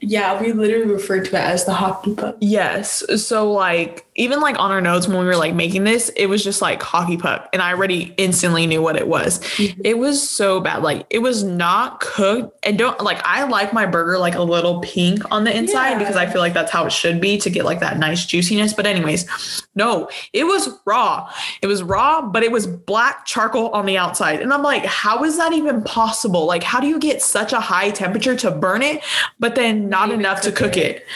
yeah, 0.00 0.40
we 0.40 0.52
literally 0.52 0.90
referred 0.90 1.26
to 1.26 1.36
it 1.36 1.40
as 1.40 1.66
the 1.66 1.74
hockey 1.74 2.14
puck. 2.14 2.36
Yes. 2.40 3.04
So 3.22 3.52
like 3.52 4.06
even 4.20 4.40
like 4.40 4.58
on 4.58 4.70
our 4.70 4.80
notes 4.80 5.08
when 5.08 5.18
we 5.18 5.24
were 5.24 5.36
like 5.36 5.54
making 5.54 5.84
this, 5.84 6.10
it 6.10 6.26
was 6.26 6.44
just 6.44 6.62
like 6.62 6.82
hockey 6.82 7.16
puck 7.16 7.48
and 7.52 7.60
I 7.60 7.72
already 7.72 8.14
instantly 8.16 8.66
knew 8.66 8.82
what 8.82 8.96
it 8.96 9.08
was. 9.08 9.40
Mm-hmm. 9.40 9.80
It 9.84 9.98
was 9.98 10.28
so 10.28 10.60
bad. 10.60 10.82
Like 10.82 11.06
it 11.10 11.18
was 11.18 11.42
not 11.42 12.00
cooked 12.00 12.58
and 12.64 12.78
don't 12.78 13.00
like 13.00 13.20
I 13.24 13.44
like 13.44 13.72
my 13.72 13.86
burger 13.86 14.18
like 14.18 14.34
a 14.34 14.42
little 14.42 14.80
pink 14.80 15.22
on 15.30 15.44
the 15.44 15.56
inside 15.56 15.92
Yeah. 15.92 15.98
because 15.98 16.16
I 16.16 16.26
feel 16.26 16.40
like 16.40 16.54
that's 16.54 16.70
how 16.70 16.86
it 16.86 16.92
should 16.92 17.20
be 17.20 17.38
to 17.38 17.50
get 17.50 17.64
like 17.64 17.80
that 17.80 17.98
nice 17.98 18.26
juiciness. 18.26 18.72
But 18.72 18.86
anyways, 18.86 19.26
no, 19.74 20.08
it 20.32 20.44
was 20.44 20.68
raw. 20.84 21.32
It 21.62 21.66
was 21.66 21.82
raw, 21.82 22.22
but 22.22 22.42
it 22.42 22.52
was 22.52 22.66
black 22.66 23.26
charcoal 23.26 23.70
on 23.70 23.86
the 23.86 23.96
outside. 23.96 24.40
And 24.40 24.52
I'm 24.52 24.62
like, 24.62 24.84
how 24.84 25.24
is 25.24 25.36
that 25.38 25.52
even 25.52 25.82
possible? 25.82 26.46
Like 26.46 26.62
how 26.62 26.78
do 26.78 26.86
you 26.86 26.98
get 26.98 27.22
such 27.22 27.52
a 27.52 27.60
high 27.60 27.90
temperature 27.90 28.36
to 28.36 28.50
burn 28.50 28.82
it, 28.82 29.02
but 29.38 29.54
then 29.54 29.88
not 29.88 30.10
enough 30.10 30.42
to 30.42 30.52
cook 30.52 30.70
cook 30.72 30.76
it. 30.76 30.96
it? 30.96 31.06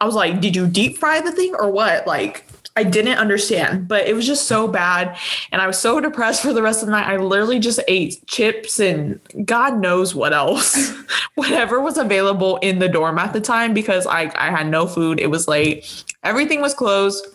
I 0.00 0.06
was 0.06 0.14
like, 0.14 0.40
did 0.40 0.56
you 0.56 0.66
deep 0.66 0.98
fry 0.98 1.20
the 1.20 1.32
thing 1.32 1.54
or 1.54 1.70
what? 1.70 2.06
Like, 2.06 2.46
I 2.76 2.84
didn't 2.84 3.18
understand, 3.18 3.88
but 3.88 4.06
it 4.06 4.14
was 4.14 4.26
just 4.26 4.46
so 4.46 4.68
bad. 4.68 5.16
And 5.52 5.60
I 5.60 5.66
was 5.66 5.78
so 5.78 6.00
depressed 6.00 6.42
for 6.42 6.52
the 6.52 6.62
rest 6.62 6.82
of 6.82 6.86
the 6.86 6.92
night. 6.92 7.06
I 7.06 7.16
literally 7.16 7.58
just 7.58 7.80
ate 7.88 8.24
chips 8.26 8.78
and 8.78 9.20
God 9.44 9.78
knows 9.78 10.14
what 10.14 10.32
else, 10.32 10.94
whatever 11.34 11.80
was 11.80 11.98
available 11.98 12.56
in 12.58 12.78
the 12.78 12.88
dorm 12.88 13.18
at 13.18 13.32
the 13.32 13.40
time 13.40 13.74
because 13.74 14.06
I, 14.06 14.32
I 14.36 14.50
had 14.50 14.68
no 14.68 14.86
food. 14.86 15.20
It 15.20 15.26
was 15.26 15.48
late, 15.48 16.04
everything 16.22 16.60
was 16.60 16.72
closed. 16.72 17.26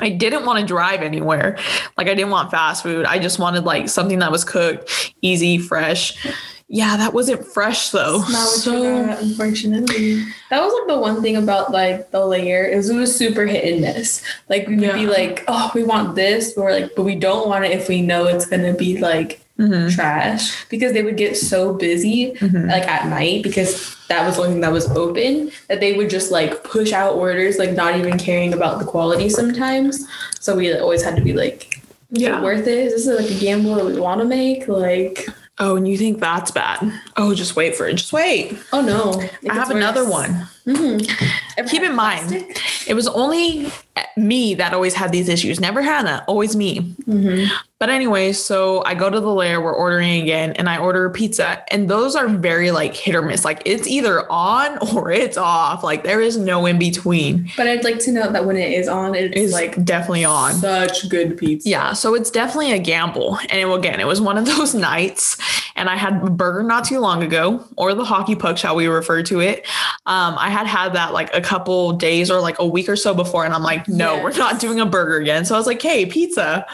I 0.00 0.08
didn't 0.08 0.46
want 0.46 0.60
to 0.60 0.64
drive 0.64 1.02
anywhere. 1.02 1.58
Like, 1.98 2.06
I 2.06 2.14
didn't 2.14 2.30
want 2.30 2.50
fast 2.50 2.82
food. 2.82 3.04
I 3.04 3.18
just 3.18 3.38
wanted 3.38 3.64
like 3.64 3.88
something 3.88 4.20
that 4.20 4.32
was 4.32 4.44
cooked, 4.44 5.12
easy, 5.20 5.58
fresh. 5.58 6.26
Yeah, 6.72 6.96
that 6.98 7.12
wasn't 7.12 7.44
fresh 7.44 7.90
though. 7.90 8.18
Not 8.30 8.46
So- 8.48 9.04
got, 9.06 9.20
unfortunately. 9.22 10.22
That 10.50 10.62
was 10.62 10.72
like 10.72 10.86
the 10.86 11.00
one 11.00 11.20
thing 11.20 11.36
about 11.36 11.72
like 11.72 12.12
the 12.12 12.24
lair 12.24 12.64
is 12.64 12.88
it 12.88 12.94
was 12.94 13.14
super 13.14 13.44
hit 13.44 13.64
and 13.72 13.80
miss. 13.82 14.22
Like 14.48 14.68
we 14.68 14.76
would 14.76 14.94
be 14.94 15.06
like, 15.08 15.44
oh, 15.48 15.72
we 15.74 15.82
want 15.82 16.14
this, 16.14 16.52
but 16.52 16.62
we're 16.62 16.72
like, 16.80 16.92
but 16.94 17.02
we 17.02 17.16
don't 17.16 17.48
want 17.48 17.64
it 17.64 17.72
if 17.72 17.88
we 17.88 18.02
know 18.02 18.26
it's 18.26 18.46
gonna 18.46 18.72
be 18.72 18.98
like 18.98 19.40
Mhm. 19.58 19.92
trash 19.92 20.64
because 20.70 20.92
they 20.92 21.02
would 21.02 21.16
get 21.16 21.36
so 21.36 21.74
busy 21.74 22.32
Mhm. 22.38 22.68
like 22.70 22.86
at 22.88 23.08
night 23.08 23.42
because 23.42 23.94
that 24.08 24.24
was 24.24 24.36
the 24.36 24.42
only 24.42 24.52
thing 24.54 24.60
that 24.62 24.72
was 24.72 24.88
open 24.96 25.50
that 25.68 25.80
they 25.80 25.94
would 25.94 26.08
just 26.08 26.30
like 26.30 26.62
push 26.64 26.92
out 26.92 27.16
orders 27.16 27.58
like 27.58 27.72
not 27.72 27.96
even 27.98 28.16
caring 28.16 28.54
about 28.54 28.78
the 28.78 28.84
quality 28.84 29.28
sometimes. 29.28 30.06
So 30.38 30.54
we 30.54 30.72
always 30.72 31.02
had 31.02 31.16
to 31.16 31.22
be 31.22 31.32
like, 31.32 31.80
is 32.12 32.22
Yeah. 32.22 32.38
it 32.38 32.42
worth 32.44 32.66
it? 32.68 32.78
Is 32.78 33.06
this 33.06 33.20
like 33.20 33.30
a 33.30 33.34
gamble 33.40 33.74
that 33.74 33.84
we 33.86 34.00
want 34.00 34.20
to 34.20 34.24
make? 34.24 34.66
Like, 34.68 35.26
Oh, 35.60 35.76
and 35.76 35.86
you 35.86 35.98
think 35.98 36.20
that's 36.20 36.50
bad? 36.50 36.92
Oh, 37.16 37.34
just 37.34 37.54
wait 37.54 37.76
for 37.76 37.86
it. 37.86 37.94
Just 37.94 38.12
wait. 38.12 38.56
oh 38.72 38.80
no, 38.80 39.22
I 39.48 39.54
have 39.54 39.70
another 39.70 40.08
one. 40.08 40.48
Mhm. 40.74 41.68
Keep 41.68 41.82
in 41.82 41.94
mind, 41.94 42.28
plastic? 42.28 42.88
it 42.88 42.94
was 42.94 43.06
only 43.08 43.70
me 44.16 44.54
that 44.54 44.72
always 44.72 44.94
had 44.94 45.12
these 45.12 45.28
issues. 45.28 45.60
Never 45.60 45.82
Hannah, 45.82 46.24
always 46.26 46.56
me. 46.56 46.94
Mhm. 47.08 47.48
But 47.78 47.88
anyway, 47.88 48.32
so 48.32 48.82
I 48.84 48.94
go 48.94 49.08
to 49.08 49.20
the 49.20 49.28
lair, 49.32 49.58
we're 49.60 49.72
ordering 49.72 50.20
again, 50.22 50.52
and 50.56 50.68
I 50.68 50.76
order 50.76 51.06
a 51.06 51.10
pizza. 51.10 51.62
And 51.70 51.88
those 51.88 52.14
are 52.14 52.28
very 52.28 52.70
like 52.72 52.94
hit 52.94 53.14
or 53.14 53.22
miss. 53.22 53.42
Like 53.44 53.62
it's 53.64 53.86
either 53.88 54.30
on 54.30 54.76
or 54.94 55.10
it's 55.10 55.36
off. 55.38 55.82
Like 55.82 56.04
there 56.04 56.20
is 56.20 56.36
no 56.36 56.66
in 56.66 56.78
between. 56.78 57.50
But 57.56 57.68
I'd 57.68 57.84
like 57.84 57.98
to 58.00 58.12
note 58.12 58.32
that 58.34 58.44
when 58.44 58.56
it 58.56 58.72
is 58.72 58.86
on, 58.88 59.14
it's 59.14 59.34
It's 59.36 59.52
like 59.52 59.76
like 59.76 59.84
definitely 59.86 60.24
on. 60.26 60.54
such 60.54 61.08
good 61.08 61.38
pizza. 61.38 61.68
Yeah, 61.68 61.92
so 61.94 62.14
it's 62.14 62.30
definitely 62.30 62.72
a 62.72 62.78
gamble. 62.78 63.38
And 63.48 63.60
it, 63.60 63.68
again, 63.74 63.98
it 64.00 64.06
was 64.06 64.20
one 64.20 64.36
of 64.38 64.44
those 64.56 64.74
nights, 64.74 65.36
and 65.76 65.88
I 65.88 65.96
had 65.96 66.22
a 66.22 66.30
burger 66.30 66.62
not 66.62 66.84
too 66.84 66.98
long 67.00 67.22
ago, 67.22 67.64
or 67.76 67.94
the 67.94 68.04
hockey 68.04 68.34
puck, 68.34 68.58
shall 68.58 68.76
we 68.76 68.88
refer 68.88 69.22
to 69.24 69.40
it. 69.40 69.66
Um, 70.06 70.36
I 70.38 70.50
had 70.50 70.59
had 70.66 70.90
had 70.90 70.92
that 70.94 71.12
like 71.12 71.34
a 71.34 71.40
couple 71.40 71.92
days 71.92 72.30
or 72.30 72.40
like 72.40 72.58
a 72.58 72.66
week 72.66 72.88
or 72.88 72.96
so 72.96 73.14
before, 73.14 73.44
and 73.44 73.54
I'm 73.54 73.62
like, 73.62 73.88
no, 73.88 74.22
we're 74.22 74.36
not 74.36 74.60
doing 74.60 74.80
a 74.80 74.86
burger 74.86 75.16
again. 75.16 75.44
So 75.44 75.54
I 75.54 75.58
was 75.58 75.66
like, 75.66 75.82
hey, 75.82 76.06
pizza, 76.06 76.66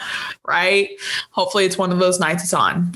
right? 0.46 0.90
Hopefully, 1.30 1.64
it's 1.64 1.78
one 1.78 1.92
of 1.92 1.98
those 1.98 2.20
nights 2.20 2.44
it's 2.44 2.54
on. 2.54 2.94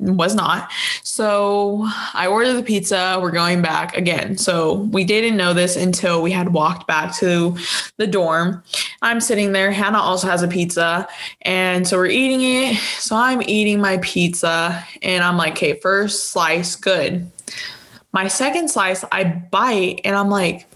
It 0.00 0.12
Was 0.12 0.36
not. 0.36 0.70
So 1.02 1.84
I 2.14 2.28
ordered 2.28 2.52
the 2.52 2.62
pizza. 2.62 3.18
We're 3.20 3.32
going 3.32 3.62
back 3.62 3.96
again. 3.96 4.38
So 4.38 4.74
we 4.92 5.02
didn't 5.02 5.36
know 5.36 5.52
this 5.52 5.74
until 5.74 6.22
we 6.22 6.30
had 6.30 6.52
walked 6.52 6.86
back 6.86 7.16
to 7.16 7.56
the 7.96 8.06
dorm. 8.06 8.62
I'm 9.02 9.20
sitting 9.20 9.50
there. 9.50 9.72
Hannah 9.72 9.98
also 9.98 10.28
has 10.28 10.44
a 10.44 10.46
pizza. 10.46 11.08
And 11.42 11.88
so 11.88 11.96
we're 11.96 12.06
eating 12.06 12.42
it. 12.42 12.76
So 12.76 13.16
I'm 13.16 13.42
eating 13.42 13.80
my 13.80 13.98
pizza 14.00 14.84
and 15.02 15.24
I'm 15.24 15.36
like, 15.36 15.54
okay, 15.54 15.80
first 15.80 16.30
slice, 16.30 16.76
good. 16.76 17.28
My 18.18 18.26
second 18.26 18.68
slice, 18.68 19.04
I 19.12 19.22
bite 19.22 20.00
and 20.02 20.16
I'm 20.16 20.28
like, 20.28 20.66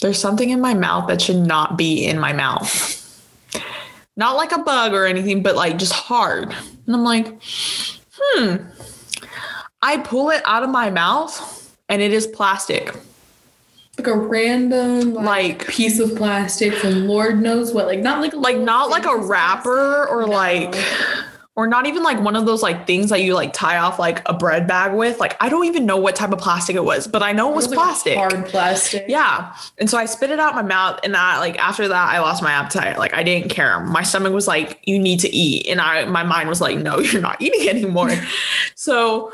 there's 0.00 0.20
something 0.20 0.50
in 0.50 0.60
my 0.60 0.72
mouth 0.72 1.08
that 1.08 1.20
should 1.20 1.44
not 1.44 1.76
be 1.76 2.06
in 2.06 2.20
my 2.20 2.32
mouth. 2.32 2.70
Not 4.16 4.36
like 4.36 4.52
a 4.52 4.58
bug 4.58 4.92
or 4.92 5.04
anything, 5.04 5.42
but 5.42 5.56
like 5.56 5.78
just 5.78 5.92
hard. 5.92 6.54
And 6.86 6.94
I'm 6.94 7.02
like, 7.02 7.42
hmm. 8.16 8.54
I 9.82 9.96
pull 9.96 10.30
it 10.30 10.42
out 10.44 10.62
of 10.62 10.70
my 10.70 10.90
mouth 10.90 11.76
and 11.88 12.00
it 12.00 12.12
is 12.12 12.28
plastic. 12.28 12.94
Like 13.98 14.06
a 14.06 14.16
random 14.16 15.12
like, 15.14 15.26
Like 15.26 15.66
piece 15.66 15.98
of 15.98 16.14
plastic 16.14 16.72
from 16.74 17.08
Lord 17.08 17.42
knows 17.42 17.74
what. 17.74 17.88
Like 17.88 17.98
not 17.98 18.20
like 18.20 18.32
a 18.32 18.36
like 18.36 18.58
not 18.58 18.90
like 18.90 19.06
a 19.06 19.08
thin 19.08 19.16
piece 19.16 19.24
of 19.24 19.28
wrapper 19.28 20.06
or 20.06 20.20
No. 20.20 20.28
like 20.28 20.76
or 21.56 21.68
not 21.68 21.86
even 21.86 22.02
like 22.02 22.20
one 22.20 22.34
of 22.34 22.46
those 22.46 22.62
like 22.62 22.84
things 22.86 23.10
that 23.10 23.20
you 23.22 23.34
like 23.34 23.52
tie 23.52 23.78
off 23.78 23.98
like 23.98 24.22
a 24.26 24.34
bread 24.34 24.66
bag 24.66 24.92
with. 24.92 25.20
Like 25.20 25.36
I 25.40 25.48
don't 25.48 25.66
even 25.66 25.86
know 25.86 25.96
what 25.96 26.16
type 26.16 26.32
of 26.32 26.40
plastic 26.40 26.74
it 26.74 26.84
was, 26.84 27.06
but 27.06 27.22
I 27.22 27.30
know 27.32 27.52
it 27.52 27.54
was, 27.54 27.66
It 27.66 27.70
was 27.70 27.76
like 27.76 27.86
plastic. 27.86 28.16
hard 28.16 28.46
plastic. 28.46 29.04
Yeah. 29.06 29.54
And 29.78 29.88
so 29.88 29.96
I 29.96 30.06
spit 30.06 30.30
it 30.30 30.40
out 30.40 30.54
my 30.56 30.62
mouth 30.62 30.98
and 31.04 31.16
I 31.16 31.38
like 31.38 31.56
after 31.58 31.86
that 31.86 32.08
I 32.08 32.18
lost 32.18 32.42
my 32.42 32.50
appetite. 32.50 32.98
Like 32.98 33.14
I 33.14 33.22
didn't 33.22 33.50
care. 33.50 33.78
My 33.80 34.02
stomach 34.02 34.32
was 34.32 34.48
like, 34.48 34.80
you 34.84 34.98
need 34.98 35.20
to 35.20 35.32
eat. 35.32 35.68
And 35.68 35.80
I 35.80 36.06
my 36.06 36.24
mind 36.24 36.48
was 36.48 36.60
like, 36.60 36.76
no, 36.78 36.98
you're 37.00 37.22
not 37.22 37.40
eating 37.40 37.68
anymore. 37.68 38.10
so 38.74 39.32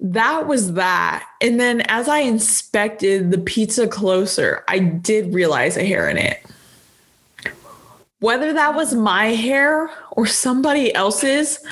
that 0.00 0.46
was 0.46 0.74
that. 0.74 1.26
And 1.40 1.58
then 1.58 1.80
as 1.82 2.08
I 2.08 2.18
inspected 2.18 3.30
the 3.30 3.38
pizza 3.38 3.88
closer, 3.88 4.64
I 4.68 4.80
did 4.80 5.32
realize 5.32 5.78
a 5.78 5.84
hair 5.84 6.10
in 6.10 6.18
it. 6.18 6.44
Whether 8.24 8.54
that 8.54 8.74
was 8.74 8.94
my 8.94 9.34
hair 9.34 9.90
or 10.12 10.24
somebody 10.24 10.94
else's, 10.94 11.62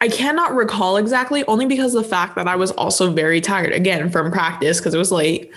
I 0.00 0.08
cannot 0.08 0.54
recall 0.54 0.96
exactly, 0.96 1.44
only 1.48 1.66
because 1.66 1.94
of 1.94 2.02
the 2.02 2.08
fact 2.08 2.34
that 2.36 2.48
I 2.48 2.56
was 2.56 2.70
also 2.70 3.12
very 3.12 3.42
tired 3.42 3.74
again 3.74 4.08
from 4.08 4.32
practice 4.32 4.78
because 4.78 4.94
it 4.94 4.98
was 4.98 5.12
late. 5.12 5.50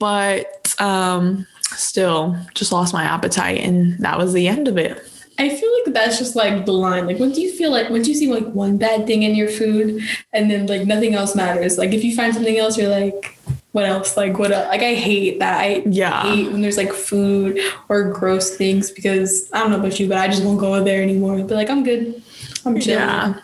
But 0.00 0.74
um, 0.80 1.46
still, 1.62 2.36
just 2.56 2.72
lost 2.72 2.92
my 2.92 3.04
appetite, 3.04 3.60
and 3.60 3.96
that 4.00 4.18
was 4.18 4.32
the 4.32 4.48
end 4.48 4.66
of 4.66 4.76
it. 4.76 5.08
I 5.38 5.50
feel 5.50 5.72
like 5.84 5.94
that's 5.94 6.18
just 6.18 6.34
like 6.34 6.66
the 6.66 6.72
line. 6.72 7.06
Like, 7.06 7.20
once 7.20 7.38
you 7.38 7.52
feel 7.52 7.70
like 7.70 7.88
once 7.90 8.08
you 8.08 8.14
see 8.14 8.26
like 8.26 8.50
one 8.54 8.76
bad 8.76 9.06
thing 9.06 9.22
in 9.22 9.36
your 9.36 9.48
food, 9.48 10.02
and 10.32 10.50
then 10.50 10.66
like 10.66 10.84
nothing 10.84 11.14
else 11.14 11.36
matters. 11.36 11.78
Like, 11.78 11.92
if 11.92 12.02
you 12.02 12.16
find 12.16 12.34
something 12.34 12.58
else, 12.58 12.76
you're 12.76 12.90
like, 12.90 13.38
what 13.76 13.84
else? 13.84 14.16
Like, 14.16 14.38
what? 14.38 14.52
Else? 14.52 14.68
Like, 14.68 14.80
I 14.80 14.94
hate 14.94 15.38
that. 15.38 15.60
I 15.60 15.82
Yeah. 15.84 16.22
hate 16.22 16.50
when 16.50 16.62
there's 16.62 16.78
like 16.78 16.94
food 16.94 17.60
or 17.90 18.04
gross 18.10 18.56
things 18.56 18.90
because 18.90 19.50
I 19.52 19.60
don't 19.60 19.70
know 19.70 19.78
about 19.78 20.00
you, 20.00 20.08
but 20.08 20.16
I 20.16 20.28
just 20.28 20.42
won't 20.42 20.58
go 20.58 20.82
there 20.82 21.02
anymore. 21.02 21.36
But 21.40 21.50
like, 21.56 21.68
I'm 21.68 21.84
good. 21.84 22.22
I'm 22.64 22.80
chilling. 22.80 23.00
Yeah. 23.00 23.34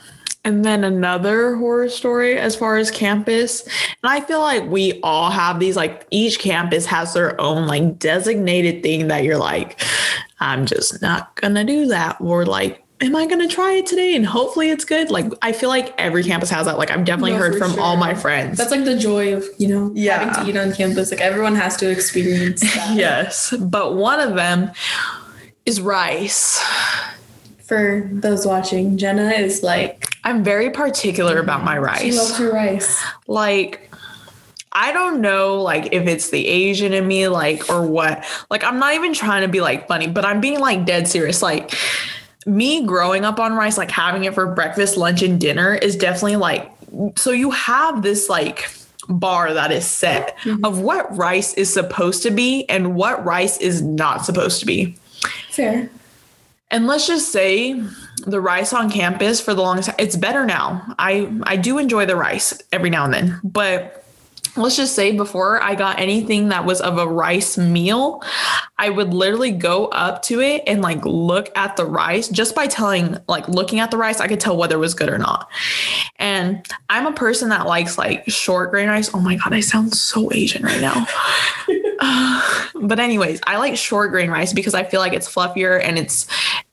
And 0.42 0.64
then 0.64 0.84
another 0.84 1.56
horror 1.56 1.90
story 1.90 2.38
as 2.38 2.56
far 2.56 2.78
as 2.78 2.90
campus. 2.90 3.60
And 4.02 4.10
I 4.10 4.22
feel 4.22 4.40
like 4.40 4.64
we 4.70 5.00
all 5.02 5.30
have 5.30 5.60
these, 5.60 5.76
like, 5.76 6.06
each 6.10 6.38
campus 6.38 6.86
has 6.86 7.12
their 7.12 7.38
own, 7.38 7.66
like, 7.66 7.98
designated 7.98 8.82
thing 8.82 9.08
that 9.08 9.22
you're 9.24 9.36
like, 9.36 9.80
I'm 10.40 10.64
just 10.64 11.02
not 11.02 11.36
gonna 11.36 11.62
do 11.62 11.86
that. 11.88 12.16
Or, 12.20 12.46
like, 12.46 12.81
am 13.02 13.16
I 13.16 13.26
gonna 13.26 13.48
try 13.48 13.72
it 13.72 13.86
today? 13.86 14.14
And 14.16 14.24
hopefully 14.24 14.70
it's 14.70 14.84
good. 14.84 15.10
Like 15.10 15.26
I 15.42 15.52
feel 15.52 15.68
like 15.68 15.92
every 15.98 16.22
campus 16.22 16.50
has 16.50 16.66
that. 16.66 16.78
Like 16.78 16.90
I've 16.90 17.04
definitely 17.04 17.32
No, 17.32 17.38
heard 17.38 17.58
for 17.58 17.68
from 17.68 17.78
all 17.78 17.96
my 17.96 18.14
friends. 18.14 18.56
That's 18.58 18.70
like 18.70 18.84
the 18.84 18.96
joy 18.96 19.34
of, 19.34 19.44
you 19.58 19.68
know, 19.68 19.90
Yeah. 19.94 20.18
having 20.32 20.44
to 20.44 20.50
eat 20.50 20.56
on 20.62 20.72
campus. 20.72 21.10
Like 21.10 21.20
everyone 21.20 21.54
has 21.56 21.76
to 21.78 21.90
experience 21.90 22.60
that. 22.74 22.94
yes. 22.96 23.52
But 23.60 23.94
one 23.96 24.20
of 24.20 24.34
them 24.36 24.70
is 25.66 25.80
rice. 25.80 26.58
For 27.64 28.08
those 28.12 28.46
watching, 28.46 28.98
Jenna 28.98 29.30
is 29.30 29.62
like, 29.62 30.06
I'm 30.24 30.44
very 30.44 30.70
particular 30.70 31.38
about 31.38 31.64
my 31.64 31.78
rice. 31.78 32.02
she 32.02 32.12
loves 32.12 32.30
rice. 32.32 32.38
her 32.38 32.52
rice. 32.52 33.02
Like 33.26 33.88
I 34.74 34.92
don't 34.92 35.20
know 35.20 35.60
like 35.62 35.88
if 35.92 36.06
it's 36.06 36.30
the 36.30 36.46
Asian 36.46 36.92
in 36.92 37.06
me 37.06 37.28
like 37.28 37.68
or 37.70 37.82
what. 37.86 38.24
Like 38.50 38.62
I'm 38.64 38.78
not 38.78 38.94
even 38.94 39.12
trying 39.14 39.42
to 39.42 39.48
be 39.48 39.60
like 39.60 39.88
funny, 39.88 40.06
but 40.06 40.24
I'm 40.24 40.40
being 40.40 40.60
like 40.60 40.84
dead 40.84 41.08
serious. 41.08 41.42
Like 41.42 41.74
me 42.46 42.84
growing 42.84 43.24
up 43.24 43.38
on 43.38 43.54
rice, 43.54 43.78
like 43.78 43.90
having 43.90 44.24
it 44.24 44.34
for 44.34 44.46
breakfast, 44.46 44.96
lunch, 44.96 45.22
and 45.22 45.40
dinner 45.40 45.74
is 45.74 45.96
definitely 45.96 46.36
like 46.36 46.70
so 47.16 47.30
you 47.30 47.50
have 47.50 48.02
this 48.02 48.28
like 48.28 48.70
bar 49.08 49.52
that 49.52 49.72
is 49.72 49.86
set 49.86 50.36
mm-hmm. 50.38 50.64
of 50.64 50.80
what 50.80 51.14
rice 51.16 51.54
is 51.54 51.72
supposed 51.72 52.22
to 52.22 52.30
be 52.30 52.68
and 52.68 52.94
what 52.94 53.24
rice 53.24 53.58
is 53.58 53.82
not 53.82 54.24
supposed 54.24 54.60
to 54.60 54.66
be. 54.66 54.96
Fair. 55.50 55.90
And 56.70 56.86
let's 56.86 57.06
just 57.06 57.32
say 57.32 57.82
the 58.26 58.40
rice 58.40 58.72
on 58.72 58.90
campus 58.90 59.40
for 59.40 59.52
the 59.54 59.60
longest 59.60 59.88
time, 59.88 59.96
it's 59.98 60.16
better 60.16 60.46
now. 60.46 60.94
I 60.98 61.30
I 61.44 61.56
do 61.56 61.78
enjoy 61.78 62.06
the 62.06 62.16
rice 62.16 62.60
every 62.72 62.90
now 62.90 63.04
and 63.04 63.14
then, 63.14 63.40
but 63.44 64.01
let's 64.56 64.76
just 64.76 64.94
say 64.94 65.16
before 65.16 65.62
I 65.62 65.74
got 65.74 65.98
anything 65.98 66.48
that 66.48 66.64
was 66.64 66.80
of 66.80 66.98
a 66.98 67.06
rice 67.08 67.56
meal, 67.56 68.22
I 68.78 68.90
would 68.90 69.14
literally 69.14 69.50
go 69.50 69.86
up 69.86 70.22
to 70.24 70.40
it 70.40 70.62
and 70.66 70.82
like 70.82 71.04
look 71.04 71.56
at 71.56 71.76
the 71.76 71.86
rice 71.86 72.28
just 72.28 72.54
by 72.54 72.66
telling 72.66 73.16
like 73.28 73.48
looking 73.48 73.80
at 73.80 73.90
the 73.90 73.96
rice, 73.96 74.20
I 74.20 74.28
could 74.28 74.40
tell 74.40 74.56
whether 74.56 74.76
it 74.76 74.80
was 74.80 74.94
good 74.94 75.08
or 75.08 75.18
not. 75.18 75.48
And 76.16 76.66
I'm 76.90 77.06
a 77.06 77.12
person 77.12 77.48
that 77.48 77.66
likes 77.66 77.96
like 77.96 78.28
short 78.28 78.70
grain 78.70 78.88
rice. 78.88 79.10
Oh 79.14 79.20
my 79.20 79.36
god, 79.36 79.54
I 79.54 79.60
sound 79.60 79.94
so 79.94 80.30
Asian 80.32 80.62
right 80.64 80.80
now. 80.80 81.06
but 82.82 82.98
anyways, 82.98 83.40
I 83.46 83.56
like 83.56 83.76
short 83.76 84.10
grain 84.10 84.30
rice 84.30 84.52
because 84.52 84.74
I 84.74 84.84
feel 84.84 85.00
like 85.00 85.12
it's 85.12 85.32
fluffier 85.32 85.82
and 85.82 85.98
it's 85.98 86.26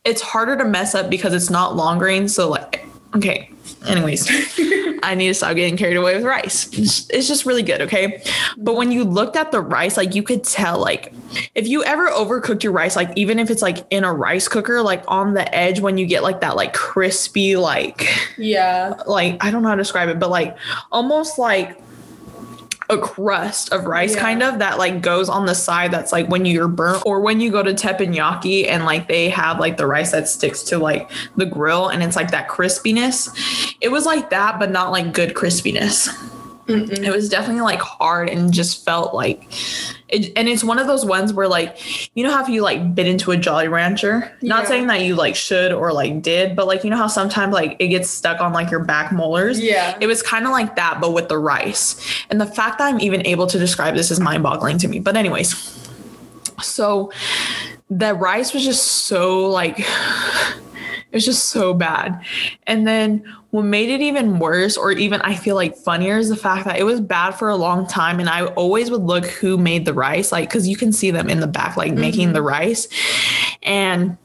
it's 0.04 0.22
harder 0.22 0.58
to 0.58 0.66
mess 0.66 0.96
up 0.96 1.10
because 1.10 1.34
it's 1.34 1.50
not 1.50 1.76
long 1.76 1.98
grain. 1.98 2.28
So 2.28 2.50
like 2.50 2.86
okay. 3.16 3.52
Anyways, 3.88 4.28
I 5.04 5.16
need 5.16 5.28
to 5.28 5.34
stop 5.34 5.56
getting 5.56 5.78
carried 5.78 5.98
away 5.98 6.16
with 6.16 6.24
rice. 6.26 6.68
It's, 6.74 7.10
it's 7.10 7.28
just 7.28 7.46
really 7.46 7.64
good, 7.64 7.82
okay? 7.82 8.22
But 8.58 8.76
when 8.76 8.92
you 8.92 9.04
looked 9.04 9.36
at 9.36 9.52
the 9.52 9.62
rice, 9.62 9.98
like 9.98 10.16
you 10.16 10.24
could 10.24 10.44
tell, 10.44 10.80
like 10.80 11.14
if 11.56 11.68
you 11.68 11.84
ever 11.84 12.10
overcooked 12.10 12.64
your 12.64 12.72
rice, 12.74 12.96
like 12.96 13.12
even 13.16 13.40
if 13.40 13.50
it's 13.50 13.62
like 13.62 13.86
in 13.90 14.04
a 14.04 14.14
rice 14.14 14.48
cooker, 14.48 14.82
like 14.82 15.04
on 15.08 15.34
the 15.34 15.54
edge 15.56 15.80
when 15.80 15.98
you 15.98 16.06
get 16.06 16.24
like 16.24 16.42
that 16.42 16.56
like 16.56 16.74
crispy, 16.74 17.56
like 17.56 18.08
Yeah. 18.38 18.96
like 19.08 19.44
I 19.44 19.52
don't 19.52 19.62
know 19.64 19.70
how 19.70 19.76
to 19.76 19.82
describe 19.82 20.10
it, 20.10 20.20
but 20.20 20.30
like 20.30 20.58
almost 20.92 21.38
like 21.40 21.78
a 22.90 22.98
crust 22.98 23.72
of 23.72 23.86
rice 23.86 24.16
Yeah. 24.16 24.22
kind 24.22 24.42
of 24.44 24.60
that 24.60 24.78
like 24.80 25.02
goes 25.02 25.30
on 25.30 25.46
the 25.46 25.54
side 25.54 25.92
that's 25.92 26.12
like 26.12 26.28
when 26.28 26.46
you're 26.46 26.68
burnt 26.68 27.04
or 27.06 27.20
when 27.22 27.40
you 27.40 27.52
go 27.52 27.62
to 27.62 27.74
teppanyaki 27.74 28.68
and 28.68 28.84
like 28.86 29.08
they 29.08 29.30
have 29.30 29.60
like 29.60 29.78
the 29.78 29.86
rice 29.86 30.12
that 30.12 30.28
sticks 30.28 30.64
to 30.64 30.80
like 30.80 31.10
the 31.36 31.46
grill 31.46 31.88
and 31.90 32.02
it's 32.02 32.16
like 32.16 32.32
that 32.32 32.48
crispiness 32.50 33.30
it 33.80 33.90
was 33.90 34.06
like 34.06 34.32
that 34.32 34.58
but 34.58 34.72
not 34.72 34.92
like 34.92 35.14
good 35.14 35.36
crispiness 35.36 36.10
it 36.70 37.12
was 37.12 37.30
definitely 37.30 37.62
like 37.62 37.80
hard 37.80 38.30
and 38.30 38.54
just 38.54 38.86
felt 38.86 39.14
like 39.14 39.48
it, 40.08 40.32
and 40.36 40.48
it's 40.48 40.64
one 40.64 40.80
of 40.80 40.88
those 40.88 41.06
ones 41.06 41.34
where 41.34 41.48
like 41.48 42.16
you 42.16 42.24
know 42.24 42.32
how 42.32 42.44
if 42.44 42.50
you 42.50 42.62
like 42.62 42.96
bit 42.96 43.08
into 43.08 43.32
a 43.32 43.38
jolly 43.38 43.68
rancher? 43.68 44.32
Not 44.42 44.68
saying 44.68 44.88
that 44.88 45.02
you 45.02 45.16
like 45.16 45.36
should 45.36 45.72
or 45.72 45.92
like 45.94 46.22
did 46.22 46.56
but 46.56 46.68
like 46.68 46.84
you 46.84 46.90
know 46.90 46.98
how 46.98 47.08
sometimes 47.08 47.54
like 47.54 47.76
it 47.80 47.88
gets 47.88 48.10
stuck 48.10 48.42
on 48.42 48.54
like 48.54 48.72
your 48.72 48.84
back 48.84 49.12
molars? 49.12 49.60
Yeah. 49.60 49.98
it 50.00 50.08
was 50.08 50.22
kind 50.22 50.46
of 50.46 50.52
like 50.52 50.76
that 50.76 51.00
but 51.02 51.14
with 51.14 51.30
the 51.30 51.38
rice. 51.38 52.00
And 52.30 52.40
the 52.40 52.46
fact 52.46 52.78
that 52.78 52.94
i'm 52.94 53.00
even 53.00 53.26
able 53.26 53.48
to 53.48 53.60
describe 53.60 53.96
this 53.96 54.12
is 54.12 54.20
mind-boggling 54.20 54.78
to 54.80 54.88
me. 54.88 55.00
But 55.00 55.18
anyways 55.18 55.56
so 56.62 57.12
the 57.90 58.14
rice 58.14 58.54
was 58.54 58.64
just 58.64 58.84
so 58.84 59.48
like 59.48 59.80
it 61.12 61.16
was 61.16 61.26
just 61.26 61.50
so 61.50 61.74
bad. 61.74 62.24
And 62.68 62.88
then 62.88 63.24
what 63.50 63.64
made 63.64 63.90
it 63.90 64.00
even 64.00 64.38
worse, 64.38 64.78
or 64.78 64.92
even 64.92 65.22
I 65.22 65.36
feel 65.36 65.56
like 65.56 65.76
funnier, 65.76 66.18
is 66.18 66.30
the 66.30 66.36
fact 66.36 66.66
that 66.66 66.78
it 66.78 66.84
was 66.84 67.02
bad 67.02 67.32
for 67.32 67.50
a 67.50 67.56
long 67.56 67.88
time. 67.88 68.20
And 68.20 68.30
I 68.30 68.46
always 68.46 68.92
would 68.92 69.02
look 69.02 69.26
who 69.26 69.58
made 69.58 69.86
the 69.86 69.94
rice, 69.94 70.32
like, 70.32 70.50
because 70.50 70.68
you 70.68 70.78
can 70.78 70.94
see 70.94 71.10
them 71.10 71.30
in 71.30 71.40
the 71.40 71.48
back, 71.48 71.78
like 71.78 71.94
making 71.94 72.34
the 72.34 72.40
mm-hmm. 72.40 72.48
rice. 72.50 72.88
And 73.64 74.18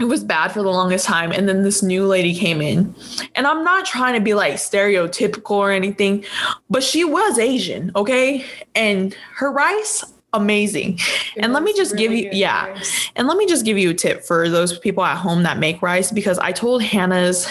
it 0.00 0.04
was 0.04 0.22
bad 0.22 0.52
for 0.52 0.62
the 0.62 0.70
longest 0.70 1.04
time. 1.04 1.32
And 1.32 1.48
then 1.48 1.62
this 1.62 1.82
new 1.82 2.06
lady 2.06 2.34
came 2.34 2.60
in. 2.60 2.94
And 3.34 3.46
I'm 3.46 3.64
not 3.64 3.84
trying 3.84 4.14
to 4.14 4.20
be 4.20 4.34
like 4.34 4.54
stereotypical 4.54 5.50
or 5.50 5.72
anything, 5.72 6.24
but 6.70 6.84
she 6.84 7.02
was 7.04 7.38
Asian, 7.38 7.90
okay? 7.96 8.44
And 8.76 9.16
her 9.34 9.50
rice, 9.50 10.04
amazing. 10.34 10.98
and 11.38 11.52
let 11.52 11.62
me 11.62 11.72
just 11.74 11.96
give 11.96 12.12
you, 12.12 12.28
yeah. 12.32 12.66
rice. 12.66 13.10
And 13.16 13.26
let 13.26 13.38
me 13.38 13.46
just 13.46 13.64
give 13.64 13.78
you 13.78 13.90
a 13.90 13.94
tip 13.94 14.22
for 14.22 14.48
those 14.48 14.78
people 14.78 15.04
at 15.04 15.16
home 15.16 15.42
that 15.44 15.58
make 15.58 15.80
rice 15.80 16.10
because 16.12 16.38
I 16.38 16.52
told 16.52 16.82
Hannah's 16.82 17.48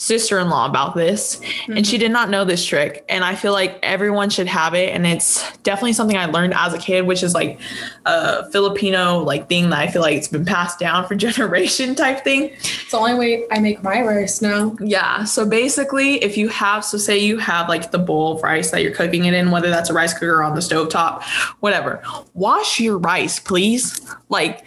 sister-in-law 0.00 0.64
about 0.64 0.94
this 0.94 1.38
and 1.68 1.86
she 1.86 1.96
mm-hmm. 1.96 2.00
did 2.00 2.10
not 2.10 2.30
know 2.30 2.42
this 2.42 2.64
trick 2.64 3.04
and 3.10 3.22
I 3.22 3.34
feel 3.34 3.52
like 3.52 3.78
everyone 3.82 4.30
should 4.30 4.46
have 4.46 4.72
it 4.72 4.94
and 4.94 5.06
it's 5.06 5.44
definitely 5.58 5.92
something 5.92 6.16
I 6.16 6.24
learned 6.24 6.54
as 6.54 6.72
a 6.72 6.78
kid 6.78 7.06
which 7.06 7.22
is 7.22 7.34
like 7.34 7.60
a 8.06 8.50
Filipino 8.50 9.18
like 9.18 9.46
thing 9.50 9.68
that 9.68 9.78
I 9.78 9.88
feel 9.88 10.00
like 10.00 10.16
it's 10.16 10.26
been 10.26 10.46
passed 10.46 10.78
down 10.78 11.06
for 11.06 11.14
generation 11.20 11.94
type 11.94 12.24
thing. 12.24 12.44
It's 12.44 12.90
the 12.90 12.96
only 12.96 13.14
way 13.14 13.44
I 13.52 13.58
make 13.58 13.82
my 13.82 14.00
rice 14.00 14.40
now. 14.40 14.74
Yeah. 14.80 15.24
So 15.24 15.44
basically, 15.44 16.14
if 16.24 16.38
you 16.38 16.48
have, 16.48 16.82
so 16.82 16.96
say 16.96 17.18
you 17.18 17.36
have 17.36 17.68
like 17.68 17.90
the 17.90 17.98
bowl 17.98 18.36
of 18.36 18.42
rice 18.42 18.70
that 18.70 18.82
you're 18.82 18.94
cooking 18.94 19.26
it 19.26 19.34
in, 19.34 19.50
whether 19.50 19.68
that's 19.68 19.90
a 19.90 19.92
rice 19.92 20.14
cooker 20.14 20.42
on 20.42 20.54
the 20.54 20.62
stovetop, 20.62 21.22
whatever, 21.60 22.02
wash 22.32 22.80
your 22.80 22.96
rice, 22.96 23.38
please. 23.38 24.00
Like, 24.30 24.64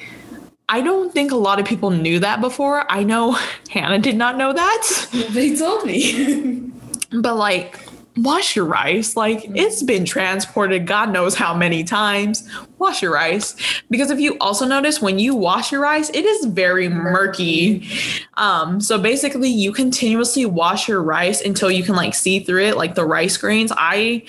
I 0.70 0.82
don't 0.82 1.14
think 1.14 1.32
a 1.32 1.36
lot 1.36 1.60
of 1.60 1.66
people 1.66 1.90
knew 1.92 2.20
that 2.20 2.42
before. 2.42 2.90
I 2.92 3.04
know 3.04 3.38
Hannah 3.70 4.00
did 4.00 4.16
not 4.16 4.38
know 4.38 4.54
that, 4.54 5.08
They 5.32 5.56
told 5.56 5.86
me. 5.86 6.72
but 7.12 7.36
like, 7.36 7.80
wash 8.18 8.56
your 8.56 8.66
rice. 8.66 9.16
Like, 9.16 9.46
it's 9.56 9.82
been 9.82 10.06
transported 10.06 10.86
God 10.86 11.12
knows 11.12 11.36
how 11.36 11.56
many 11.56 11.84
times. 11.84 12.48
Wash 12.78 13.02
your 13.02 13.14
rice. 13.14 13.56
Because 13.90 14.12
if 14.12 14.20
you 14.20 14.38
also 14.40 14.66
notice, 14.66 15.02
when 15.02 15.20
you 15.20 15.36
wash 15.36 15.72
your 15.72 15.82
rice, 15.82 16.10
it 16.10 16.26
is 16.26 16.46
very 16.46 16.90
murky. 16.90 17.88
Um, 18.36 18.80
so 18.82 19.00
basically, 19.00 19.50
you 19.50 19.72
continuously 19.72 20.46
wash 20.46 20.88
your 20.88 21.02
rice 21.02 21.42
until 21.42 21.72
you 21.72 21.84
can 21.84 21.96
like 21.96 22.14
see 22.14 22.40
through 22.40 22.64
it, 22.66 22.78
like 22.78 22.96
the 22.96 23.06
rice 23.06 23.38
grains. 23.38 23.72
I 23.76 24.24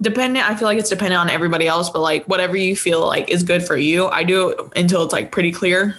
dependent, 0.00 0.48
I 0.48 0.54
feel 0.54 0.68
like 0.68 0.78
it's 0.78 0.90
dependent 0.90 1.20
on 1.20 1.30
everybody 1.30 1.66
else, 1.66 1.90
but 1.90 2.00
like 2.00 2.24
whatever 2.26 2.56
you 2.56 2.76
feel 2.76 3.06
like 3.06 3.30
is 3.30 3.42
good 3.42 3.64
for 3.64 3.76
you, 3.76 4.06
I 4.08 4.22
do 4.22 4.50
it 4.50 4.60
until 4.76 5.02
it's 5.02 5.12
like 5.12 5.32
pretty 5.32 5.50
clear. 5.50 5.96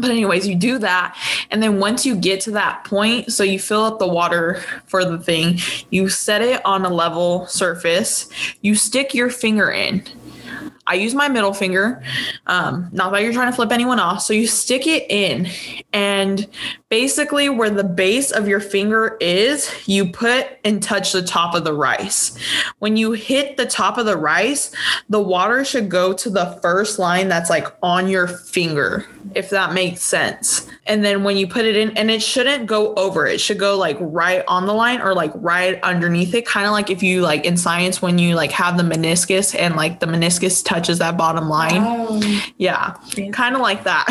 But 0.00 0.10
anyways, 0.10 0.46
you 0.46 0.54
do 0.54 0.78
that, 0.78 1.16
and 1.50 1.62
then 1.62 1.78
once 1.78 2.06
you 2.06 2.16
get 2.16 2.40
to 2.42 2.50
that 2.52 2.84
point, 2.84 3.32
so 3.32 3.42
you 3.42 3.58
fill 3.58 3.84
up 3.84 3.98
the 3.98 4.08
water 4.08 4.62
for 4.86 5.04
the 5.04 5.18
thing, 5.18 5.58
you 5.90 6.08
set 6.08 6.42
it 6.42 6.64
on 6.64 6.84
a 6.84 6.90
level 6.90 7.46
surface, 7.46 8.28
you 8.62 8.74
stick 8.74 9.14
your 9.14 9.30
finger 9.30 9.70
in. 9.70 10.02
I 10.86 10.94
use 10.94 11.14
my 11.14 11.28
middle 11.28 11.52
finger. 11.52 12.02
Um, 12.46 12.88
not 12.92 13.12
that 13.12 13.22
you're 13.22 13.32
trying 13.32 13.50
to 13.50 13.54
flip 13.54 13.70
anyone 13.70 14.00
off. 14.00 14.22
So 14.22 14.32
you 14.32 14.48
stick 14.48 14.86
it 14.88 15.08
in, 15.08 15.48
and 15.92 16.48
basically, 16.90 17.48
where 17.48 17.70
the 17.70 17.84
base 17.84 18.32
of 18.32 18.48
your 18.48 18.58
finger 18.58 19.16
is, 19.20 19.72
you 19.86 20.10
put 20.10 20.48
and 20.64 20.82
touch 20.82 21.12
the 21.12 21.22
top 21.22 21.54
of 21.54 21.62
the 21.62 21.72
rice. 21.72 22.36
When 22.80 22.96
you 22.96 23.12
hit 23.12 23.56
the 23.56 23.64
top 23.64 23.96
of 23.96 24.06
the 24.06 24.16
rice, 24.16 24.72
the 25.08 25.20
water 25.20 25.64
should 25.64 25.88
go 25.88 26.12
to 26.12 26.28
the 26.28 26.58
first 26.60 26.98
line 26.98 27.28
that's 27.28 27.48
like 27.48 27.68
on 27.82 28.08
your 28.08 28.26
finger, 28.26 29.06
if 29.34 29.50
that 29.50 29.72
makes 29.72 30.02
sense. 30.02 30.68
And 30.86 31.04
then 31.04 31.22
when 31.22 31.36
you 31.36 31.46
put 31.46 31.64
it 31.64 31.76
in, 31.76 31.96
and 31.96 32.10
it 32.10 32.20
shouldn't 32.20 32.66
go 32.66 32.92
over, 32.96 33.24
it 33.24 33.40
should 33.40 33.60
go 33.60 33.78
like 33.78 33.96
right 34.00 34.42
on 34.48 34.66
the 34.66 34.74
line 34.74 35.00
or 35.00 35.14
like 35.14 35.30
right 35.36 35.80
underneath 35.84 36.34
it. 36.34 36.44
Kind 36.44 36.66
of 36.66 36.72
like 36.72 36.90
if 36.90 37.02
you 37.02 37.22
like 37.22 37.44
in 37.44 37.56
science, 37.56 38.02
when 38.02 38.18
you 38.18 38.34
like 38.34 38.50
have 38.50 38.76
the 38.76 38.82
meniscus 38.82 39.56
and 39.56 39.76
like 39.76 40.00
the 40.00 40.06
meniscus 40.06 40.64
touches 40.64 40.98
that 40.98 41.16
bottom 41.16 41.48
line. 41.48 41.82
Oh, 41.84 42.50
Yeah, 42.58 42.96
kind 43.32 43.54
of 43.54 43.60
like 43.60 43.84
that. 43.84 44.08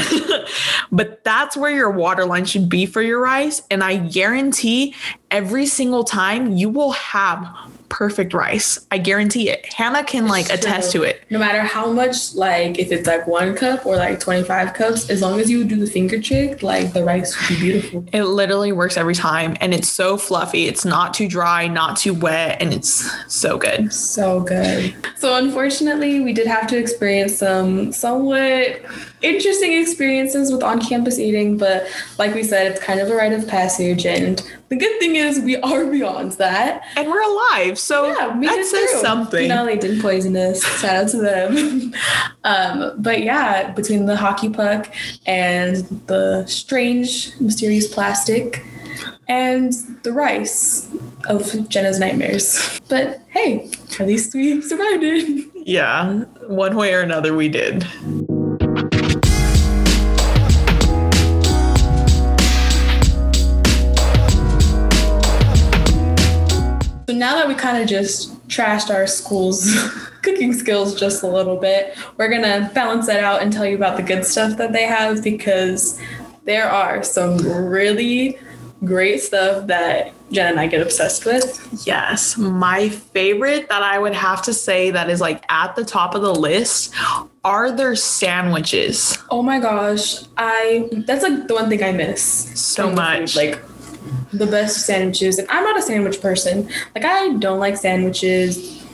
but 0.92 1.22
that's 1.26 1.58
where 1.58 1.72
your 1.72 1.92
water 1.92 2.26
line 2.26 2.46
should 2.46 2.69
be 2.70 2.86
for 2.86 3.02
your 3.02 3.20
rice. 3.20 3.62
And 3.70 3.84
I 3.84 3.98
guarantee 3.98 4.96
every 5.32 5.66
single 5.66 6.04
time 6.04 6.54
you 6.54 6.70
will 6.70 6.92
have 6.92 7.48
perfect 7.90 8.34
rice. 8.34 8.86
I 8.92 9.00
guarantee 9.00 9.50
it. 9.50 9.66
Hannah 9.74 10.04
can 10.04 10.28
like 10.28 10.52
attest 10.52 10.92
to 10.94 11.04
it. 11.04 11.24
No 11.30 11.40
matter 11.40 11.62
how 11.62 11.92
much, 11.92 12.36
like 12.36 12.80
if 12.80 12.92
it's 12.92 13.08
like 13.08 13.28
one 13.28 13.56
cup 13.56 13.86
or 13.86 13.96
like 13.96 14.20
25 14.20 14.74
cups, 14.74 15.10
as 15.10 15.22
long 15.22 15.40
as 15.40 15.50
you 15.50 15.64
do 15.64 15.76
the 15.76 15.88
finger 15.88 16.22
trick, 16.22 16.64
like 16.64 16.94
the 16.94 17.04
rice 17.04 17.36
would 17.36 17.60
be 17.60 17.72
beautiful. 17.72 18.06
It 18.14 18.24
literally 18.24 18.72
works 18.72 18.96
every 18.96 19.16
time 19.16 19.58
and 19.60 19.74
it's 19.74 19.90
so 19.90 20.18
fluffy. 20.18 20.68
It's 20.68 20.86
not 20.86 21.14
too 21.14 21.28
dry, 21.28 21.68
not 21.68 21.98
too 21.98 22.14
wet, 22.14 22.62
and 22.62 22.74
it's 22.74 23.10
so 23.34 23.58
good. 23.58 23.92
So 23.92 24.42
good. 24.42 24.94
So 25.18 25.36
unfortunately, 25.36 26.22
we 26.22 26.34
did 26.34 26.48
have 26.48 26.68
to 26.68 26.78
experience 26.78 27.38
some 27.38 27.92
somewhat 27.92 28.82
interesting 29.22 29.74
experiences 29.80 30.52
with 30.52 30.64
on-campus 30.64 31.20
eating, 31.20 31.58
but 31.58 31.88
like 32.18 32.34
we 32.34 32.44
said, 32.44 32.72
it's 32.72 32.82
kind 32.84 33.00
of 33.00 33.10
a 33.10 33.16
rite 33.16 33.34
of 33.34 33.48
passage. 33.48 34.06
And 34.06 34.42
the 34.70 34.76
good 34.76 35.00
thing 35.00 35.16
is 35.16 35.40
we 35.40 35.58
are 35.58 35.86
beyond 35.92 36.34
that. 36.34 36.84
And 36.96 37.08
we're 37.10 37.22
alive. 37.22 37.78
So 37.80 38.08
Yeah, 38.08 38.38
we 38.38 38.48
that 38.48 38.56
did 38.56 38.66
says 38.66 38.92
too. 38.92 38.98
something. 39.00 39.42
You 39.44 39.50
know, 39.50 39.66
they 39.66 39.78
didn't 39.78 40.02
poison 40.02 40.36
us. 40.38 40.64
Shout 40.82 40.96
out 40.96 41.10
to 41.10 41.18
them. 41.18 41.94
um, 42.44 42.94
but 43.02 43.24
yeah, 43.24 43.72
between 43.72 44.06
the 44.06 44.16
hockey 44.16 44.50
puck 44.50 44.94
and 45.26 45.78
the 46.08 46.46
strange, 46.48 47.32
mysterious 47.40 47.88
plastic 47.94 48.64
and 49.28 49.74
the 50.04 50.12
rice 50.12 50.90
of 51.26 51.70
Jenna's 51.70 52.00
nightmares. 52.00 52.80
But 52.90 53.22
hey, 53.30 53.70
at 54.00 54.08
least 54.08 54.34
we 54.34 54.60
survived 54.62 55.04
it. 55.04 55.48
yeah. 55.56 56.22
One 56.48 56.76
way 56.76 56.94
or 56.96 57.02
another 57.02 57.36
we 57.36 57.48
did. 57.50 57.86
So 67.10 67.16
now 67.16 67.34
that 67.38 67.48
we 67.48 67.56
kind 67.56 67.82
of 67.82 67.90
just 67.90 68.40
trashed 68.50 68.94
our 68.94 69.08
school's 69.08 69.74
cooking 70.22 70.54
skills 70.54 70.94
just 70.94 71.24
a 71.24 71.28
little 71.28 71.58
bit, 71.58 71.98
we're 72.18 72.30
gonna 72.30 72.70
balance 72.76 73.08
that 73.08 73.24
out 73.24 73.42
and 73.42 73.52
tell 73.52 73.66
you 73.66 73.76
about 73.76 73.98
the 73.98 74.04
good 74.04 74.24
stuff 74.24 74.58
that 74.58 74.74
they 74.74 74.84
have 74.84 75.24
because 75.24 76.00
there 76.46 76.70
are 76.70 77.02
some 77.02 77.38
really 77.40 78.38
great 78.86 79.24
stuff 79.24 79.66
that 79.66 80.14
Jen 80.32 80.52
and 80.52 80.60
I 80.60 80.68
get 80.68 80.82
obsessed 80.84 81.26
with. 81.26 81.68
Yes. 81.88 82.38
My 82.38 82.90
favorite 82.90 83.70
that 83.70 83.82
I 83.82 83.98
would 83.98 84.14
have 84.14 84.44
to 84.44 84.54
say 84.54 84.92
that 84.92 85.10
is 85.10 85.20
like 85.20 85.44
at 85.50 85.76
the 85.76 85.84
top 85.84 86.14
of 86.14 86.22
the 86.22 86.36
list 86.36 86.94
are 87.44 87.72
their 87.72 87.96
sandwiches. 87.96 89.18
Oh 89.32 89.42
my 89.42 89.60
gosh, 89.60 90.26
I 90.38 90.88
that's 91.08 91.24
like 91.24 91.48
the 91.48 91.56
one 91.56 91.70
thing 91.70 91.84
I 91.84 91.92
miss 91.92 92.22
So 92.22 92.92
much. 92.92 93.34
food, 93.34 93.36
Like 93.36 93.69
the 94.34 94.48
best 94.48 94.86
sandwiches, 94.86 95.40
and 95.40 95.48
I'm 95.50 95.64
not 95.64 95.78
a 95.78 95.82
sandwich 95.82 96.22
person. 96.22 96.70
Like 96.96 97.06
I 97.06 97.34
don't 97.34 97.60
like 97.60 97.78
sandwiches. 97.78 98.86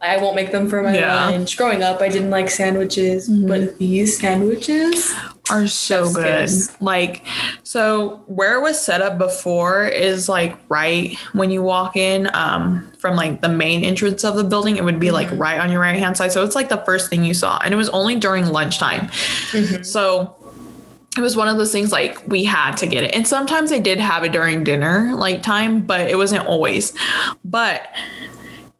I 0.00 0.16
won't 0.18 0.36
make 0.36 0.52
them 0.52 0.68
for 0.68 0.80
my 0.82 0.96
Yeah. 0.96 1.26
lunch. 1.26 1.56
Growing 1.56 1.82
up, 1.82 2.00
I 2.00 2.08
didn't 2.08 2.30
like 2.30 2.50
sandwiches, 2.50 3.28
but 3.28 3.60
mm-hmm. 3.60 3.78
these 3.78 4.18
sandwiches, 4.18 5.12
are 5.50 5.66
so 5.66 6.12
good. 6.12 6.50
Like, 6.80 7.24
so 7.62 8.22
where 8.26 8.58
it 8.58 8.62
was 8.62 8.80
set 8.80 9.00
up 9.00 9.18
before 9.18 9.86
is 9.86 10.28
like 10.28 10.56
right 10.68 11.16
when 11.32 11.50
you 11.50 11.62
walk 11.62 11.96
in 11.96 12.28
um, 12.34 12.90
from 12.98 13.16
like 13.16 13.40
the 13.40 13.48
main 13.48 13.84
entrance 13.84 14.24
of 14.24 14.36
the 14.36 14.44
building, 14.44 14.76
it 14.76 14.84
would 14.84 15.00
be 15.00 15.10
like 15.10 15.28
mm-hmm. 15.28 15.38
right 15.38 15.60
on 15.60 15.70
your 15.70 15.80
right 15.80 15.98
hand 15.98 16.16
side. 16.16 16.32
So 16.32 16.44
it's 16.44 16.54
like 16.54 16.68
the 16.68 16.78
first 16.78 17.10
thing 17.10 17.24
you 17.24 17.34
saw, 17.34 17.58
and 17.64 17.72
it 17.72 17.76
was 17.76 17.88
only 17.90 18.16
during 18.16 18.46
lunchtime. 18.46 19.08
Mm-hmm. 19.08 19.82
So 19.82 20.36
it 21.18 21.20
was 21.20 21.36
one 21.36 21.48
of 21.48 21.58
those 21.58 21.72
things 21.72 21.92
like 21.92 22.26
we 22.26 22.44
had 22.44 22.76
to 22.76 22.86
get 22.86 23.04
it, 23.04 23.14
and 23.14 23.26
sometimes 23.26 23.72
I 23.72 23.78
did 23.78 23.98
have 23.98 24.24
it 24.24 24.32
during 24.32 24.64
dinner 24.64 25.12
like 25.14 25.42
time, 25.42 25.82
but 25.82 26.00
it 26.00 26.16
wasn't 26.16 26.46
always. 26.46 26.94
But 27.44 27.88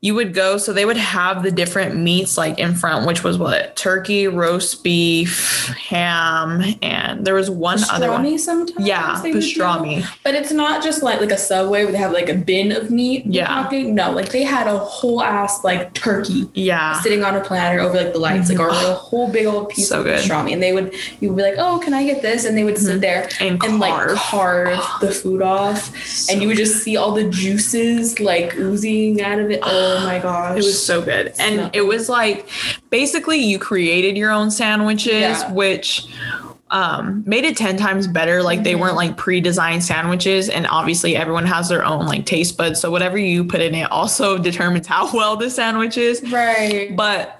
you 0.01 0.15
would 0.15 0.33
go 0.33 0.57
so 0.59 0.73
they 0.73 0.85
would 0.85 0.97
have 0.97 1.43
the 1.43 1.51
different 1.51 1.97
meats 1.97 2.39
like 2.39 2.57
in 2.59 2.73
front 2.75 3.05
which 3.07 3.25
was 3.25 3.37
what 3.37 3.75
turkey 3.75 4.29
roast 4.29 4.85
beef 4.85 5.67
ham 5.77 6.63
and 6.83 7.27
there 7.27 7.35
was 7.35 7.51
one 7.51 7.79
other 7.91 8.11
one 8.11 8.25
pastrami 8.25 8.39
sometimes. 8.39 8.87
yeah 8.87 9.21
pastrami 9.25 10.05
But 10.23 10.35
it's 10.37 10.53
not 10.53 10.83
just 10.85 11.03
like 11.03 11.21
like 11.21 11.33
a 11.33 11.37
subway 11.37 11.83
where 11.83 11.93
they 11.93 11.99
have 11.99 12.13
like 12.13 12.29
a 12.29 12.35
bin 12.35 12.71
of 12.71 12.91
meat. 12.91 13.25
Yeah. 13.27 13.47
talking. 13.47 13.95
No, 13.95 14.13
like 14.13 14.29
they 14.31 14.45
had 14.45 14.67
a 14.69 14.79
whole 14.79 15.21
ass 15.23 15.65
like 15.65 15.95
turkey 15.95 16.49
yeah 16.55 17.01
sitting 17.01 17.25
on 17.25 17.35
a 17.35 17.41
platter 17.41 17.81
over 17.81 17.97
like 17.97 18.13
the 18.13 18.19
lights, 18.21 18.49
like 18.51 18.61
or 18.61 18.69
a 18.69 18.73
mm-hmm. 18.73 18.95
whole 18.95 19.31
big 19.33 19.47
old 19.47 19.71
piece 19.71 19.89
So 19.89 19.99
of 20.01 20.05
good. 20.05 20.21
pastrami. 20.21 20.53
And 20.53 20.63
they 20.63 20.73
would 20.73 20.95
you 21.21 21.31
would 21.31 21.37
be 21.37 21.43
like, 21.43 21.55
Oh, 21.59 21.81
can 21.83 21.93
I 21.93 22.05
get 22.05 22.23
this? 22.23 22.45
And 22.45 22.57
they 22.57 22.63
would 22.65 22.79
sit 22.79 23.01
mm-hmm. 23.01 23.01
there 23.01 23.29
And 23.41 23.81
like 23.81 24.17
carve. 24.17 24.79
the 25.01 25.11
food 25.11 25.43
off. 25.43 25.91
and 26.31 26.41
you 26.41 26.47
would 26.49 26.57
just 26.57 26.83
see 26.85 26.97
all 26.97 27.13
the 27.13 27.29
juices 27.29 28.21
like 28.21 28.55
oozing 28.57 29.21
out 29.23 29.41
of 29.41 29.51
it. 29.51 29.61
Oh 29.63 29.88
my 30.05 30.19
gosh. 30.19 30.53
It 30.59 30.65
was 30.65 30.85
so 30.85 31.03
good. 31.03 31.29
And 31.39 31.55
Smell. 31.55 31.71
it 31.73 31.83
was 31.83 32.09
like 32.09 32.49
basically 32.91 33.39
you 33.39 33.59
created 33.59 34.17
your 34.17 34.31
own 34.31 34.51
sandwiches, 34.51 35.13
Yeah. 35.13 35.53
which 35.53 36.07
um 36.71 37.23
made 37.27 37.45
it 37.45 37.57
10 37.57 37.79
times 37.79 38.07
better 38.07 38.43
like 38.43 38.63
they 38.63 38.75
weren't 38.75 38.95
like 38.95 39.17
pre-designed 39.17 39.83
sandwiches 39.83 40.51
and 40.51 40.67
obviously 40.67 41.17
everyone 41.17 41.47
has 41.47 41.71
their 41.71 41.83
own 41.83 42.05
like 42.05 42.27
taste 42.27 42.59
buds 42.59 42.79
so 42.79 42.91
whatever 42.91 43.17
you 43.17 43.43
put 43.43 43.63
in 43.63 43.75
it 43.75 43.91
also 43.91 44.37
determines 44.51 44.87
how 44.87 45.11
well 45.17 45.35
the 45.35 45.49
sandwich 45.49 45.97
is 45.97 46.23
right. 46.31 46.95
but 46.95 47.38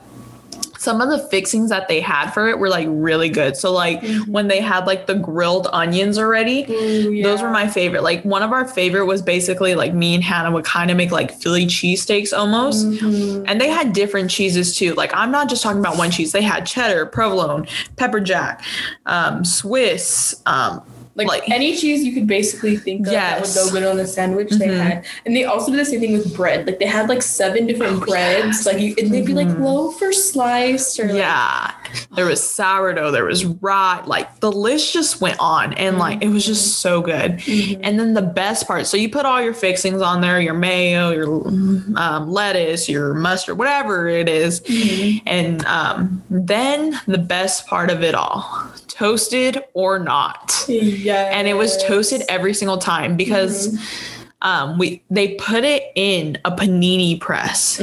some 0.79 1.01
of 1.01 1.11
the 1.11 1.19
fixings 1.19 1.71
that 1.71 1.89
they 1.89 2.01
had 2.01 2.31
for 2.31 2.49
it 2.49 2.59
were 2.59 2.69
like 2.69 2.87
really 2.89 3.29
good. 3.29 3.57
So 3.57 3.73
like 3.73 4.03
when 4.27 4.49
they 4.49 4.61
had 4.61 4.87
like 4.87 5.07
the 5.07 5.17
grilled 5.17 5.67
onions 5.73 6.19
already, 6.19 6.65
Ooh, 6.71 7.23
those 7.23 7.43
were 7.43 7.51
my 7.51 7.67
favorite. 7.67 8.03
Like 8.03 8.25
one 8.25 8.43
of 8.43 8.53
our 8.53 8.67
favorite 8.67 9.07
was 9.07 9.21
basically 9.21 9.75
like 9.75 9.93
me 9.93 10.15
and 10.15 10.23
Hannah 10.23 10.53
would 10.53 10.65
kind 10.65 10.91
of 10.91 10.97
make 10.97 11.11
like 11.11 11.33
Philly 11.33 11.67
cheesesteaks 11.67 12.37
almost. 12.37 12.87
Mm-hmm. 12.87 13.45
And 13.47 13.61
they 13.61 13.69
had 13.69 13.93
different 13.93 14.31
cheeses 14.31 14.77
too. 14.77 14.95
Like 14.95 15.11
I'm 15.15 15.31
not 15.33 15.49
just 15.49 15.63
talking 15.63 15.81
about 15.81 15.99
one 15.99 16.11
cheese. 16.11 16.33
They 16.33 16.43
had 16.43 16.65
cheddar, 16.65 17.07
provolone, 17.07 17.67
pepper 17.97 18.21
jack, 18.21 18.63
um, 19.07 19.45
Swiss, 19.45 20.41
um, 20.47 20.83
like, 21.19 21.27
like- 21.29 21.51
any 21.51 21.77
cheese 21.77 22.03
you 22.05 22.13
could 22.13 22.27
basically 22.27 22.77
think 22.77 23.07
of 23.07 23.13
that 23.13 23.41
would 23.41 23.47
Yes. 23.49 23.55
go 23.57 23.71
good 23.71 23.83
on 23.85 23.99
a 24.01 24.07
sandwich 24.07 24.51
they 24.51 24.69
Mhm. 24.69 24.81
had 24.81 25.05
and 25.27 25.37
they 25.37 25.45
also 25.45 25.71
did 25.71 25.81
the 25.81 25.85
same 25.85 26.01
thing 26.01 26.13
with 26.13 26.35
bread 26.35 26.67
like 26.67 26.79
they 26.79 26.87
had 26.87 27.09
like 27.09 27.21
seven 27.23 27.67
different 27.67 28.01
breads 28.07 28.65
like 28.65 28.79
you 28.79 28.95
and 28.99 29.11
they'd 29.13 29.27
be 29.27 29.35
like 29.35 29.49
loaf 29.59 30.01
or 30.01 30.13
sliced 30.13 30.99
or 31.01 31.05
like, 31.07 31.15
Yeah. 31.17 31.71
There 32.15 32.27
was 32.27 32.43
sourdough, 32.43 33.11
there 33.13 33.25
was 33.25 33.45
rye, 33.45 34.03
like 34.07 34.41
the 34.41 34.53
list 34.53 34.93
just 34.93 35.21
went 35.21 35.37
on 35.41 35.73
and 35.75 35.99
like 35.99 36.23
it 36.23 36.29
was 36.29 36.45
just 36.47 36.79
so 36.81 37.01
good. 37.01 37.41
And 37.83 37.99
then 37.99 38.15
the 38.15 38.23
best 38.23 38.67
part, 38.67 38.87
so 38.87 38.97
you 38.97 39.09
put 39.09 39.25
all 39.25 39.41
your 39.43 39.55
fixings 39.55 40.03
on 40.03 40.21
there, 40.21 40.41
your 40.41 40.55
mayo, 40.55 41.11
your 41.11 41.27
um, 41.97 42.31
lettuce, 42.31 42.89
your 42.89 43.15
mustard, 43.15 43.59
whatever 43.59 44.07
it 44.09 44.29
is. 44.29 44.61
And 45.27 45.65
um, 45.67 46.23
then 46.31 47.01
the 47.07 47.19
best 47.19 47.67
part 47.67 47.91
of 47.91 48.03
it 48.03 48.15
all, 48.15 48.47
toasted 48.99 49.63
or 49.75 49.99
not. 49.99 50.65
yeah 50.69 51.31
And 51.33 51.47
it 51.47 51.55
was 51.55 51.83
toasted 51.85 52.23
every 52.29 52.53
single 52.55 52.79
time 52.79 53.17
because 53.17 53.79
um, 54.43 54.79
we 54.79 55.03
they 55.11 55.35
put 55.35 55.65
it 55.65 55.85
in 55.95 56.39
a 56.45 56.51
panini 56.51 57.21
press. 57.21 57.81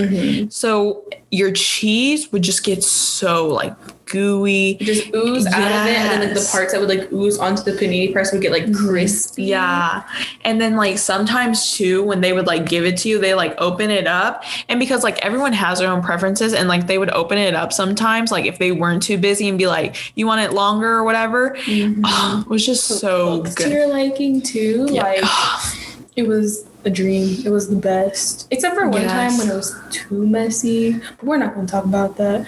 So 0.49 1.05
your 1.31 1.51
cheese 1.51 2.31
would 2.31 2.41
just 2.41 2.63
get 2.63 2.83
so 2.83 3.47
like 3.47 3.73
gooey. 4.05 4.75
just 4.75 5.13
ooze 5.13 5.45
out 5.47 5.71
of 5.71 5.87
it 5.87 5.97
and 5.97 6.09
then 6.09 6.27
like 6.27 6.37
the 6.37 6.49
parts 6.51 6.71
that 6.71 6.79
would 6.79 6.89
like 6.89 7.11
ooze 7.11 7.37
onto 7.37 7.63
the 7.63 7.71
panini 7.71 8.11
press 8.11 8.31
would 8.31 8.41
get 8.41 8.51
like 8.51 8.65
mm-hmm. 8.65 8.87
crispy. 8.87 9.45
Yeah. 9.45 10.03
And 10.43 10.61
then 10.61 10.75
like 10.75 10.97
sometimes 10.97 11.71
too, 11.71 12.03
when 12.03 12.21
they 12.21 12.33
would 12.33 12.47
like 12.47 12.67
give 12.67 12.85
it 12.85 12.97
to 12.99 13.09
you, 13.09 13.19
they 13.19 13.33
like 13.33 13.55
open 13.57 13.89
it 13.89 14.07
up. 14.07 14.43
And 14.69 14.79
because 14.79 15.03
like 15.03 15.17
everyone 15.25 15.53
has 15.53 15.79
their 15.79 15.91
own 15.91 16.01
preferences 16.01 16.53
and 16.53 16.67
like 16.69 16.87
they 16.87 16.97
would 16.97 17.11
open 17.11 17.37
it 17.37 17.55
up 17.55 17.73
sometimes, 17.73 18.31
like 18.31 18.45
if 18.45 18.57
they 18.59 18.71
weren't 18.71 19.03
too 19.03 19.17
busy 19.17 19.49
and 19.49 19.57
be 19.57 19.67
like, 19.67 19.95
you 20.15 20.27
want 20.27 20.41
it 20.41 20.53
longer 20.53 20.87
or 20.87 21.03
whatever. 21.03 21.51
Mm-hmm. 21.51 22.01
Oh, 22.05 22.43
it 22.45 22.49
was 22.49 22.65
just 22.65 22.85
so 22.85 23.43
Cooked 23.43 23.57
to 23.57 23.69
your 23.69 23.87
liking 23.87 24.41
too. 24.41 24.87
Yeah. 24.89 25.03
like 25.03 25.23
it 26.15 26.27
was 26.27 26.65
a 26.85 26.89
dream. 26.89 27.43
It 27.45 27.49
was 27.49 27.69
the 27.69 27.75
best. 27.75 28.47
Except 28.51 28.75
for 28.75 28.87
one 28.87 29.07
time 29.07 29.37
when 29.37 29.49
it 29.49 29.55
was 29.55 29.75
too 29.89 30.27
messy. 30.27 30.93
But 30.93 31.23
we're 31.23 31.37
not 31.37 31.55
going 31.55 31.65
to 31.65 31.71
talk 31.71 31.85
about 31.85 32.15
that 32.17 32.47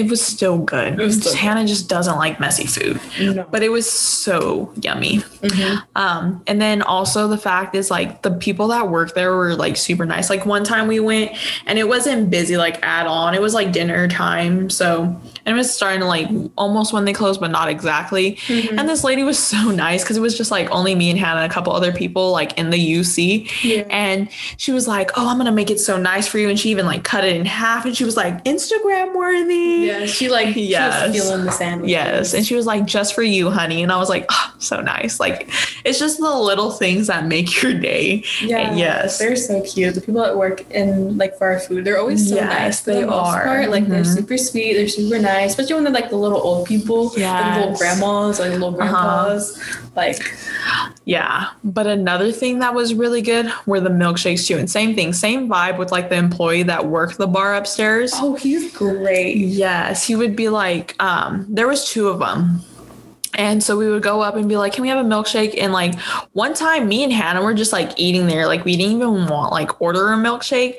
It 0.00 0.10
was 0.10 0.24
still 0.24 0.58
good. 0.58 0.98
was 0.98 1.16
still 1.16 1.32
Just- 1.32 1.42
Hannah 1.42 1.66
just 1.66 1.88
doesn't 1.88 2.16
like 2.16 2.40
messy 2.40 2.66
food. 2.66 3.00
No. 3.20 3.46
But 3.50 3.62
it 3.62 3.68
was 3.68 3.90
so 3.90 4.72
yummy. 4.80 5.18
Mm-hmm. 5.18 5.78
Um, 5.96 6.42
and 6.46 6.60
then 6.60 6.82
also 6.82 7.28
the 7.28 7.38
fact 7.38 7.74
is 7.74 7.90
like 7.90 8.22
the 8.22 8.30
people 8.30 8.68
that 8.68 8.88
work 8.88 9.14
there 9.14 9.34
were 9.36 9.54
like 9.54 9.76
super 9.76 10.06
nice. 10.06 10.30
Like 10.30 10.46
one 10.46 10.64
time 10.64 10.88
we 10.88 11.00
went 11.00 11.32
and 11.66 11.78
it 11.78 11.88
wasn't 11.88 12.30
busy 12.30 12.56
like 12.56 12.82
at 12.84 13.06
all. 13.06 13.26
And 13.26 13.36
it 13.36 13.42
was 13.42 13.54
like 13.54 13.72
dinner 13.72 14.08
time. 14.08 14.70
So 14.70 15.20
and 15.50 15.56
and 15.56 15.58
it 15.58 15.60
was 15.66 15.74
starting 15.74 16.00
to 16.00 16.06
like 16.06 16.28
almost 16.56 16.92
when 16.92 17.04
they 17.04 17.12
closed, 17.12 17.40
but 17.40 17.50
not 17.50 17.68
exactly. 17.68 18.36
Mm-hmm. 18.46 18.78
And 18.78 18.88
this 18.88 19.02
lady 19.02 19.24
was 19.24 19.36
so 19.54 19.70
nice 19.72 20.02
because 20.04 20.16
it 20.16 20.20
was 20.20 20.36
just 20.38 20.50
like 20.52 20.70
only 20.70 20.94
me 20.94 21.10
and 21.10 21.18
Hannah 21.18 21.40
and 21.42 21.50
a 21.50 21.52
couple 21.54 21.72
other 21.72 21.92
people 21.92 22.30
like 22.30 22.56
in 22.56 22.70
the 22.70 22.78
UC. 22.78 23.50
Yeah. 23.64 23.84
And 23.90 24.28
she 24.56 24.70
was 24.72 24.86
like, 24.86 25.10
"Oh, 25.16 25.28
I'm 25.28 25.38
gonna 25.38 25.50
make 25.52 25.70
it 25.70 25.80
so 25.80 25.96
nice 25.98 26.26
for 26.28 26.38
you," 26.38 26.48
and 26.48 26.58
she 26.58 26.70
even 26.70 26.86
like 26.86 27.02
cut 27.02 27.24
it 27.24 27.34
in 27.36 27.44
half, 27.46 27.84
and 27.84 27.96
she 27.96 28.04
was 28.04 28.16
like, 28.16 28.44
"Instagram 28.44 29.14
worthy." 29.14 29.86
Yeah, 29.88 30.06
she 30.06 30.28
like 30.28 30.54
Yes. 30.56 31.02
she 31.12 31.18
was 31.20 31.28
feeling 31.28 31.44
the 31.46 31.50
sandwich. 31.52 31.90
Yes. 31.90 32.32
And 32.34 32.46
she 32.46 32.54
was 32.54 32.66
like, 32.66 32.84
just 32.86 33.14
for 33.14 33.22
you, 33.24 33.50
honey. 33.50 33.82
And 33.82 33.90
I 33.90 33.96
was 33.96 34.08
like, 34.08 34.26
oh, 34.30 34.54
so 34.58 34.80
nice. 34.80 35.18
Like, 35.18 35.50
it's 35.84 35.98
just 35.98 36.18
the 36.18 36.30
little 36.32 36.70
things 36.70 37.08
that 37.08 37.26
make 37.26 37.62
your 37.62 37.74
day. 37.74 38.22
Yeah, 38.42 38.74
Yes. 38.74 39.18
they're 39.18 39.34
so 39.36 39.60
cute. 39.62 39.94
The 39.96 40.00
people 40.00 40.22
that 40.22 40.36
work 40.36 40.70
in 40.70 41.18
like 41.18 41.36
for 41.38 41.48
our 41.48 41.58
food, 41.58 41.84
they're 41.84 41.98
always 41.98 42.28
so 42.28 42.36
Yes, 42.36 42.48
nice. 42.60 42.80
They 42.82 43.02
the 43.02 43.08
are. 43.12 43.44
Part. 43.44 43.70
Like 43.70 43.88
they're 43.88 44.02
Mhm. 44.02 44.14
super 44.14 44.36
sweet. 44.36 44.74
They're 44.74 44.88
super 44.88 45.18
nice, 45.18 45.39
especially 45.44 45.74
when 45.74 45.84
they're 45.84 45.92
like 45.92 46.10
the 46.10 46.16
little 46.16 46.40
old 46.40 46.66
people, 46.66 47.08
like 47.08 47.14
the 47.14 47.60
little 47.60 47.76
grandmas, 47.76 48.38
like 48.40 48.52
little 48.52 48.72
grandpas. 48.72 49.58
Like 49.96 50.34
Yeah. 51.04 51.50
But 51.64 51.86
another 51.86 52.32
thing 52.32 52.60
that 52.60 52.74
was 52.74 52.94
really 52.94 53.22
good 53.22 53.52
were 53.66 53.80
the 53.80 53.90
milkshakes 53.90 54.46
too. 54.46 54.56
And 54.56 54.70
same 54.70 54.94
thing, 54.94 55.12
same 55.12 55.48
vibe 55.48 55.78
with 55.78 55.90
like 55.92 56.08
the 56.08 56.16
employee 56.16 56.62
that 56.64 56.86
worked 56.86 57.18
the 57.18 57.26
bar 57.26 57.54
upstairs. 57.54 58.12
oh, 58.14 58.34
he's 58.34 58.74
great. 58.76 59.36
Yes, 59.36 60.06
he 60.06 60.14
would 60.16 60.36
be 60.36 60.48
like, 60.48 60.94
um, 61.02 61.46
there 61.48 61.68
was 61.68 61.88
two 61.88 62.08
of 62.08 62.18
them. 62.18 62.60
And 63.40 63.62
so 63.62 63.74
we 63.78 63.88
would 63.88 64.02
go 64.02 64.20
up 64.20 64.36
and 64.36 64.46
be 64.50 64.58
like, 64.58 64.74
"Can 64.74 64.82
we 64.82 64.88
have 64.88 64.98
a 65.04 65.08
milkshake?" 65.08 65.54
And 65.58 65.72
like 65.72 65.98
one 66.34 66.52
time, 66.52 66.86
me 66.88 67.02
and 67.04 67.10
Hannah 67.12 67.42
were 67.42 67.54
just 67.54 67.72
like 67.72 67.98
eating 67.98 68.26
there, 68.26 68.46
like 68.46 68.66
we 68.66 68.76
didn't 68.76 68.96
even 68.96 69.26
want 69.28 69.50
like 69.50 69.80
order 69.80 70.12
a 70.12 70.16
milkshake. 70.16 70.74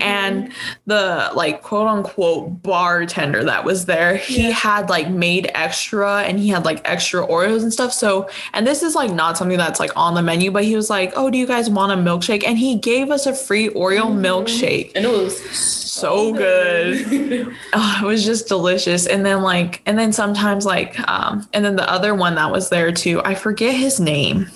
And 0.00 0.50
the 0.86 1.30
like 1.34 1.62
quote 1.62 1.86
unquote 1.86 2.62
bartender 2.62 3.44
that 3.44 3.62
was 3.64 3.84
there, 3.84 4.16
he 4.16 4.44
Yeah. 4.48 4.50
had 4.52 4.88
like 4.88 5.10
made 5.10 5.50
extra, 5.54 6.22
and 6.22 6.38
he 6.38 6.48
had 6.48 6.64
like 6.64 6.80
extra 6.86 7.26
Oreos 7.26 7.62
and 7.62 7.72
stuff. 7.72 7.92
So, 7.92 8.28
and 8.54 8.66
this 8.66 8.82
is 8.82 8.94
like 8.94 9.12
not 9.12 9.36
something 9.36 9.58
that's 9.58 9.78
like 9.78 9.92
on 9.94 10.14
the 10.14 10.22
menu, 10.22 10.50
but 10.50 10.64
he 10.64 10.76
was 10.76 10.88
like, 10.88 11.12
"Oh, 11.14 11.28
do 11.28 11.36
you 11.36 11.46
guys 11.46 11.68
want 11.68 11.92
a 11.92 11.96
milkshake?" 11.96 12.42
And 12.46 12.56
he 12.56 12.76
gave 12.76 13.10
us 13.10 13.26
a 13.26 13.34
free 13.34 13.68
Oreo 13.68 14.04
milkshake 14.26 14.92
And 14.94 15.04
it 15.04 15.10
was 15.10 15.38
so 15.50 16.32
good. 16.32 17.54
oh, 17.74 17.98
it 18.02 18.06
was 18.06 18.24
just 18.24 18.46
delicious. 18.48 19.06
And 19.06 19.26
then 19.26 19.42
like, 19.42 19.82
and 19.84 19.98
then 19.98 20.12
sometimes 20.12 20.64
like, 20.64 20.96
um, 21.08 21.46
and 21.52 21.64
then 21.64 21.74
the 21.76 21.90
other 21.90 21.97
one 22.14 22.36
that 22.36 22.50
was 22.50 22.68
there 22.68 22.92
too, 22.92 23.20
I 23.24 23.34
forget 23.34 23.74
his 23.74 24.00
name, 24.00 24.50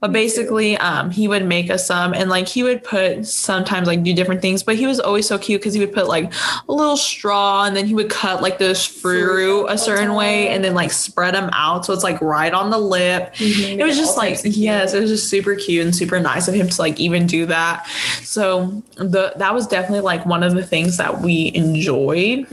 but 0.00 0.12
basically, 0.12 0.76
um, 0.78 1.10
he 1.10 1.28
would 1.28 1.44
make 1.44 1.70
us 1.70 1.86
some, 1.86 2.14
and 2.14 2.30
like 2.30 2.48
he 2.48 2.62
would 2.62 2.82
put 2.82 3.26
sometimes 3.26 3.86
like 3.86 4.02
do 4.02 4.14
different 4.14 4.40
things, 4.40 4.62
but 4.62 4.76
he 4.76 4.86
was 4.86 4.98
always 4.98 5.26
so 5.28 5.38
cute 5.38 5.60
because 5.60 5.74
he 5.74 5.80
would 5.80 5.92
put 5.92 6.08
like 6.08 6.32
a 6.68 6.72
little 6.72 6.96
straw, 6.96 7.64
and 7.64 7.76
then 7.76 7.86
he 7.86 7.94
would 7.94 8.10
cut 8.10 8.42
like 8.42 8.58
this 8.58 8.84
fruit 8.86 9.66
a 9.66 9.76
certain 9.76 10.14
way, 10.14 10.48
and 10.48 10.64
then 10.64 10.74
like 10.74 10.90
spread 10.90 11.34
them 11.34 11.50
out 11.52 11.84
so 11.84 11.92
it's 11.92 12.02
like 12.04 12.20
right 12.20 12.52
on 12.52 12.70
the 12.70 12.78
lip. 12.78 13.32
It 13.38 13.84
was 13.84 13.96
just 13.96 14.16
like 14.16 14.38
yes, 14.44 14.94
it 14.94 15.00
was 15.00 15.10
just 15.10 15.28
super 15.28 15.54
cute 15.54 15.84
and 15.84 15.94
super 15.94 16.18
nice 16.18 16.48
of 16.48 16.54
him 16.54 16.68
to 16.68 16.80
like 16.80 16.98
even 16.98 17.26
do 17.26 17.46
that. 17.46 17.86
So 18.22 18.82
the 18.96 19.32
that 19.36 19.54
was 19.54 19.66
definitely 19.66 20.00
like 20.00 20.24
one 20.26 20.42
of 20.42 20.54
the 20.54 20.64
things 20.64 20.96
that 20.96 21.20
we 21.20 21.52
enjoyed. 21.54 22.46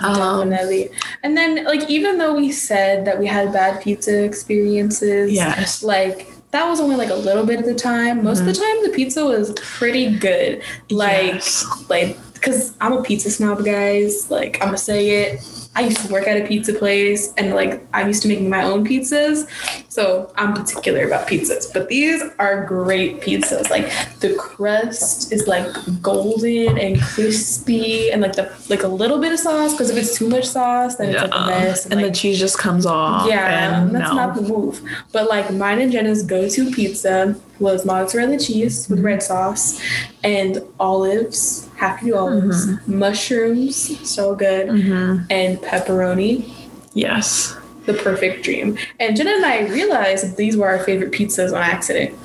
Um, 0.00 0.50
Definitely. 0.50 0.90
And 1.22 1.36
then, 1.36 1.64
like, 1.64 1.88
even 1.88 2.18
though 2.18 2.34
we 2.34 2.50
said 2.52 3.04
that 3.06 3.18
we 3.18 3.26
had 3.26 3.52
bad 3.52 3.80
pizza 3.82 4.24
experiences, 4.24 5.32
Yes. 5.32 5.82
like 5.82 6.28
that 6.54 6.68
was 6.68 6.80
only 6.80 6.94
like 6.94 7.10
a 7.10 7.14
little 7.16 7.44
bit 7.44 7.58
at 7.58 7.64
the 7.64 7.74
time. 7.74 8.22
Most 8.22 8.38
of 8.38 8.46
the 8.46 8.52
mm-hmm. 8.52 8.62
time, 8.62 8.84
the 8.84 8.94
pizza 8.94 9.24
was 9.24 9.52
pretty 9.54 10.16
good. 10.16 10.62
Like, 10.88 11.34
Yes. 11.34 11.66
like, 11.88 12.16
because 12.32 12.76
I'm 12.80 12.92
a 12.92 13.02
pizza 13.02 13.28
snob, 13.28 13.64
guys. 13.64 14.30
Like, 14.30 14.58
I'm 14.60 14.68
gonna 14.68 14.78
say 14.78 15.10
it. 15.22 15.40
I 15.76 15.82
used 15.82 16.06
to 16.06 16.12
work 16.12 16.28
at 16.28 16.40
a 16.40 16.46
pizza 16.46 16.72
place, 16.72 17.32
and 17.36 17.54
like, 17.54 17.84
I'm 17.92 18.08
used 18.08 18.22
to 18.22 18.28
making 18.28 18.48
my 18.48 18.62
own 18.62 18.86
pizzas, 18.86 19.48
so 19.88 20.32
I'm 20.36 20.54
particular 20.54 21.04
about 21.06 21.26
pizzas. 21.26 21.72
But 21.72 21.88
these 21.88 22.22
are 22.38 22.64
great 22.64 23.20
pizzas. 23.20 23.70
Like, 23.70 23.90
the 24.20 24.34
crust 24.34 25.32
is 25.32 25.46
like 25.48 25.66
golden 26.00 26.78
and 26.78 27.00
crispy, 27.00 28.10
and 28.10 28.22
like 28.22 28.36
the 28.36 28.52
like 28.68 28.82
a 28.82 28.88
little 28.88 29.18
bit 29.18 29.32
of 29.32 29.38
sauce. 29.38 29.72
Because 29.72 29.90
if 29.90 29.96
it's 29.96 30.16
too 30.16 30.28
much 30.28 30.46
sauce, 30.46 30.96
then 30.96 31.10
it's 31.10 31.22
like 31.22 31.34
a 31.34 31.46
mess. 31.46 31.86
and 31.86 31.96
like, 31.96 32.06
the 32.06 32.12
cheese 32.12 32.38
just 32.38 32.58
comes 32.58 32.86
off. 32.86 33.28
yeah, 33.28 33.82
and 33.82 33.94
that's 33.94 34.10
no. 34.10 34.16
not 34.16 34.34
the 34.34 34.42
move. 34.42 34.80
But 35.12 35.28
like 35.28 35.52
mine 35.52 35.80
and 35.80 35.90
Jenna's 35.90 36.22
go-to 36.22 36.70
pizza 36.70 37.38
was 37.58 37.84
mozzarella 37.84 38.38
cheese 38.38 38.88
with 38.88 39.00
red 39.00 39.22
sauce 39.22 39.80
and 40.22 40.62
olives, 40.80 41.63
happy 41.76 42.12
olives, 42.12 42.66
mushrooms, 42.86 44.08
so 44.08 44.34
good, 44.34 44.68
and 44.68 45.58
pepperoni. 45.58 46.50
yes. 46.94 47.56
The 47.86 47.92
perfect 47.92 48.44
dream. 48.44 48.78
And 48.98 49.14
Jenna 49.14 49.32
and 49.32 49.44
I 49.44 49.66
realized 49.68 50.24
that 50.26 50.38
these 50.38 50.56
were 50.56 50.66
our 50.66 50.78
favorite 50.84 51.12
pizzas 51.12 51.50
on 51.54 51.60
accident. 51.60 52.18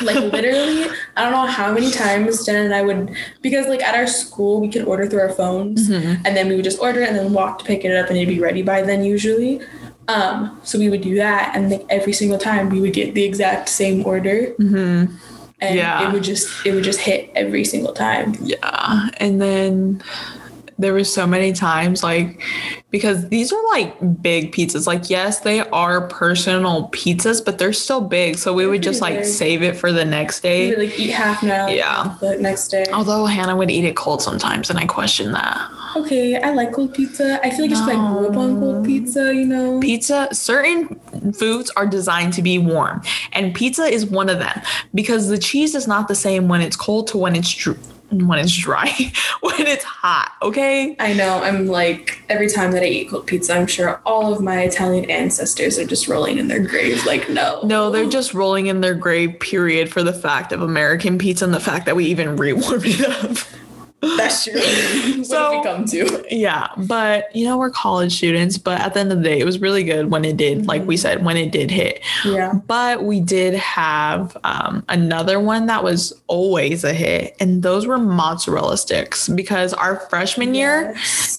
Like 0.00 0.16
literally, 0.32 0.86
I 1.14 1.22
don't 1.24 1.32
know 1.32 1.44
how 1.44 1.70
many 1.74 1.90
times 1.90 2.46
Jenna 2.46 2.60
and 2.60 2.74
I 2.74 2.80
would 2.80 3.14
because 3.42 3.66
like 3.66 3.82
at 3.82 3.94
our 3.94 4.06
school 4.06 4.62
we 4.62 4.70
could 4.70 4.84
order 4.84 5.06
through 5.06 5.20
our 5.20 5.28
phones 5.28 5.90
and 5.90 6.34
then 6.34 6.48
we 6.48 6.54
would 6.56 6.64
just 6.64 6.80
order 6.80 7.02
it 7.02 7.10
and 7.10 7.18
then 7.18 7.34
walk 7.34 7.58
to 7.58 7.66
pick 7.66 7.84
it 7.84 7.94
up 7.94 8.08
and 8.08 8.16
it'd 8.16 8.30
be 8.30 8.40
ready 8.40 8.62
by 8.62 8.80
then 8.80 9.04
usually. 9.04 9.60
Um, 10.08 10.58
so 10.64 10.78
we 10.78 10.88
would 10.88 11.02
do 11.02 11.16
that 11.16 11.52
and 11.54 11.70
like 11.70 11.84
every 11.90 12.14
single 12.14 12.38
time 12.38 12.70
we 12.70 12.80
would 12.80 12.94
get 12.94 13.12
the 13.12 13.24
exact 13.24 13.68
same 13.68 14.06
order. 14.06 14.54
Mm-hmm. 14.58 15.14
And 15.64 15.76
Yeah. 15.76 16.06
it 16.08 16.12
would 16.12 16.22
just 16.24 16.48
it 16.66 16.72
would 16.74 16.84
just 16.84 17.00
hit 17.00 17.30
every 17.34 17.64
single 17.64 17.92
time. 17.92 18.36
Yeah. 18.42 19.08
And 19.18 19.40
then 19.40 20.02
there 20.78 20.92
was 20.94 21.12
so 21.12 21.26
many 21.26 21.52
times 21.52 22.02
like 22.02 22.40
because 22.90 23.28
these 23.28 23.52
are 23.52 23.62
like 23.72 24.22
big 24.22 24.52
pizzas. 24.52 24.86
Like 24.86 25.10
yes, 25.10 25.40
they 25.40 25.60
are 25.60 26.06
personal 26.08 26.88
pizzas, 26.90 27.44
but 27.44 27.58
they're 27.58 27.72
still 27.72 28.00
big. 28.00 28.38
So 28.38 28.52
we 28.52 28.66
would 28.66 28.82
just 28.82 29.00
like 29.00 29.16
big. 29.18 29.24
save 29.24 29.62
it 29.62 29.76
for 29.76 29.92
the 29.92 30.04
next 30.04 30.40
day. 30.40 30.70
would 30.70 30.78
like 30.78 30.98
eat 30.98 31.10
half 31.10 31.42
now, 31.42 31.68
Yeah. 31.68 32.16
the 32.20 32.36
next 32.38 32.68
day. 32.68 32.86
Although 32.92 33.26
Hannah 33.26 33.56
would 33.56 33.70
eat 33.70 33.84
it 33.84 33.96
cold 33.96 34.22
sometimes, 34.22 34.70
and 34.70 34.78
I 34.78 34.86
question 34.86 35.32
that. 35.32 35.70
Okay, 35.96 36.36
I 36.40 36.50
like 36.50 36.72
cold 36.72 36.92
pizza. 36.94 37.38
I 37.44 37.50
feel 37.50 37.60
like 37.62 37.70
just 37.70 37.86
like 37.86 37.96
grew 37.96 38.28
up 38.28 38.36
on 38.36 38.58
cold 38.58 38.84
pizza, 38.84 39.32
you 39.34 39.44
know. 39.46 39.78
Pizza, 39.80 40.28
certain 40.32 41.00
foods 41.32 41.70
are 41.76 41.86
designed 41.86 42.32
to 42.34 42.42
be 42.42 42.58
warm, 42.58 43.00
and 43.32 43.54
pizza 43.54 43.84
is 43.84 44.04
one 44.06 44.28
of 44.28 44.38
them 44.40 44.60
because 44.92 45.28
the 45.28 45.38
cheese 45.38 45.74
is 45.74 45.86
not 45.86 46.08
the 46.08 46.14
same 46.16 46.48
when 46.48 46.60
it's 46.60 46.76
cold 46.76 47.06
to 47.08 47.18
when 47.18 47.36
it's 47.36 47.52
dr- 47.52 47.78
when 48.22 48.38
it's 48.38 48.56
dry, 48.56 48.88
when 49.40 49.66
it's 49.66 49.84
hot. 49.84 50.32
Okay. 50.42 50.96
I 50.98 51.12
know. 51.12 51.42
I'm 51.42 51.66
like 51.66 52.22
every 52.28 52.48
time 52.48 52.72
that 52.72 52.82
I 52.82 52.86
eat 52.86 53.10
cold 53.10 53.26
pizza, 53.26 53.54
I'm 53.54 53.66
sure 53.66 54.00
all 54.06 54.32
of 54.32 54.40
my 54.40 54.62
Italian 54.62 55.10
ancestors 55.10 55.78
are 55.78 55.86
just 55.86 56.08
rolling 56.08 56.38
in 56.38 56.48
their 56.48 56.60
graves. 56.60 57.04
Like, 57.06 57.28
no, 57.28 57.60
No, 57.64 57.90
they're 57.90 58.08
just 58.08 58.34
rolling 58.34 58.66
in 58.66 58.80
their 58.80 58.94
grave. 58.94 59.38
Period 59.40 59.90
for 59.92 60.02
the 60.02 60.12
fact 60.12 60.52
of 60.52 60.62
American 60.62 61.18
pizza 61.18 61.44
and 61.44 61.54
the 61.54 61.60
fact 61.60 61.86
that 61.86 61.96
we 61.96 62.06
even 62.06 62.36
rewarmed 62.44 62.86
it 62.86 63.00
up. 63.24 63.38
That's 64.16 64.44
true. 64.44 64.54
what 65.18 65.26
So- 65.26 65.52
have 65.52 65.52
we 65.52 65.62
come 65.62 65.84
to? 65.86 66.24
Yeah, 66.30 66.68
but 66.76 67.34
you 67.34 67.44
know 67.46 67.56
we're 67.58 67.70
college 67.70 68.16
students. 68.16 68.58
But 68.58 68.80
at 68.80 68.94
the 68.94 69.00
end 69.00 69.12
of 69.12 69.18
the 69.18 69.24
day, 69.24 69.38
it 69.40 69.44
was 69.44 69.60
really 69.60 69.84
good 69.84 70.10
when 70.10 70.24
it 70.24 70.36
did, 70.36 70.66
like 70.66 70.84
we 70.86 70.96
said, 70.96 71.24
when 71.24 71.36
it 71.36 71.52
did 71.52 71.70
hit. 71.70 72.00
Yeah. 72.24 72.54
But 72.66 73.04
we 73.04 73.20
did 73.20 73.54
have 73.54 74.36
um, 74.44 74.84
another 74.88 75.40
one 75.40 75.66
that 75.66 75.82
was 75.84 76.12
always 76.26 76.84
a 76.84 76.92
hit, 76.92 77.36
and 77.40 77.62
those 77.62 77.86
were 77.86 77.98
mozzarella 77.98 78.76
sticks 78.78 79.28
because 79.28 79.72
our 79.74 79.96
freshman 80.08 80.54
year, 80.54 80.94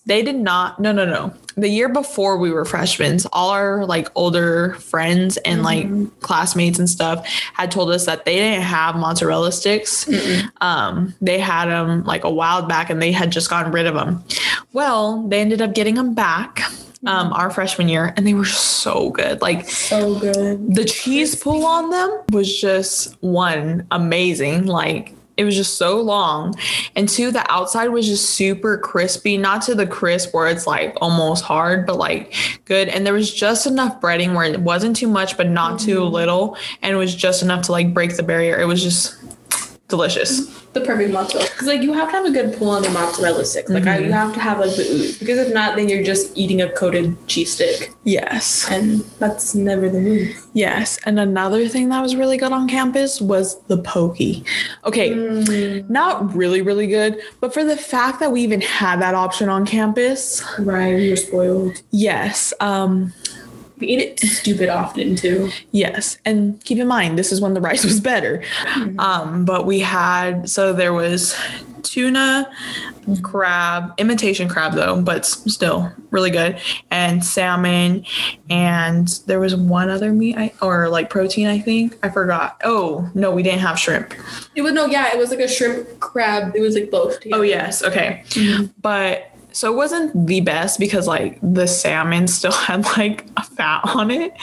they 0.06 0.22
did 0.22 0.36
not. 0.38 0.80
No, 0.80 0.92
no, 0.92 1.06
no. 1.06 1.34
The 1.58 1.70
year 1.70 1.88
before 1.90 2.38
we 2.38 2.52
were 2.52 2.66
freshmen, 2.66 3.18
all 3.32 3.50
our 3.50 3.86
like 3.86 4.10
older 4.16 4.74
friends 4.76 5.38
and 5.38 5.64
like 5.64 5.88
classmates 6.20 6.80
and 6.80 6.90
stuff 6.90 7.26
had 7.54 7.72
told 7.72 7.92
us 7.92 8.06
that 8.08 8.26
they 8.26 8.36
didn't 8.36 8.64
have 8.64 8.96
mozzarella 8.98 9.52
sticks. 9.52 10.08
Um, 10.62 11.14
they 11.22 11.40
had 11.40 11.66
them 11.68 12.04
like 12.04 12.24
a 12.26 12.30
while 12.30 12.64
back, 12.64 12.90
and 12.90 13.02
they 13.02 13.12
had 13.12 13.32
just 13.32 13.50
gotten 13.50 13.72
rid 13.72 13.86
of 13.86 13.96
them. 13.96 14.24
Well, 14.74 15.26
they 15.28 15.40
ended 15.40 15.62
up 15.62 15.74
getting 15.74 15.96
them 15.96 16.14
back. 16.14 16.62
Um, 17.08 17.34
our 17.34 17.52
freshman 17.52 17.88
year, 17.88 18.16
and 18.18 18.26
they 18.26 18.34
were 18.34 18.46
so 18.46 19.12
good. 19.12 19.40
Like 19.40 19.70
So 19.70 20.18
good. 20.18 20.74
the 20.74 20.86
cheese 20.86 21.36
pull 21.36 21.64
on 21.64 21.92
them 21.92 22.22
was 22.32 22.60
just 22.60 23.16
one 23.22 23.86
amazing 23.92 24.66
like 24.66 25.14
it 25.38 25.44
was 25.44 25.56
just 25.56 25.78
so 25.78 26.02
long. 26.02 26.56
And 26.96 27.08
two 27.08 27.32
the 27.32 27.50
outside 27.52 27.90
was 27.90 28.08
just 28.08 28.32
super 28.32 28.78
crispy 28.78 29.38
not 29.38 29.62
to 29.64 29.76
the 29.76 29.88
crisp 29.88 30.34
where 30.34 30.48
it's 30.48 30.68
like 30.68 30.96
almost 31.02 31.44
hard 31.44 31.86
but 31.86 31.98
like 31.98 32.34
good. 32.66 32.88
And 32.88 33.06
there 33.06 33.14
was 33.14 33.34
just 33.34 33.68
enough 33.68 34.00
breading 34.02 34.34
where 34.36 34.46
it 34.46 34.62
wasn't 34.62 34.96
too 34.96 35.08
much 35.08 35.38
but 35.38 35.48
not 35.48 35.80
too 35.80 36.02
mm-hmm. 36.02 36.14
little 36.14 36.58
and 36.82 36.94
it 36.94 36.98
was 36.98 37.14
just 37.16 37.42
enough 37.44 37.66
to 37.66 37.72
like 37.72 37.94
break 37.94 38.16
the 38.16 38.24
barrier. 38.24 38.60
It 38.60 38.66
was 38.66 38.82
just 38.82 39.16
delicious 39.88 40.65
the 40.76 40.82
perfect 40.82 41.12
mozzarella 41.12 41.48
because 41.50 41.68
like 41.68 41.82
you 41.82 41.94
have 41.94 42.10
to 42.10 42.16
have 42.18 42.26
a 42.26 42.32
good 42.32 42.56
pull 42.58 42.70
on 42.70 42.84
the 42.84 42.90
mozzarella 42.92 43.44
sticks. 43.46 43.70
Like 43.72 43.88
I, 43.88 43.98
you 44.00 44.12
have 44.12 44.34
to 44.34 44.40
have 44.40 44.60
like 44.60 44.76
the 44.76 44.84
ooze 44.84 45.18
because 45.18 45.40
if 45.40 45.54
not, 45.54 45.76
then 45.76 45.90
you're 45.90 46.04
just 46.04 46.38
eating 46.38 46.62
a 46.62 46.70
coated 46.74 47.16
cheese 47.28 47.54
stick, 47.54 47.92
Yes. 48.04 48.70
and 48.70 49.00
that's 49.20 49.56
never 49.56 49.90
the 49.90 50.00
move. 50.00 50.46
Yes. 50.54 51.00
And 51.06 51.20
another 51.20 51.68
thing 51.68 51.90
that 51.90 52.02
was 52.02 52.16
really 52.16 52.38
good 52.38 52.52
on 52.52 52.68
campus 52.68 53.20
was 53.20 53.60
the 53.64 53.78
poke. 53.78 54.18
Okay. 54.86 55.10
Not 55.90 56.36
really, 56.36 56.62
really 56.62 56.88
good, 56.88 57.20
but 57.40 57.54
for 57.54 57.64
the 57.64 57.76
fact 57.78 58.20
that 58.20 58.32
we 58.32 58.42
even 58.42 58.62
had 58.62 59.02
that 59.02 59.16
option 59.16 59.50
on 59.50 59.66
campus, 59.66 60.44
Right, 60.60 61.00
you're 61.00 61.16
spoiled. 61.18 61.82
yes. 61.92 62.54
Um, 62.60 63.14
We 63.78 63.88
eat 63.88 64.00
it 64.00 64.20
stupid 64.20 64.70
often 64.70 65.16
too. 65.16 65.52
Yes, 65.72 66.18
and 66.24 66.64
keep 66.64 66.78
in 66.78 66.88
mind 66.88 67.18
this 67.20 67.32
is 67.32 67.42
when 67.42 67.54
the 67.54 67.62
rice 67.62 67.84
was 67.84 68.00
better. 68.00 68.42
Um, 69.00 69.46
but 69.46 69.66
we 69.66 69.80
had 69.80 70.50
so 70.50 70.72
there 70.74 70.94
was 70.94 71.36
tuna, 71.84 72.50
crab, 73.22 73.94
imitation 73.98 74.48
crab 74.48 74.74
though, 74.74 75.02
but 75.02 75.26
still 75.26 75.92
really 76.10 76.32
good, 76.32 76.58
and 76.90 77.24
salmon, 77.24 78.06
and 78.50 79.08
there 79.28 79.40
was 79.40 79.56
one 79.56 79.90
other 79.90 80.12
meat 80.14 80.38
I, 80.38 80.54
or 80.62 80.88
like 80.90 81.10
protein 81.10 81.48
I 81.48 81.60
think 81.60 81.98
I 82.02 82.10
forgot. 82.10 82.60
Oh 82.64 83.10
no, 83.14 83.32
we 83.32 83.44
didn't 83.44 83.60
have 83.60 83.78
shrimp. 83.78 84.14
It 84.56 84.62
was 84.62 84.74
no, 84.74 84.86
yeah, 84.86 85.14
it 85.14 85.18
was 85.18 85.30
like 85.30 85.40
a 85.40 85.48
shrimp 85.48 86.00
crab. 86.00 86.56
It 86.56 86.62
was 86.62 86.76
like 86.76 86.90
both. 86.90 87.20
Oh 87.32 87.42
yes, 87.42 87.84
okay, 87.84 88.24
but. 88.82 89.32
So 89.56 89.72
it 89.72 89.76
wasn't 89.78 90.28
the 90.28 90.42
best 90.42 90.80
because 90.80 91.08
like 91.08 91.40
the 91.42 91.66
salmon 91.66 92.28
still 92.38 92.52
had 92.52 92.84
like 92.98 93.26
a 93.38 93.44
fat 93.44 93.82
on 93.86 94.12
it. 94.12 94.34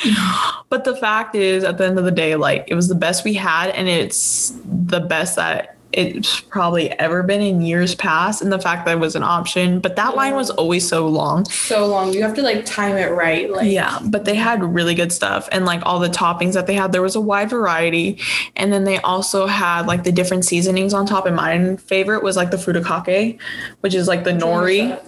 But 0.71 0.85
the 0.85 0.97
fact 0.97 1.35
is 1.35 1.65
at 1.65 1.77
the 1.77 1.87
end 1.87 1.99
of 1.99 2.07
the 2.07 2.11
day, 2.11 2.35
like 2.35 2.65
it 2.67 2.75
was 2.75 2.89
the 2.89 2.95
best 2.95 3.23
we 3.23 3.35
had 3.35 3.71
and 3.71 3.89
it's 3.89 4.59
the 4.65 5.01
best 5.01 5.37
that 5.37 5.77
it's 5.93 6.41
probably 6.41 6.91
ever 6.93 7.23
been 7.23 7.41
in 7.41 7.61
years 7.63 7.95
past. 7.95 8.43
And 8.43 8.53
the 8.53 8.59
fact 8.59 8.87
that 8.87 8.93
it 8.93 9.01
was 9.01 9.15
an 9.15 9.23
option, 9.23 9.81
but 9.81 9.97
that 9.97 10.17
line 10.17 10.35
was 10.35 10.51
always 10.51 10.89
so 10.89 11.07
long. 11.07 11.45
so 11.47 11.87
long. 11.87 12.13
You 12.13 12.23
have 12.23 12.35
to 12.35 12.43
like 12.43 12.65
time 12.65 12.97
it 12.97 13.13
right. 13.13 13.51
Like 13.51 13.71
Yeah, 13.71 13.99
but 14.05 14.25
they 14.25 14.35
had 14.35 14.63
really 14.63 14.95
good 14.95 15.13
stuff 15.13 15.49
and 15.53 15.65
like 15.65 15.83
all 15.85 15.99
the 15.99 16.09
toppings 16.09 16.55
that 16.55 16.67
they 16.67 16.75
had, 16.75 16.93
there 16.93 17.03
was 17.03 17.17
a 17.17 17.21
wide 17.21 17.51
variety. 17.51 18.19
And 18.57 18.73
then 18.73 18.85
they 18.85 18.99
also 18.99 19.47
had 19.47 19.87
like 19.87 20.05
the 20.05 20.13
different 20.13 20.45
seasonings 20.45 20.95
on 20.95 21.07
top. 21.07 21.27
And 21.27 21.37
my 21.37 21.77
favorite 21.77 22.23
was 22.23 22.37
like 22.37 22.51
the 22.51 22.57
furikake, 22.57 23.39
which 23.81 23.95
is 23.95 24.09
like 24.09 24.25
the 24.25 24.33
nori. 24.33 24.99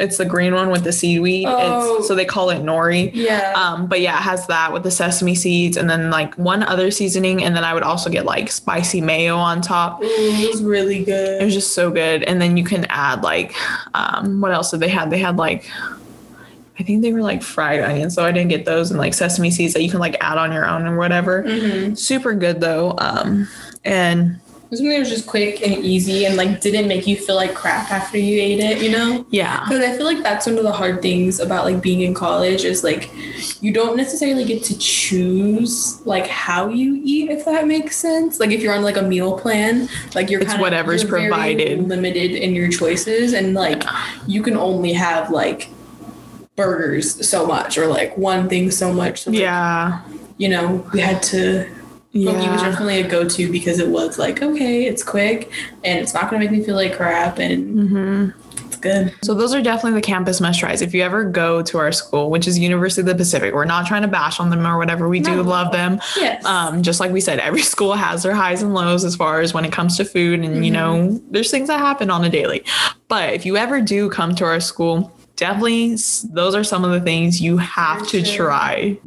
It's 0.00 0.16
the 0.16 0.24
green 0.24 0.54
one 0.54 0.70
with 0.70 0.82
the 0.82 0.92
seaweed. 0.92 1.46
Oh. 1.46 1.98
It's, 1.98 2.08
so 2.08 2.14
they 2.14 2.24
call 2.24 2.50
it 2.50 2.62
nori. 2.62 3.10
Yeah. 3.14 3.52
Um, 3.54 3.86
but 3.86 4.00
yeah, 4.00 4.18
it 4.18 4.22
has 4.22 4.46
that 4.48 4.72
with 4.72 4.82
the 4.82 4.90
sesame 4.90 5.34
seeds 5.34 5.76
and 5.76 5.88
then 5.88 6.10
like 6.10 6.34
one 6.36 6.62
other 6.62 6.90
seasoning. 6.90 7.44
And 7.44 7.54
then 7.54 7.62
I 7.62 7.74
would 7.74 7.82
also 7.84 8.10
get 8.10 8.24
like 8.24 8.50
spicy 8.50 9.00
mayo 9.00 9.36
on 9.36 9.60
top. 9.60 10.02
Ooh, 10.02 10.06
it 10.06 10.50
was 10.50 10.62
really 10.62 11.04
good. 11.04 11.42
It 11.42 11.44
was 11.44 11.54
just 11.54 11.74
so 11.74 11.90
good. 11.90 12.22
And 12.24 12.40
then 12.40 12.56
you 12.56 12.64
can 12.64 12.86
add 12.88 13.22
like, 13.22 13.54
um, 13.94 14.40
what 14.40 14.52
else 14.52 14.70
did 14.70 14.80
they 14.80 14.88
have? 14.88 15.10
They 15.10 15.18
had 15.18 15.36
like, 15.36 15.70
I 16.78 16.82
think 16.82 17.02
they 17.02 17.12
were 17.12 17.20
like 17.20 17.42
fried 17.42 17.80
onions, 17.80 18.14
so 18.14 18.24
I 18.24 18.32
didn't 18.32 18.48
get 18.48 18.64
those, 18.64 18.90
and 18.90 18.98
like 18.98 19.12
sesame 19.12 19.50
seeds 19.50 19.74
that 19.74 19.82
you 19.82 19.90
can 19.90 20.00
like 20.00 20.16
add 20.22 20.38
on 20.38 20.50
your 20.50 20.66
own 20.66 20.86
or 20.86 20.96
whatever. 20.96 21.94
Super 21.94 22.32
good 22.32 22.62
though. 22.62 22.94
Um, 22.96 23.48
and 23.84 24.40
Something 24.70 24.90
that 24.90 25.00
was 25.00 25.08
just 25.08 25.26
quick 25.26 25.66
and 25.66 25.84
easy 25.84 26.26
and 26.26 26.36
like 26.36 26.60
didn't 26.60 26.86
make 26.86 27.04
you 27.06 27.16
feel 27.16 27.34
like 27.34 27.54
crap 27.54 27.90
after 27.90 28.18
you 28.18 28.40
ate 28.40 28.60
it, 28.60 28.80
you 28.80 28.90
know? 28.90 29.26
yeah, 29.30 29.64
Because 29.64 29.84
I 29.84 29.96
feel 29.96 30.06
like 30.06 30.22
that's 30.22 30.46
one 30.46 30.56
of 30.58 30.62
the 30.62 30.70
hard 30.72 31.02
things 31.02 31.40
about 31.40 31.64
like 31.64 31.82
being 31.82 32.02
in 32.02 32.14
college 32.14 32.64
is 32.64 32.84
like 32.84 33.10
you 33.60 33.72
don't 33.72 33.96
necessarily 33.96 34.44
get 34.44 34.62
to 34.64 34.78
choose 34.78 36.00
like 36.06 36.28
how 36.28 36.68
you 36.68 37.00
eat, 37.04 37.30
if 37.30 37.44
that 37.46 37.66
makes 37.66 37.96
sense. 37.96 38.38
Like 38.38 38.50
if 38.50 38.62
you're 38.62 38.74
on 38.74 38.82
like 38.82 38.96
a 38.96 39.02
meal 39.02 39.38
plan, 39.38 39.88
like 40.14 40.30
you're 40.30 40.40
kind 40.40 40.54
of 40.54 40.60
whatever's 40.60 41.04
provided. 41.04 41.88
limited 41.88 42.30
in 42.32 42.54
your 42.54 42.68
choices, 42.68 43.32
and 43.32 43.54
like 43.54 43.82
you 44.26 44.42
can 44.42 44.56
only 44.56 44.92
have 44.92 45.30
like 45.30 45.68
burgers 46.56 47.28
so 47.28 47.46
much 47.46 47.76
or 47.78 47.86
like 47.86 48.16
one 48.16 48.48
thing 48.48 48.70
so 48.70 48.92
much. 48.92 49.22
So, 49.22 49.30
like, 49.30 49.40
yeah, 49.40 50.02
you 50.38 50.48
know, 50.48 50.86
we 50.92 51.00
had 51.00 51.22
to. 51.24 51.68
Poke 52.12 52.36
was 52.52 52.60
definitely 52.62 53.00
a 53.00 53.08
go-to 53.08 53.50
because 53.52 53.78
it 53.78 53.88
was 53.88 54.18
like 54.18 54.42
okay, 54.42 54.84
it's 54.86 55.02
quick 55.04 55.50
and 55.84 55.98
it's 56.00 56.12
not 56.12 56.24
gonna 56.30 56.40
make 56.40 56.50
me 56.50 56.62
feel 56.62 56.74
like 56.74 56.96
crap 56.96 57.38
and 57.38 57.78
Mm-hmm. 57.78 58.66
it's 58.66 58.76
good. 58.76 59.14
So 59.22 59.32
those 59.34 59.54
are 59.54 59.62
definitely 59.62 59.92
the 60.00 60.04
campus 60.04 60.40
must 60.40 60.58
tries. 60.58 60.82
If 60.82 60.92
you 60.92 61.02
ever 61.02 61.22
go 61.24 61.62
to 61.62 61.78
our 61.78 61.92
school, 61.92 62.28
which 62.28 62.48
is 62.48 62.58
University 62.58 63.02
of 63.02 63.06
the 63.06 63.14
Pacific, 63.14 63.54
we're 63.54 63.64
not 63.64 63.86
trying 63.86 64.02
to 64.02 64.08
bash 64.08 64.40
on 64.40 64.50
them 64.50 64.66
or 64.66 64.76
whatever. 64.76 65.08
We 65.08 65.20
do 65.20 65.40
love 65.42 65.70
them. 65.72 66.00
Yes. 66.16 66.44
Um, 66.44 66.82
just 66.82 66.98
like 66.98 67.12
we 67.12 67.20
said, 67.20 67.38
every 67.38 67.62
school 67.74 67.94
has 67.94 68.24
their 68.24 68.34
highs 68.34 68.60
and 68.62 68.74
lows 68.74 69.04
as 69.04 69.14
far 69.14 69.40
as 69.40 69.54
when 69.54 69.64
it 69.64 69.70
comes 69.72 69.96
to 69.98 70.04
food, 70.04 70.40
and 70.40 70.64
you 70.64 70.72
know, 70.72 71.20
there's 71.30 71.50
things 71.50 71.68
that 71.68 71.78
happen 71.78 72.10
on 72.10 72.24
a 72.24 72.28
daily. 72.28 72.64
But 73.06 73.34
if 73.34 73.46
you 73.46 73.56
ever 73.56 73.80
do 73.80 74.10
come 74.10 74.34
to 74.34 74.44
our 74.44 74.58
school, 74.60 75.16
definitely 75.36 75.96
those 76.32 76.54
are 76.56 76.64
some 76.64 76.84
of 76.84 76.90
the 76.90 77.00
things 77.00 77.40
you 77.40 77.56
have 77.56 78.06
to 78.08 78.24
sure. 78.24 78.46
try. 78.46 78.98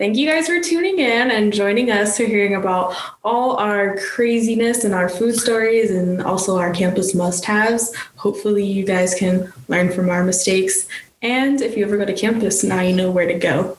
Thank 0.00 0.16
you 0.16 0.26
guys 0.26 0.46
for 0.46 0.58
tuning 0.62 0.98
in 0.98 1.30
and 1.30 1.52
joining 1.52 1.90
us 1.90 2.16
for 2.16 2.22
hearing 2.22 2.54
about 2.54 2.96
all 3.22 3.56
our 3.56 3.98
craziness 3.98 4.82
and 4.82 4.94
our 4.94 5.10
food 5.10 5.36
stories 5.36 5.90
and 5.90 6.22
also 6.22 6.56
our 6.56 6.72
campus 6.72 7.14
must 7.14 7.44
haves. 7.44 7.94
Hopefully, 8.16 8.64
you 8.64 8.86
guys 8.86 9.14
can 9.14 9.52
learn 9.68 9.92
from 9.92 10.08
our 10.08 10.24
mistakes. 10.24 10.88
And 11.20 11.60
if 11.60 11.76
you 11.76 11.84
ever 11.84 11.98
go 11.98 12.06
to 12.06 12.14
campus, 12.14 12.64
now 12.64 12.80
you 12.80 12.96
know 12.96 13.10
where 13.10 13.26
to 13.26 13.38
go. 13.38 13.76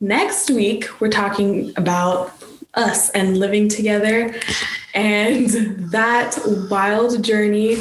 Next 0.00 0.52
week, 0.52 1.00
we're 1.00 1.10
talking 1.10 1.72
about 1.76 2.32
us 2.74 3.10
and 3.10 3.38
living 3.38 3.68
together 3.68 4.32
and 4.94 5.48
that 5.90 6.38
wild 6.70 7.24
journey. 7.24 7.78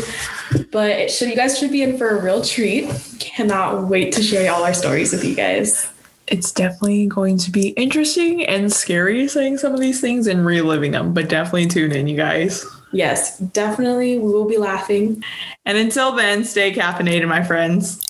But 0.71 1.11
should, 1.11 1.29
you 1.29 1.35
guys 1.35 1.59
should 1.59 1.71
be 1.71 1.83
in 1.83 1.99
for 1.99 2.17
a 2.17 2.23
real 2.23 2.41
treat. 2.41 2.89
Cannot 3.19 3.89
wait 3.89 4.11
to 4.13 4.23
share 4.23 4.51
all 4.51 4.63
our 4.63 4.73
stories 4.73 5.11
with 5.11 5.23
you 5.23 5.35
guys. 5.35 5.87
It's 6.27 6.51
definitely 6.51 7.07
going 7.07 7.37
to 7.39 7.51
be 7.51 7.69
interesting 7.69 8.45
and 8.45 8.71
scary 8.71 9.27
saying 9.27 9.59
some 9.59 9.73
of 9.73 9.79
these 9.79 10.01
things 10.01 10.27
and 10.27 10.45
reliving 10.45 10.91
them, 10.91 11.13
but 11.13 11.29
definitely 11.29 11.67
tune 11.67 11.91
in, 11.91 12.07
you 12.07 12.17
guys. 12.17 12.65
Yes, 12.91 13.37
definitely. 13.39 14.17
We 14.17 14.27
will 14.27 14.47
be 14.47 14.57
laughing. 14.57 15.23
And 15.65 15.77
until 15.77 16.13
then, 16.13 16.43
stay 16.43 16.73
caffeinated, 16.73 17.27
my 17.27 17.43
friends. 17.43 18.01